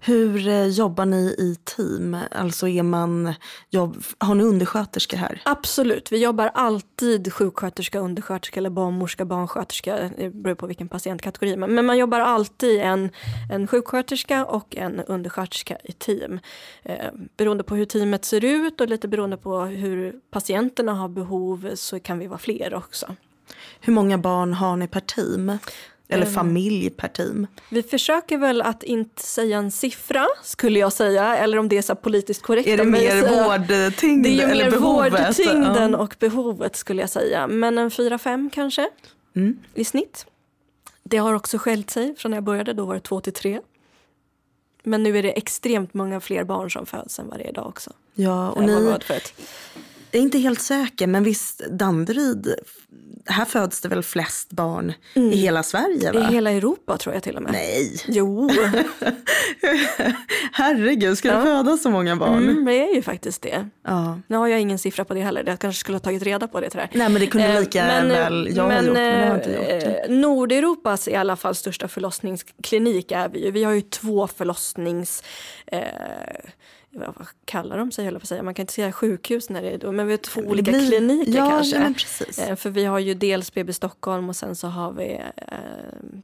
Hur 0.01 0.49
eh, 0.49 0.67
jobbar 0.67 1.07
ni 1.07 1.35
i 1.39 1.57
team? 1.65 2.17
Alltså 2.31 2.69
är 2.69 2.83
man, 2.83 3.35
jobb, 3.71 4.03
har 4.19 4.35
ni 4.35 4.45
undersköterskor 4.45 5.17
här? 5.17 5.43
Absolut, 5.45 6.13
vi 6.13 6.23
jobbar 6.23 6.51
alltid 6.55 7.33
sjuksköterska, 7.33 7.99
undersköterska 7.99 8.61
eller 8.61 8.71
barnmorska, 8.71 9.25
barnsköterska. 9.25 10.11
Det 10.17 10.31
beror 10.31 10.55
på 10.55 10.67
vilken 10.67 10.89
patientkategori. 10.89 11.57
Men 11.57 11.81
men 11.81 11.87
man 11.87 11.99
jobbar 11.99 12.21
alltid 12.21 12.81
en, 12.81 13.11
en 13.51 13.67
sjuksköterska 13.67 14.45
och 14.45 14.77
en 14.77 15.01
undersköterska 15.01 15.79
i 15.85 15.93
team. 15.93 16.41
Eh, 16.83 17.07
beroende 17.37 17.65
på 17.65 17.75
hur 17.75 17.85
teamet 17.85 18.25
ser 18.25 18.45
ut 18.45 18.81
och 18.81 18.89
lite 18.89 19.09
beroende 19.09 19.37
på 19.37 19.61
hur 19.61 20.15
patienterna 20.31 20.95
har 20.95 21.09
behov 21.09 21.71
så 21.75 22.01
kan 22.01 22.19
vi 22.19 22.27
vara 22.27 22.39
fler 22.39 22.75
också. 22.75 23.17
Hur 23.81 23.93
många 23.93 24.19
barn 24.19 24.55
har 24.55 24.77
ni 24.77 24.89
per 24.89 25.01
team? 25.01 25.59
Eller 26.11 26.27
Ehm. 26.27 26.33
familj 26.33 26.91
per 26.91 27.09
team? 27.09 27.47
Vi 27.69 27.83
försöker 27.83 28.39
väl 28.39 28.63
att 28.63 28.83
inte 28.83 29.23
säga 29.23 29.59
en 29.59 29.71
siffra, 29.71 30.27
skulle 30.45 30.79
jag 30.79 30.93
säga. 30.93 31.37
Eller 31.37 31.59
om 31.59 31.69
det 31.69 31.79
är 31.79 31.83
så 31.83 31.95
politiskt 31.95 32.43
korrekt. 32.43 32.69
Är 32.69 32.77
det 32.77 32.85
mer 32.85 33.11
säger- 33.11 33.45
vårdtyngd 33.45 34.25
Det 34.25 34.29
är 34.29 34.33
ju 34.33 34.47
mer 34.47 34.71
vårdtyngden 34.71 35.95
och 35.95 36.17
behovet 36.19 36.77
skulle 36.77 37.01
jag 37.03 37.11
säga. 37.11 37.47
Men 37.47 37.79
en 37.79 37.91
fyra 37.91 38.19
fem 38.19 38.51
kanske 38.53 38.89
Mm. 39.37 39.59
i 39.75 39.85
snitt. 39.85 40.27
Det 41.03 41.17
har 41.17 41.35
också 41.35 41.59
skällt 41.59 41.91
sig 41.91 42.15
från 42.17 42.31
när 42.31 42.37
jag 42.37 42.45
började, 42.45 42.73
då 42.73 42.85
var 42.85 42.95
det 42.95 43.01
två 43.01 43.21
till 43.21 43.33
tre. 43.33 43.61
Men 44.83 45.03
nu 45.03 45.19
är 45.19 45.23
det 45.23 45.31
extremt 45.39 45.95
många 45.95 46.21
fler 46.21 46.45
barn 46.45 46.71
som 46.71 46.87
föds 46.87 47.19
än 47.19 47.33
är 47.33 47.47
idag 47.49 47.67
också. 47.67 47.91
Ja, 48.15 48.51
och 48.51 48.63
ni. 48.63 48.95
Jag 50.11 50.19
är 50.19 50.23
inte 50.23 50.39
helt 50.39 50.61
säker, 50.61 51.07
men 51.07 51.25
visst 51.25 51.59
Danderyd, 51.71 52.55
här 53.27 53.45
föds 53.45 53.81
det 53.81 53.89
väl 53.89 54.03
flest 54.03 54.51
barn 54.53 54.93
i 55.15 55.37
hela 55.37 55.63
Sverige 55.63 56.09
Mm. 56.11 56.23
I 56.23 56.27
va? 56.27 56.33
hela 56.33 56.51
Europa 56.51 56.97
tror 56.97 57.15
jag 57.15 57.23
till 57.23 57.37
och 57.37 57.43
med. 57.43 57.53
Nej, 57.53 58.03
Jo, 58.09 58.51
herregud, 60.53 61.19
ska 61.19 61.29
det 61.29 61.35
Ja. 61.39 61.43
födas 61.45 61.83
så 61.83 61.91
många 61.91 62.17
barn? 62.17 62.43
mm, 62.49 62.65
det 62.65 62.91
är 62.91 62.95
ju 62.95 63.03
faktiskt 63.03 63.43
det. 63.43 63.69
Ja. 63.87 64.19
Nu 64.27 64.37
har 64.37 64.47
jag 64.47 64.61
ingen 64.61 64.79
siffra 64.79 65.05
på 65.05 65.15
det 65.15 65.21
heller, 65.21 65.45
jag 65.47 65.59
kanske 65.59 65.81
skulle 65.81 65.95
ha 65.95 66.01
tagit 66.01 66.23
reda 66.23 66.49
på 66.49 66.61
det 66.61 66.71
tyvärr. 66.71 66.89
Nej 66.95 67.09
men 67.09 67.21
det 67.21 67.27
kunde 67.27 67.47
Eh, 67.49 67.61
lika 67.61 67.85
men, 67.85 68.09
väl 68.09 68.49
jag 68.57 68.63
ha 68.63 68.69
men, 68.69 68.85
gjort, 68.87 68.95
men 68.95 69.19
det 69.21 69.27
har 69.27 69.27
jag 69.27 69.37
inte 69.37 69.51
gjort. 69.85 70.09
eh, 70.11 70.17
Nordeuropas 70.17 71.09
i 71.09 71.15
alla 71.15 71.37
fall 71.37 71.55
största 71.55 71.89
förlossningsklinik 71.89 73.13
är 73.13 73.29
vi 73.29 73.45
ju. 73.45 73.51
Vi 73.51 73.65
har 73.65 73.73
ju 73.73 73.81
två 73.81 74.27
förlossnings... 74.27 75.23
Eh, 75.67 75.81
vad 76.93 77.27
kallar 77.45 77.79
de 77.79 77.93
sig, 77.93 78.05
höll 78.05 78.21
på 78.21 78.27
säga. 78.27 78.43
Man 78.43 78.55
kan 78.55 78.63
inte 78.63 78.73
säga 78.73 78.93
sjukhus 78.93 79.51
när 79.51 79.63
det 79.63 79.71
är 79.71 79.79
då, 79.79 79.93
men 79.93 80.07
vi 80.07 80.13
har 80.13 80.19
två 80.19 80.41
olika 80.41 80.71
blir- 80.71 80.89
kliniker 80.89 81.33
ja, 81.39 81.49
kanske. 81.51 81.95
Ja. 82.39 82.45
Eh, 82.47 82.57
För 82.57 82.71
vi 82.71 82.85
har 82.85 82.99
ju 82.99 83.15
dels 83.15 83.55
BB 83.55 83.73
Stockholm 83.73 84.29
och 84.29 84.37
sen 84.37 84.57
så 84.57 84.67
har 84.69 84.93
vi 84.93 85.21
eh, 85.37 85.55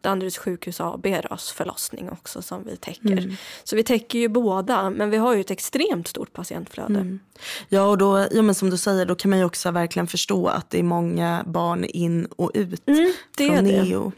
Danderyds 0.00 0.38
sjukhus 0.38 0.80
AB, 0.80 1.06
förlossning 1.54 2.10
också 2.10 2.42
som 2.42 2.64
vi 2.64 2.76
täcker. 2.76 3.12
Mm. 3.18 3.36
Så 3.64 3.76
vi 3.76 3.82
täcker 3.82 4.18
ju 4.18 4.28
båda, 4.28 4.90
men 4.90 5.10
vi 5.10 5.16
har 5.16 5.34
ju 5.34 5.40
ett 5.40 5.50
extremt 5.50 6.08
stort 6.08 6.32
patientflöde. 6.32 6.94
Mm. 7.00 7.20
Ja, 7.68 7.82
och 7.82 7.98
då, 7.98 8.26
ja, 8.30 8.42
men 8.42 8.54
som 8.54 8.70
du 8.70 8.76
säger, 8.76 9.06
då 9.06 9.14
kan 9.14 9.30
man 9.30 9.38
ju 9.38 9.44
också 9.44 9.70
verkligen 9.70 10.06
förstå 10.06 10.46
att 10.46 10.70
det 10.70 10.78
är 10.78 10.82
många 10.82 11.42
barn 11.46 11.84
in 11.84 12.26
och 12.36 12.50
ut 12.54 12.88
Mm, 12.88 13.12
det 13.36 13.46
från 13.46 13.56
är 13.56 13.62
det. 13.62 13.82
neo. 13.82 14.12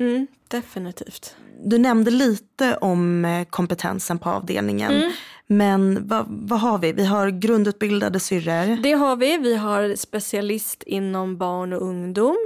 Definitivt. 0.49 1.37
Du 1.65 1.79
nämnde 1.79 2.11
lite 2.11 2.77
om 2.77 3.25
eh, 3.25 3.45
kompetensen 3.45 4.19
på 4.19 4.31
avdelningen. 4.31 4.93
Mm. 4.93 5.13
Men 5.47 6.09
vad, 6.09 6.27
vad 6.29 6.61
har 6.61 6.79
vi? 6.79 6.93
Vi 6.93 7.05
har 7.05 7.31
grundutbildade 7.31 8.21
syrror. 8.21 8.83
Det 8.83 8.93
har 8.93 9.17
vi. 9.17 9.39
Vi 9.39 9.57
har 9.57 9.97
specialist 9.97 10.83
inom 10.83 11.37
barn 11.37 11.73
och 11.73 11.83
ungdom. 11.83 12.37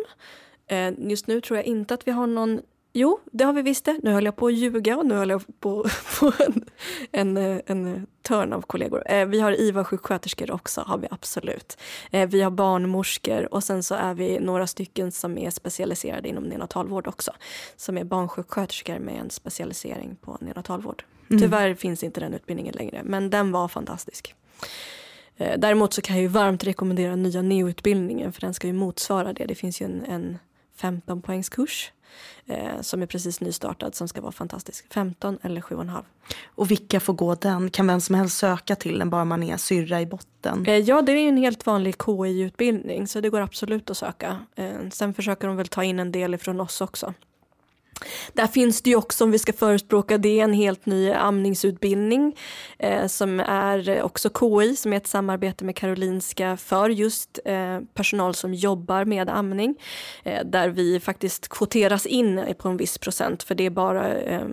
Eh, 0.67 0.91
Just 0.99 1.27
nu 1.27 1.41
tror 1.41 1.57
jag 1.57 1.67
inte 1.67 1.95
att 1.95 2.07
vi 2.09 2.11
har 2.13 2.27
någon 2.27 2.61
Jo, 2.95 3.21
det 3.33 3.45
har 3.45 3.53
vi 3.53 3.63
visst 3.63 3.85
det. 3.85 3.99
Nu 4.03 4.11
höll 4.11 4.25
jag 4.25 4.37
på 4.37 4.47
att 4.47 4.55
ljuga 4.55 4.97
och 4.97 5.07
nu 5.07 5.15
höll 5.15 5.31
jag 5.31 5.61
på, 5.61 5.87
på 6.21 6.33
en, 6.43 6.65
en, 7.13 7.37
eh, 7.37 7.59
en 7.67 8.07
törn 8.23 8.53
av 8.53 8.63
kollegor. 8.63 9.03
Eh, 9.07 9.27
Vi 9.27 9.41
har 9.41 9.53
IVA-sjuksköterskor 9.61 10.51
också, 10.51 10.81
har 10.81 10.99
vi 10.99 11.09
absolut. 11.11 11.79
Eh, 12.11 12.29
Vi 12.29 12.43
har 12.43 12.51
barnmorskor 12.51 13.55
och 13.55 13.65
sen 13.65 13.83
så 13.83 13.95
är 13.95 14.15
vi 14.15 14.39
några 14.41 14.67
stycken 14.67 15.13
som 15.13 15.39
är 15.39 15.51
specialiserade 15.51 16.29
inom 16.29 16.45
neonatalvård 16.45 17.07
också. 17.07 17.33
Som 17.77 17.99
är 17.99 18.05
barnsjuksköterskor 18.05 18.99
med 18.99 19.21
en 19.21 19.31
specialisering 19.31 20.17
på 20.21 20.39
neonatalvård. 20.41 21.05
Tyvärr 21.29 21.75
finns 21.75 22.03
inte 22.03 22.21
den 22.21 22.35
utbildningen 22.35 22.75
längre, 22.75 23.01
men 23.05 23.31
den 23.31 23.53
var 23.53 23.69
fantastisk. 23.69 24.35
Eh, 25.37 25.59
Däremot 25.59 25.93
så 25.95 26.03
kan 26.03 26.17
jag 26.17 26.23
ju 26.23 26.29
varmt 26.29 26.65
rekommendera 26.65 27.17
nya 27.17 27.43
neoutbildningen 27.43 28.33
för 28.33 28.41
den 28.41 28.55
ska 28.55 28.67
ju 28.67 28.73
motsvara 28.73 29.33
det. 29.33 29.45
Det 29.47 29.55
finns 29.55 29.81
ju 29.83 29.87
en, 29.87 30.05
en 30.05 30.39
15 30.77 31.23
poängskurs 31.23 31.93
eh, 32.47 32.81
som 32.81 33.03
är 33.03 33.07
precis 33.07 33.41
nystartad 33.41 33.95
som 33.95 34.09
ska 34.09 34.21
vara 34.21 34.33
fantastisk. 34.33 34.93
15 34.93 35.39
eller 35.43 35.61
7,5. 35.61 36.03
Och 36.45 36.71
vilka 36.71 37.01
får 37.01 37.15
gå 37.15 37.35
den? 37.35 37.71
Kan 37.71 37.87
vem 37.87 38.01
som 38.01 38.15
helst 38.15 38.39
söka 38.39 38.77
till 38.77 38.99
den 38.99 39.11
bara 39.11 39.25
man 39.25 39.43
är 39.43 39.57
syrra 39.57 40.01
i 40.01 40.07
botten? 40.07 40.67
Eh, 40.67 40.77
ja, 40.77 41.03
det 41.03 41.13
är 41.13 41.17
ju 41.17 41.29
en 41.29 41.37
helt 41.37 41.67
vanlig 41.67 41.95
KI-utbildning 42.05 43.07
så 43.07 43.21
det 43.21 43.31
går 43.31 43.41
absolut 43.41 43.91
att 43.91 43.97
söka. 43.97 44.39
Eh, 44.55 44.71
sen 44.93 45.15
försöker 45.15 45.49
de 45.49 45.57
väl 45.57 45.69
ta 45.69 45.85
in 45.85 45.99
en 45.99 46.13
del 46.13 46.35
ifrån 46.35 46.61
oss 46.61 46.81
också. 46.81 47.15
Där 48.33 48.47
finns 48.47 48.83
det 48.83 48.91
ju 48.91 48.97
också, 48.97 49.25
om 49.25 49.31
vi 49.31 49.39
ska 49.39 49.53
förespråka 49.53 50.19
det, 50.19 50.41
en 50.41 50.53
helt 50.53 50.87
ny 50.87 51.13
amningsutbildning 51.13 52.37
eh, 52.79 53.07
som 53.07 53.41
är 53.41 54.03
också 54.03 54.31
KI, 54.41 54.77
som 54.77 54.93
är 54.93 54.97
ett 54.97 55.07
samarbete 55.07 55.65
med 55.65 55.77
Karolinska 55.77 56.57
för 56.57 56.89
just 56.89 57.39
eh, 57.45 57.81
personal 57.95 58.35
som 58.35 58.55
jobbar 58.55 59.05
med 59.05 59.29
amning. 59.29 59.75
Eh, 60.23 60.45
där 60.45 60.69
vi 60.69 61.01
faktiskt 61.01 61.49
kvoteras 61.49 62.07
in 62.07 62.55
på 62.59 62.69
en 62.69 62.77
viss 62.77 62.99
procent, 62.99 63.43
för 63.43 63.55
det 63.55 63.67
är 63.67 63.71
bara 63.71 64.15
eh, 64.15 64.47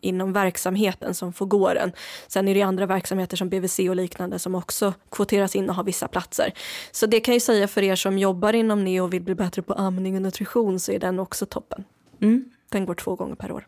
inom 0.00 0.32
verksamheten 0.32 1.14
som 1.14 1.32
får 1.32 1.46
gå 1.46 1.74
den. 1.74 1.92
Sen 2.28 2.48
är 2.48 2.54
det 2.54 2.62
andra 2.62 2.86
verksamheter 2.86 3.36
som 3.36 3.48
BVC 3.48 3.78
och 3.78 3.96
liknande 3.96 4.38
som 4.38 4.54
också 4.54 4.94
kvoteras 5.10 5.56
in 5.56 5.68
och 5.68 5.76
har 5.76 5.84
vissa 5.84 6.08
platser. 6.08 6.52
Så 6.90 7.06
det 7.06 7.20
kan 7.20 7.34
jag 7.34 7.42
säga 7.42 7.68
för 7.68 7.82
er 7.82 7.96
som 7.96 8.18
jobbar 8.18 8.52
inom 8.52 8.84
NEO 8.84 9.04
och 9.04 9.12
vill 9.12 9.22
bli 9.22 9.34
bättre 9.34 9.62
på 9.62 9.72
amning 9.72 10.16
och 10.16 10.22
nutrition 10.22 10.80
så 10.80 10.92
är 10.92 10.98
den 10.98 11.18
också 11.18 11.46
toppen. 11.46 11.84
Mm. 12.22 12.44
Den 12.68 12.86
går 12.86 12.94
två 12.94 13.14
gånger 13.16 13.34
per 13.34 13.52
år. 13.52 13.66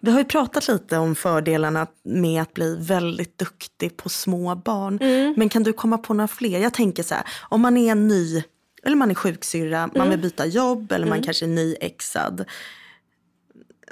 Vi 0.00 0.10
har 0.10 0.18
ju 0.18 0.24
pratat 0.24 0.68
lite 0.68 0.96
om 0.98 1.14
fördelarna 1.14 1.86
med 2.02 2.42
att 2.42 2.54
bli 2.54 2.76
väldigt 2.80 3.38
duktig 3.38 3.96
på 3.96 4.08
små 4.08 4.54
barn. 4.54 4.98
Mm. 5.02 5.34
Men 5.36 5.48
kan 5.48 5.62
du 5.62 5.72
komma 5.72 5.98
på 5.98 6.14
några 6.14 6.28
fler? 6.28 6.58
Jag 6.60 6.74
tänker 6.74 7.02
så 7.02 7.14
här, 7.14 7.24
om 7.48 7.60
man 7.60 7.76
är 7.76 7.94
ny, 7.94 8.42
eller 8.82 8.96
man 8.96 9.10
är 9.10 9.14
sjuksyrra, 9.14 9.80
man 9.86 9.96
Mm. 9.96 10.10
vill 10.10 10.18
byta 10.18 10.46
jobb 10.46 10.92
eller 10.92 11.06
man 11.06 11.22
kanske 11.22 11.44
är 11.44 11.48
nyexad. 11.48 12.44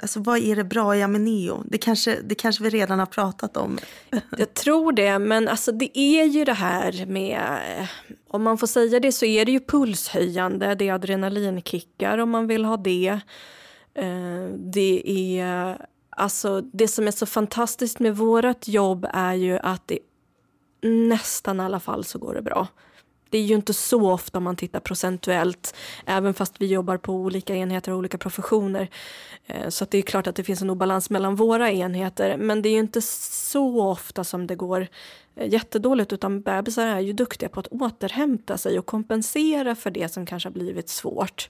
alltså, 0.01 0.19
vad 0.19 0.37
är 0.37 0.55
det 0.55 0.63
bra 0.63 1.07
med 1.07 1.21
neo? 1.21 1.63
Det 1.65 1.77
kanske, 1.77 2.17
det 2.23 2.35
kanske 2.35 2.63
vi 2.63 2.69
redan 2.69 2.99
har 2.99 3.05
pratat 3.05 3.57
om. 3.57 3.77
Jag 4.37 4.53
tror 4.53 4.91
det, 4.91 5.19
men 5.19 5.47
alltså 5.47 5.71
det 5.71 5.99
är 5.99 6.25
ju 6.25 6.45
det 6.45 6.53
här 6.53 7.05
med, 7.05 7.39
om 8.27 8.43
man 8.43 8.57
får 8.57 8.67
säga 8.67 8.99
det 8.99 9.11
så 9.11 9.25
är 9.25 9.45
det 9.45 9.51
ju 9.51 9.59
pulshöjande, 9.59 10.75
det 10.75 10.87
är 10.87 10.93
adrenalinkickar 10.93 12.17
om 12.17 12.29
man 12.29 12.47
vill 12.47 12.65
ha 12.65 12.77
det. 12.77 13.19
Eh, 13.97 14.47
det 14.57 15.01
är, 15.39 15.85
alltså 16.09 16.61
det 16.61 16.87
som 16.87 17.07
är 17.07 17.11
så 17.11 17.25
fantastiskt 17.25 17.99
med 17.99 18.17
vårt 18.17 18.67
jobb 18.67 19.07
är 19.13 19.33
ju 19.33 19.57
att 19.57 19.87
det 19.87 19.99
nästan 20.81 21.59
i 21.59 21.63
alla 21.63 21.79
fall 21.79 22.03
så 22.03 22.19
går 22.19 22.33
det 22.33 22.41
bra. 22.41 22.67
Det 23.29 23.37
är 23.37 23.43
ju 23.43 23.55
inte 23.55 23.73
så 23.73 24.11
ofta 24.11 24.39
man 24.39 24.55
tittar 24.55 24.79
procentuellt, 24.79 25.75
även 26.05 26.33
fast 26.33 26.61
vi 26.61 26.65
jobbar 26.65 26.97
på 26.97 27.13
olika 27.13 27.55
enheter 27.55 27.91
och 27.91 27.97
olika 27.97 28.17
professioner. 28.17 28.89
Eh, 29.47 29.69
så 29.69 29.85
det 29.85 29.97
är 29.97 30.01
klart 30.01 30.27
att 30.27 30.35
det 30.35 30.43
finns 30.43 30.61
en 30.61 30.69
obalans 30.69 31.09
mellan 31.09 31.35
våra 31.35 31.71
enheter, 31.71 32.37
men 32.37 32.61
det 32.61 32.69
är 32.69 32.73
ju 32.73 32.79
inte 32.79 33.01
så 33.01 33.81
ofta 33.81 34.23
som 34.23 34.47
det 34.47 34.55
går 34.55 34.87
eh, 35.35 35.47
jättedåligt, 35.53 36.13
utan 36.13 36.41
bebisar 36.41 36.87
är 36.87 36.99
ju 36.99 37.13
duktiga 37.13 37.49
på 37.49 37.59
att 37.59 37.67
återhämta 37.67 38.57
sig 38.57 38.79
och 38.79 38.85
kompensera 38.85 39.75
för 39.75 39.91
det 39.91 40.13
som 40.13 40.25
kanske 40.25 40.49
har 40.49 40.53
blivit 40.53 40.89
svårt. 40.89 41.49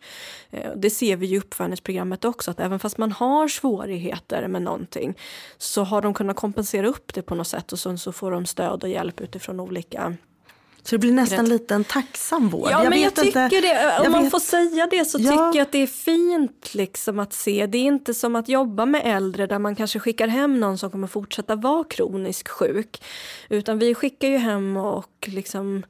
Eh, 0.51 0.71
det 0.75 0.89
ser 0.89 1.15
vi 1.15 1.27
i 1.27 1.37
uppföljningsprogrammet 1.37 2.25
också, 2.25 2.51
att 2.51 2.59
även 2.59 2.79
fast 2.79 2.97
man 2.97 3.11
har 3.11 3.47
svårigheter 3.47 4.47
med 4.47 4.61
någonting 4.61 5.17
så 5.57 5.83
har 5.83 6.01
de 6.01 6.13
kunnat 6.13 6.35
kompensera 6.35 6.87
upp 6.87 7.13
det 7.13 7.21
på 7.21 7.35
något 7.35 7.47
sätt 7.47 7.71
och 7.71 7.79
sen 7.79 7.97
så 7.97 8.11
får 8.11 8.31
de 8.31 8.45
stöd 8.45 8.83
och 8.83 8.89
hjälp 8.89 9.21
utifrån 9.21 9.59
olika 9.59 10.17
så 10.87 10.95
det 10.95 10.99
blir 10.99 11.11
nästan 11.11 11.39
Rätt. 11.39 11.47
lite 11.47 11.75
en 11.75 11.83
tacksam 11.83 12.49
vård. 12.49 12.69
Ja, 12.71 12.83
jag 12.83 12.89
men 12.89 13.01
jag 13.01 13.15
tycker 13.15 13.43
inte, 13.43 13.61
det. 13.61 14.05
Om 14.05 14.11
man 14.11 14.23
vet. 14.23 14.31
får 14.31 14.39
säga 14.39 14.87
det 14.91 15.05
så 15.05 15.17
ja. 15.21 15.31
tycker 15.31 15.59
jag 15.59 15.59
att 15.59 15.71
det 15.71 15.83
är 15.83 15.87
fint 15.87 16.73
liksom 16.73 17.19
att 17.19 17.33
se. 17.33 17.65
Det 17.65 17.77
är 17.77 17.83
inte 17.83 18.13
som 18.13 18.35
att 18.35 18.49
jobba 18.49 18.85
med 18.85 19.01
äldre 19.05 19.47
där 19.47 19.59
man 19.59 19.75
kanske 19.75 19.99
skickar 19.99 20.27
hem 20.27 20.59
någon 20.59 20.77
som 20.77 20.91
kommer 20.91 21.07
fortsätta 21.07 21.55
vara 21.55 21.83
kroniskt 21.83 22.47
sjuk. 22.47 23.03
Utan 23.49 23.79
vi 23.79 23.95
skickar 23.95 24.27
ju 24.27 24.37
hem 24.37 24.77
och 24.77 25.27
liksom 25.27 25.85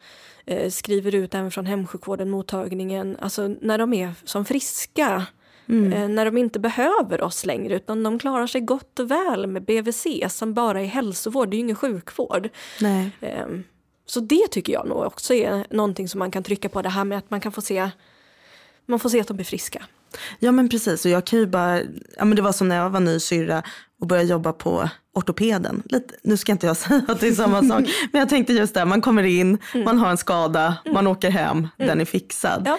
eh, 0.46 0.70
skriver 0.70 1.16
ut 1.16 1.36
även 1.36 1.52
från 1.52 1.66
hemsjukvården, 1.66 2.30
mottagningen, 2.30 3.18
alltså 3.20 3.56
när 3.62 3.78
de 3.78 3.94
är 3.94 4.14
som 4.24 4.46
friska. 4.46 5.26
Mm. 5.70 5.94
Eh, 5.94 6.10
när 6.10 6.26
de 6.26 6.38
inte 6.38 6.60
behöver 6.60 7.22
oss 7.22 7.46
längre 7.46 7.76
utan 7.76 8.04
de 8.04 8.20
klarar 8.20 8.48
sig 8.48 8.62
gott 8.62 9.00
och 9.00 9.12
väl 9.12 9.48
med 9.48 9.66
BVC 9.66 10.06
som 10.30 10.54
bara 10.54 10.82
är 10.82 10.86
hälsovård, 10.86 11.50
det 11.50 11.56
är 11.56 11.58
ju 11.58 11.64
ingen 11.64 11.76
sjukvård. 11.76 12.50
Nej. 12.82 13.12
Så 14.10 14.20
det 14.20 14.48
tycker 14.52 14.74
jag 14.74 14.88
nog 14.88 15.04
också 15.04 15.34
är 15.34 15.66
någonting 15.70 16.10
som 16.10 16.20
man 16.20 16.32
kan 16.32 16.44
trycka 16.44 16.70
på. 16.70 16.82
Det 16.82 16.90
här 16.90 17.04
med 17.04 17.18
att 17.18 17.32
man 17.32 17.42
kan 17.42 17.52
få 17.52 17.62
se, 17.62 17.90
man 18.86 19.00
får 19.00 19.10
se 19.10 19.22
att 19.22 19.28
de 19.28 19.34
blir 19.34 19.46
friska. 19.46 19.86
Ja 20.40 20.52
men 20.52 20.70
precis 20.70 21.06
och 21.06 21.12
jag 21.12 21.26
kan 21.26 21.40
ju 21.40 21.48
bara, 21.48 21.80
ja 22.18 22.26
men 22.26 22.36
det 22.36 22.42
var 22.42 22.52
som 22.52 22.68
när 22.70 22.76
jag 22.76 22.90
var 22.90 23.00
ny 23.00 23.20
syrra 23.20 23.64
och 24.02 24.08
började 24.08 24.30
jobba 24.30 24.54
på 24.54 24.90
ortopeden. 25.14 25.84
Lite, 25.86 26.14
nu 26.24 26.38
ska 26.38 26.52
inte 26.52 26.68
jag 26.68 26.78
säga 26.78 27.02
att 27.08 27.20
det 27.20 27.28
är 27.28 27.32
samma 27.32 27.64
sak, 27.64 27.84
men 28.12 28.20
jag 28.20 28.30
tänkte 28.30 28.54
just 28.54 28.74
det, 28.74 28.86
man 28.86 29.02
kommer 29.02 29.24
in, 29.24 29.58
mm. 29.74 29.86
man 29.86 29.98
har 29.98 30.10
en 30.10 30.18
skada, 30.18 30.78
mm. 30.86 30.94
man 30.94 31.08
åker 31.08 31.30
hem, 31.30 31.58
mm. 31.58 31.70
den 31.78 32.02
är 32.02 32.06
fixad. 32.06 32.64
Ja 32.66 32.78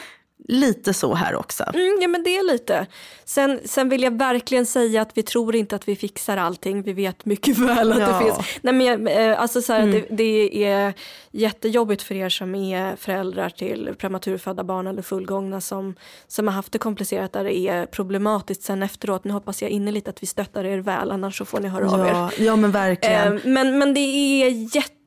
lite 0.48 0.94
så 0.94 1.14
här 1.14 1.34
också. 1.34 1.64
Mm, 1.74 1.98
ja 2.00 2.08
men 2.08 2.22
det 2.22 2.36
är 2.36 2.52
lite. 2.52 2.86
Sen, 3.24 3.60
sen 3.64 3.88
vill 3.88 4.02
jag 4.02 4.18
verkligen 4.18 4.66
säga 4.66 5.02
att 5.02 5.10
vi 5.14 5.22
tror 5.22 5.56
inte 5.56 5.76
att 5.76 5.88
vi 5.88 5.96
fixar 5.96 6.36
allting. 6.36 6.82
Vi 6.82 6.92
vet 6.92 7.24
mycket 7.24 7.58
väl 7.58 7.92
att 7.92 7.98
ja. 7.98 8.06
det 8.06 8.24
finns. 8.24 8.58
Nej, 8.62 8.74
men, 8.74 9.08
eh, 9.08 9.40
alltså 9.40 9.62
så 9.62 9.72
här, 9.72 9.82
mm. 9.82 9.92
det, 9.92 10.16
det, 10.16 10.64
är 10.64 10.94
jättejobbigt 11.30 12.02
för 12.02 12.14
er 12.14 12.28
som 12.28 12.54
är 12.54 12.96
föräldrar 12.96 13.50
till 13.50 13.94
prematurfödda 13.98 14.64
barn 14.64 14.86
eller 14.86 15.02
fullgångna 15.02 15.60
som, 15.60 15.94
som 16.26 16.46
har 16.46 16.54
haft 16.54 16.72
det 16.72 16.78
komplicerat 16.78 17.32
där 17.32 17.44
det 17.44 17.58
är 17.58 17.86
problematiskt 17.86 18.62
sen 18.62 18.82
efteråt. 18.82 19.24
Nu 19.24 19.32
hoppas 19.32 19.62
jag 19.62 19.70
innerligt 19.70 20.08
att 20.08 20.22
vi 20.22 20.26
stöttar 20.26 20.64
er 20.64 20.78
väl 20.78 21.10
annars 21.10 21.38
så 21.38 21.44
får 21.44 21.60
ni 21.60 21.68
höra 21.68 21.84
ja, 21.84 21.94
av 21.94 22.32
er. 22.32 22.44
Ja 22.44 22.56
men 22.56 22.70
verkligen. 22.70 23.36
Eh, 23.36 23.40
men, 23.44 23.78
men 23.78 23.94
det 23.94 24.00
är 24.00 24.50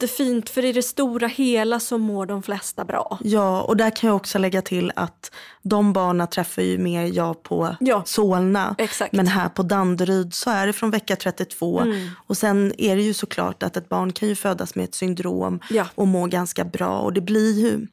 jättefint 0.02 0.50
för 0.50 0.66
i 0.66 0.74
det 0.74 0.84
stora 0.84 1.28
hela 1.28 1.80
så 1.80 1.98
mår 1.98 2.26
de 2.26 2.44
flesta 2.44 2.86
bra. 2.86 3.20
Ja 3.24 3.62
och 3.62 3.78
där 3.78 3.90
kan 3.90 4.08
jag 4.08 4.16
också 4.16 4.38
lägga 4.38 4.62
till 4.62 4.92
att 4.96 5.32
de 5.62 5.94
barnen 5.94 6.28
träffar 6.28 6.62
ju 6.62 6.78
mer 6.78 7.06
jag 7.14 7.44
på 7.44 7.76
ja, 7.80 8.04
Solna. 8.06 8.76
Exakt. 8.78 9.14
Men 9.14 9.28
här 9.28 9.50
på 9.50 9.64
Danderyd 9.64 10.34
så 10.34 10.50
är 10.50 10.68
det 10.68 10.74
från 10.74 10.92
vecka 10.92 11.16
32. 11.16 11.80
Mm. 11.80 12.10
Och 12.28 12.38
sen 12.38 12.74
är 12.78 12.96
det 12.96 13.02
ju 13.02 13.14
såklart 13.14 13.64
att 13.64 13.78
ett 13.78 13.90
barn 13.90 14.14
kan 14.14 14.30
ju 14.30 14.36
födas 14.36 14.76
med 14.76 14.84
ett 14.84 14.96
syndrom 14.96 15.60
ja. 15.70 15.88
och 15.96 16.08
må 16.08 16.28
ganska 16.28 16.64
bra. 16.64 17.00
Och 17.00 17.14
det 17.14 17.22
blir 17.22 17.60
ju... 17.60 17.88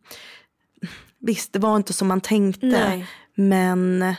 Visst, 1.21 1.53
det 1.53 1.59
var 1.59 1.77
inte 1.77 1.93
som 1.93 2.09
man 2.09 2.21
tänkte. 2.21 2.67
Nej. 2.67 3.07
Men 3.35 4.15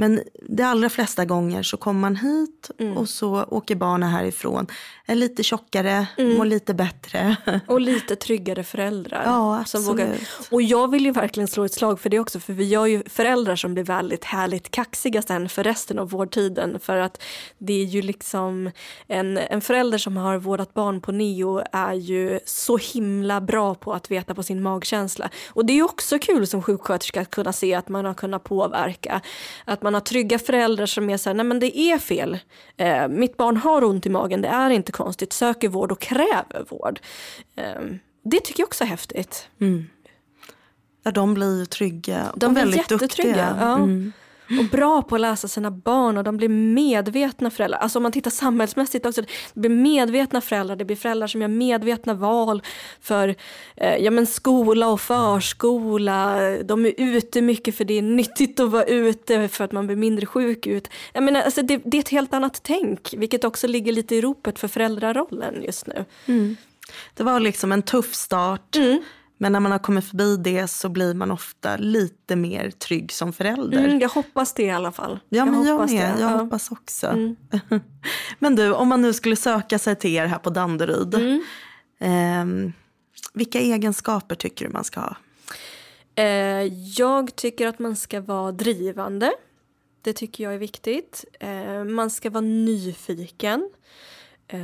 men 0.00 0.20
de 0.48 0.62
allra 0.62 0.88
flesta 0.88 1.24
gånger 1.24 1.62
så 1.62 1.76
kommer 1.76 2.00
man 2.00 2.16
hit 2.16 2.70
mm. 2.78 2.96
och 2.96 3.08
så 3.08 3.44
åker 3.44 3.74
barnen 3.74 4.08
härifrån. 4.08 4.66
Är 5.06 5.14
lite 5.14 5.42
tjockare, 5.42 6.06
mm. 6.18 6.36
mår 6.36 6.44
lite 6.44 6.74
bättre. 6.74 7.36
Och 7.66 7.80
lite 7.80 8.16
tryggare 8.16 8.64
föräldrar. 8.64 9.22
Ja, 9.24 9.60
absolut. 9.60 9.86
Som 9.86 9.96
vågar. 9.96 10.16
Och 10.50 10.62
jag 10.62 10.90
vill 10.90 11.04
ju 11.04 11.12
verkligen 11.12 11.48
slå 11.48 11.64
ett 11.64 11.74
slag 11.74 12.00
för 12.00 12.10
det 12.10 12.18
också. 12.18 12.40
För 12.40 12.52
vi 12.52 12.74
har 12.74 12.86
ju 12.86 13.02
föräldrar 13.06 13.56
som 13.56 13.74
blir 13.74 13.84
väldigt 13.84 14.24
härligt 14.24 14.70
kaxiga 14.70 15.22
sen 15.22 15.48
för 15.48 15.64
resten 15.64 15.98
av 15.98 16.10
vårdtiden. 16.10 16.80
För 16.80 16.96
att 16.96 17.22
det 17.58 17.72
är 17.72 17.84
ju 17.84 18.02
liksom 18.02 18.70
en, 19.06 19.38
en 19.38 19.60
förälder 19.60 19.98
som 19.98 20.16
har 20.16 20.38
vårdat 20.38 20.74
barn 20.74 21.00
på 21.00 21.12
neo 21.12 21.62
är 21.72 21.94
ju 21.94 22.40
så 22.44 22.76
himla 22.76 23.40
bra 23.40 23.74
på 23.74 23.92
att 23.92 24.10
veta 24.10 24.34
på 24.34 24.42
sin 24.42 24.62
magkänsla. 24.62 25.30
Och 25.48 25.66
det 25.66 25.78
är 25.78 25.82
också 25.82 26.18
kul 26.18 26.46
som 26.46 26.62
sjuksköterska 26.62 27.20
att 27.20 27.30
kunna 27.30 27.52
se 27.52 27.74
att 27.74 27.88
man 27.88 28.04
har 28.04 28.14
kunnat 28.14 28.44
påverka. 28.44 29.20
Att 29.64 29.82
man 29.82 29.89
man 29.90 29.94
har 29.94 30.00
trygga 30.00 30.38
föräldrar 30.38 30.86
som 30.86 31.10
är 31.10 31.16
så 31.16 31.28
här, 31.28 31.34
nej 31.34 31.46
men 31.46 31.60
det 31.60 31.78
är 31.78 31.98
fel. 31.98 32.38
Eh, 32.76 33.08
mitt 33.08 33.36
barn 33.36 33.56
har 33.56 33.84
ont 33.84 34.06
i 34.06 34.08
magen, 34.08 34.42
det 34.42 34.48
är 34.48 34.70
inte 34.70 34.92
konstigt, 34.92 35.32
söker 35.32 35.68
vård 35.68 35.92
och 35.92 36.00
kräver 36.00 36.64
vård. 36.68 37.00
Eh, 37.56 37.80
det 38.24 38.40
tycker 38.40 38.60
jag 38.60 38.66
också 38.66 38.84
är 38.84 38.88
häftigt. 38.88 39.48
Mm. 39.60 39.86
Ja, 41.02 41.10
de 41.10 41.34
blir 41.34 41.64
trygga 41.64 42.32
de 42.36 42.50
och 42.50 42.56
väldigt 42.56 42.88
duktiga. 42.88 43.56
Ja. 43.60 43.76
Mm 43.76 44.12
och 44.58 44.64
bra 44.64 45.02
på 45.02 45.14
att 45.14 45.20
läsa 45.20 45.48
sina 45.48 45.70
barn 45.70 46.18
och 46.18 46.24
de 46.24 46.36
blir 46.36 46.48
medvetna 46.48 47.50
föräldrar. 47.50 47.78
Alltså 47.78 47.98
om 47.98 48.02
man 48.02 48.12
tittar 48.12 48.30
samhällsmässigt 48.30 49.06
också, 49.06 49.22
det 49.22 49.60
blir 49.60 49.70
medvetna 49.70 50.40
föräldrar, 50.40 50.76
det 50.76 50.84
blir 50.84 50.96
föräldrar 50.96 51.26
som 51.26 51.40
gör 51.40 51.48
medvetna 51.48 52.14
val 52.14 52.62
för 53.00 53.34
eh, 53.76 53.96
ja, 53.96 54.10
men 54.10 54.26
skola 54.26 54.88
och 54.88 55.00
förskola. 55.00 56.40
De 56.64 56.86
är 56.86 56.94
ute 56.96 57.42
mycket 57.42 57.76
för 57.76 57.84
det 57.84 57.98
är 57.98 58.02
nyttigt 58.02 58.60
att 58.60 58.70
vara 58.70 58.84
ute 58.84 59.48
för 59.48 59.64
att 59.64 59.72
man 59.72 59.86
blir 59.86 59.96
mindre 59.96 60.26
sjuk 60.26 60.66
ut. 60.66 60.88
Jag 61.12 61.22
menar, 61.22 61.42
alltså 61.42 61.62
det, 61.62 61.80
det 61.84 61.96
är 61.96 62.00
ett 62.00 62.08
helt 62.08 62.34
annat 62.34 62.60
tänk, 62.62 63.14
vilket 63.16 63.44
också 63.44 63.66
ligger 63.66 63.92
lite 63.92 64.14
i 64.14 64.20
ropet 64.20 64.58
för 64.58 64.68
föräldrarollen 64.68 65.62
just 65.62 65.86
nu. 65.86 66.04
Mm. 66.26 66.56
Det 67.14 67.22
var 67.22 67.40
liksom 67.40 67.72
en 67.72 67.82
tuff 67.82 68.14
start. 68.14 68.76
Mm. 68.76 69.02
Men 69.42 69.52
när 69.52 69.60
man 69.60 69.72
har 69.72 69.78
kommit 69.78 70.04
förbi 70.04 70.36
det 70.36 70.68
så 70.68 70.88
blir 70.88 71.14
man 71.14 71.30
ofta 71.30 71.76
lite 71.76 72.36
mer 72.36 72.70
trygg 72.70 73.12
som 73.12 73.32
förälder. 73.32 73.84
Mm, 73.84 73.98
jag 73.98 74.08
hoppas 74.08 74.52
det 74.54 74.62
i 74.62 74.70
alla 74.70 74.92
fall. 74.92 75.20
Ja, 75.28 75.36
jag 75.36 75.48
men 75.48 75.64
jag 75.64 75.90
med. 75.90 76.14
Det. 76.16 76.20
Jag 76.20 76.32
ja. 76.32 76.36
hoppas 76.36 76.70
också. 76.70 77.06
Mm. 77.06 77.36
men 78.38 78.56
du, 78.56 78.72
om 78.72 78.88
man 78.88 79.02
nu 79.02 79.12
skulle 79.12 79.36
söka 79.36 79.78
sig 79.78 79.96
till 79.96 80.10
er 80.10 80.26
här 80.26 80.38
på 80.38 80.50
Danderyd. 80.50 81.14
Mm. 81.14 81.42
Eh, 81.98 82.72
vilka 83.32 83.60
egenskaper 83.60 84.34
tycker 84.34 84.66
du 84.66 84.72
man 84.72 84.84
ska 84.84 85.00
ha? 85.00 85.16
Eh, 86.14 86.72
jag 86.96 87.36
tycker 87.36 87.66
att 87.66 87.78
man 87.78 87.96
ska 87.96 88.20
vara 88.20 88.52
drivande. 88.52 89.32
Det 90.02 90.12
tycker 90.12 90.44
jag 90.44 90.54
är 90.54 90.58
viktigt. 90.58 91.24
Eh, 91.40 91.84
man 91.84 92.10
ska 92.10 92.30
vara 92.30 92.40
nyfiken. 92.40 93.70
Eh, 94.48 94.58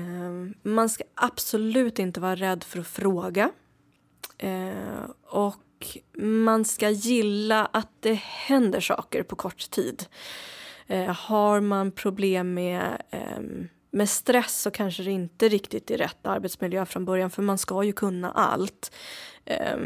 man 0.62 0.88
ska 0.88 1.04
absolut 1.14 1.98
inte 1.98 2.20
vara 2.20 2.36
rädd 2.36 2.64
för 2.64 2.78
att 2.80 2.86
fråga. 2.86 3.50
Eh, 4.38 5.10
och 5.26 5.98
man 6.18 6.64
ska 6.64 6.90
gilla 6.90 7.66
att 7.72 7.90
det 8.00 8.14
händer 8.22 8.80
saker 8.80 9.22
på 9.22 9.36
kort 9.36 9.70
tid. 9.70 10.06
Eh, 10.86 11.14
har 11.14 11.60
man 11.60 11.92
problem 11.92 12.54
med, 12.54 13.02
eh, 13.10 13.40
med 13.90 14.08
stress 14.08 14.62
så 14.62 14.70
kanske 14.70 15.02
det 15.02 15.10
inte 15.10 15.48
riktigt 15.48 15.90
är 15.90 15.98
rätt 15.98 16.26
arbetsmiljö 16.26 16.86
från 16.86 17.04
början 17.04 17.30
för 17.30 17.42
man 17.42 17.58
ska 17.58 17.82
ju 17.82 17.92
kunna 17.92 18.30
allt. 18.30 18.92
Eh, 19.44 19.76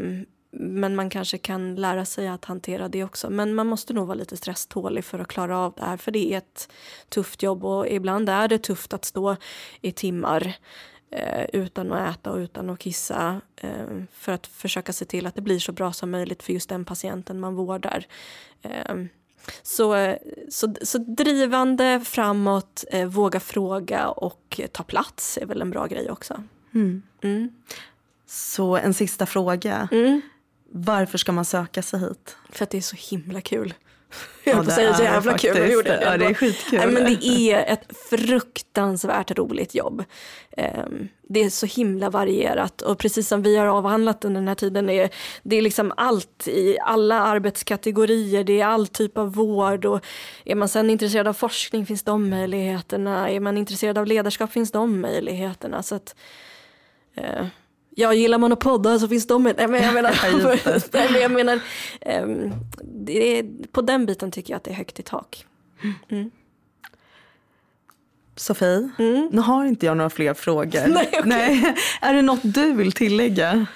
men 0.52 0.96
man 0.96 1.10
kanske 1.10 1.38
kan 1.38 1.74
lära 1.74 2.04
sig 2.04 2.28
att 2.28 2.44
hantera 2.44 2.88
det 2.88 3.04
också. 3.04 3.30
Men 3.30 3.54
man 3.54 3.66
måste 3.66 3.92
nog 3.92 4.06
vara 4.06 4.14
lite 4.18 4.36
stresstålig 4.36 5.04
för 5.04 5.18
att 5.18 5.28
klara 5.28 5.58
av 5.58 5.74
det 5.76 5.84
här. 5.84 5.96
För 5.96 6.12
det 6.12 6.32
är 6.32 6.38
ett 6.38 6.72
tufft 7.08 7.42
jobb 7.42 7.64
och 7.64 7.88
ibland 7.88 8.28
är 8.28 8.48
det 8.48 8.58
tufft 8.58 8.92
att 8.92 9.04
stå 9.04 9.36
i 9.80 9.92
timmar 9.92 10.56
eh, 11.10 11.44
utan 11.52 11.92
att 11.92 12.16
äta 12.16 12.30
och 12.30 12.36
utan 12.36 12.70
att 12.70 12.78
kissa 12.78 13.40
eh, 13.56 13.86
för 14.12 14.32
att 14.32 14.46
försöka 14.46 14.92
se 14.92 15.04
till 15.04 15.26
att 15.26 15.34
det 15.34 15.42
blir 15.42 15.58
så 15.58 15.72
bra 15.72 15.92
som 15.92 16.10
möjligt 16.10 16.42
för 16.42 16.52
just 16.52 16.68
den 16.68 16.84
patienten 16.84 17.40
man 17.40 17.54
vårdar. 17.54 18.06
Eh, 18.62 18.94
så, 19.62 20.16
så, 20.48 20.74
så 20.82 20.98
drivande, 20.98 22.00
framåt, 22.04 22.84
eh, 22.90 23.06
våga 23.06 23.40
fråga 23.40 24.08
och 24.08 24.60
ta 24.72 24.82
plats 24.82 25.38
är 25.38 25.46
väl 25.46 25.62
en 25.62 25.70
bra 25.70 25.86
grej 25.86 26.10
också. 26.10 26.42
Mm. 26.74 27.02
Mm. 27.22 27.52
Så 28.26 28.76
en 28.76 28.94
sista 28.94 29.26
fråga. 29.26 29.88
Mm. 29.92 30.20
Varför 30.72 31.18
ska 31.18 31.32
man 31.32 31.44
söka 31.44 31.82
sig 31.82 32.00
hit? 32.00 32.36
För 32.48 32.64
att 32.64 32.70
det 32.70 32.78
är 32.78 32.82
så 32.82 32.96
himla 33.10 33.40
kul. 33.40 33.74
Jag 34.44 34.54
höll 34.54 34.64
på 34.64 34.70
att 34.70 34.76
säga 34.76 35.02
jävla 35.02 35.38
kul, 35.38 35.54
men 35.54 35.70
gjorde 35.70 35.90
det. 35.90 36.02
Ja, 36.02 36.16
det 36.16 36.26
är 36.26 36.34
skitkul. 36.34 36.78
Nej, 36.78 36.88
men 36.88 37.04
det 37.04 37.24
är 37.26 37.72
ett 37.72 37.84
fruktansvärt 38.10 39.38
roligt 39.38 39.74
jobb. 39.74 40.04
Ehm, 40.56 41.08
det 41.28 41.42
är 41.42 41.50
så 41.50 41.66
himla 41.66 42.10
varierat 42.10 42.82
och 42.82 42.98
precis 42.98 43.28
som 43.28 43.42
vi 43.42 43.56
har 43.56 43.66
avhandlat 43.66 44.24
under 44.24 44.40
den 44.40 44.48
här 44.48 44.54
tiden, 44.54 44.86
det 44.86 44.94
är, 44.94 45.10
det 45.42 45.56
är 45.56 45.62
liksom 45.62 45.92
allt 45.96 46.48
i 46.48 46.78
alla 46.80 47.20
arbetskategorier, 47.20 48.44
det 48.44 48.60
är 48.60 48.66
all 48.66 48.86
typ 48.86 49.18
av 49.18 49.34
vård 49.34 49.84
och 49.84 50.00
är 50.44 50.54
man 50.54 50.68
sen 50.68 50.90
intresserad 50.90 51.28
av 51.28 51.32
forskning 51.32 51.86
finns 51.86 52.02
de 52.02 52.30
möjligheterna, 52.30 53.30
är 53.30 53.40
man 53.40 53.58
intresserad 53.58 53.98
av 53.98 54.06
ledarskap 54.06 54.52
finns 54.52 54.72
de 54.72 55.00
möjligheterna. 55.00 55.82
Så 55.82 55.94
att, 55.94 56.14
eh, 57.14 57.46
ja, 57.90 58.14
gillar 58.14 58.38
man 58.38 58.52
att 58.52 58.60
podda 58.60 58.98
så 58.98 59.08
finns 59.08 59.26
de. 59.26 59.42
Nej, 59.42 59.68
men 59.68 59.82
jag 59.82 59.94
menar, 59.94 60.14
nej, 60.92 61.08
men 61.12 61.20
jag 61.20 61.30
menar 61.30 61.60
um, 62.22 62.52
är, 63.06 63.66
på 63.66 63.82
den 63.82 64.06
biten 64.06 64.30
tycker 64.30 64.52
jag 64.52 64.56
att 64.56 64.64
det 64.64 64.70
är 64.70 64.74
högt 64.74 64.98
i 64.98 65.02
tak. 65.02 65.46
Mm. 66.08 66.30
Sofie, 68.36 68.90
mm. 68.98 69.28
nu 69.32 69.40
har 69.40 69.64
inte 69.64 69.86
jag 69.86 69.96
några 69.96 70.10
fler 70.10 70.34
frågor. 70.34 70.88
Nej, 70.88 71.08
okay. 71.08 71.22
Nej, 71.24 71.74
Är 72.00 72.14
det 72.14 72.22
något 72.22 72.40
du 72.42 72.72
vill 72.72 72.92
tillägga? 72.92 73.66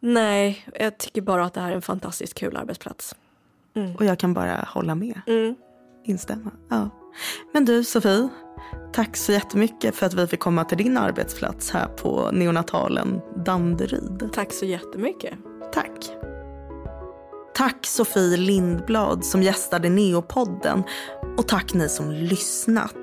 Nej, 0.00 0.66
jag 0.78 0.98
tycker 0.98 1.20
bara 1.20 1.44
att 1.44 1.54
det 1.54 1.60
här 1.60 1.70
är 1.70 1.74
en 1.74 1.82
fantastiskt 1.82 2.34
kul 2.34 2.56
arbetsplats. 2.56 3.14
Mm. 3.74 3.96
Och 3.96 4.04
jag 4.04 4.18
kan 4.18 4.34
bara 4.34 4.68
hålla 4.68 4.94
med. 4.94 5.20
Mm. 5.26 5.54
Instämma. 6.04 6.50
Ja. 6.68 6.90
Men 7.52 7.64
du 7.64 7.84
Sofie, 7.84 8.28
tack 8.92 9.16
så 9.16 9.32
jättemycket 9.32 9.94
för 9.94 10.06
att 10.06 10.14
vi 10.14 10.26
fick 10.26 10.40
komma 10.40 10.64
till 10.64 10.78
din 10.78 10.96
arbetsplats 10.96 11.70
här 11.70 11.86
på 11.86 12.30
neonatalen 12.32 13.20
Danderyd. 13.44 14.30
Tack 14.32 14.52
så 14.52 14.64
jättemycket. 14.64 15.34
Tack. 15.72 16.10
Tack 17.54 17.86
Sofie 17.86 18.36
Lindblad 18.36 19.24
som 19.24 19.42
gästade 19.42 19.88
Neopodden 19.88 20.82
och 21.38 21.48
tack 21.48 21.74
ni 21.74 21.88
som 21.88 22.10
lyssnat. 22.10 22.99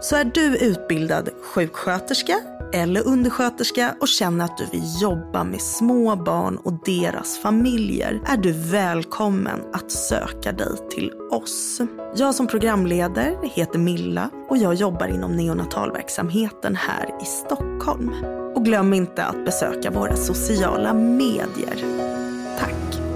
Så 0.00 0.16
är 0.16 0.24
du 0.24 0.56
utbildad 0.56 1.28
sjuksköterska 1.42 2.40
eller 2.72 3.06
undersköterska 3.06 3.94
och 4.00 4.08
känner 4.08 4.44
att 4.44 4.58
du 4.58 4.66
vill 4.72 4.84
jobba 5.00 5.44
med 5.44 5.60
små 5.60 6.16
barn 6.16 6.56
och 6.56 6.72
deras 6.84 7.38
familjer 7.38 8.20
är 8.26 8.36
du 8.36 8.52
välkommen 8.52 9.60
att 9.72 9.90
söka 9.90 10.52
dig 10.52 10.88
till 10.90 11.12
oss. 11.30 11.80
Jag 12.16 12.34
som 12.34 12.46
programledare 12.46 13.36
heter 13.42 13.78
Milla 13.78 14.30
och 14.48 14.56
jag 14.56 14.74
jobbar 14.74 15.06
inom 15.06 15.36
neonatalverksamheten 15.36 16.76
här 16.76 17.22
i 17.22 17.24
Stockholm. 17.24 18.12
Och 18.54 18.64
glöm 18.64 18.94
inte 18.94 19.24
att 19.24 19.44
besöka 19.44 19.90
våra 19.90 20.16
sociala 20.16 20.94
medier. 20.94 21.84
Tack! 22.58 23.07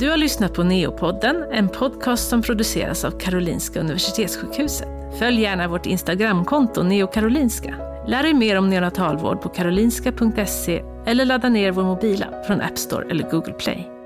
Du 0.00 0.10
har 0.10 0.16
lyssnat 0.16 0.54
på 0.54 0.62
Neopodden, 0.62 1.44
en 1.52 1.68
podcast 1.68 2.28
som 2.28 2.42
produceras 2.42 3.04
av 3.04 3.10
Karolinska 3.10 3.80
Universitetssjukhuset. 3.80 4.88
Följ 5.18 5.40
gärna 5.40 5.68
vårt 5.68 5.86
Instagramkonto 5.86 6.82
neokarolinska. 6.82 7.74
Lär 8.06 8.22
dig 8.22 8.34
mer 8.34 8.58
om 8.58 8.70
neonatalvård 8.70 9.42
på 9.42 9.48
karolinska.se 9.48 10.82
eller 11.06 11.24
ladda 11.24 11.48
ner 11.48 11.72
vår 11.72 11.82
mobila 11.82 12.26
från 12.46 12.60
App 12.60 12.78
Store 12.78 13.10
eller 13.10 13.30
Google 13.30 13.52
Play. 13.52 13.99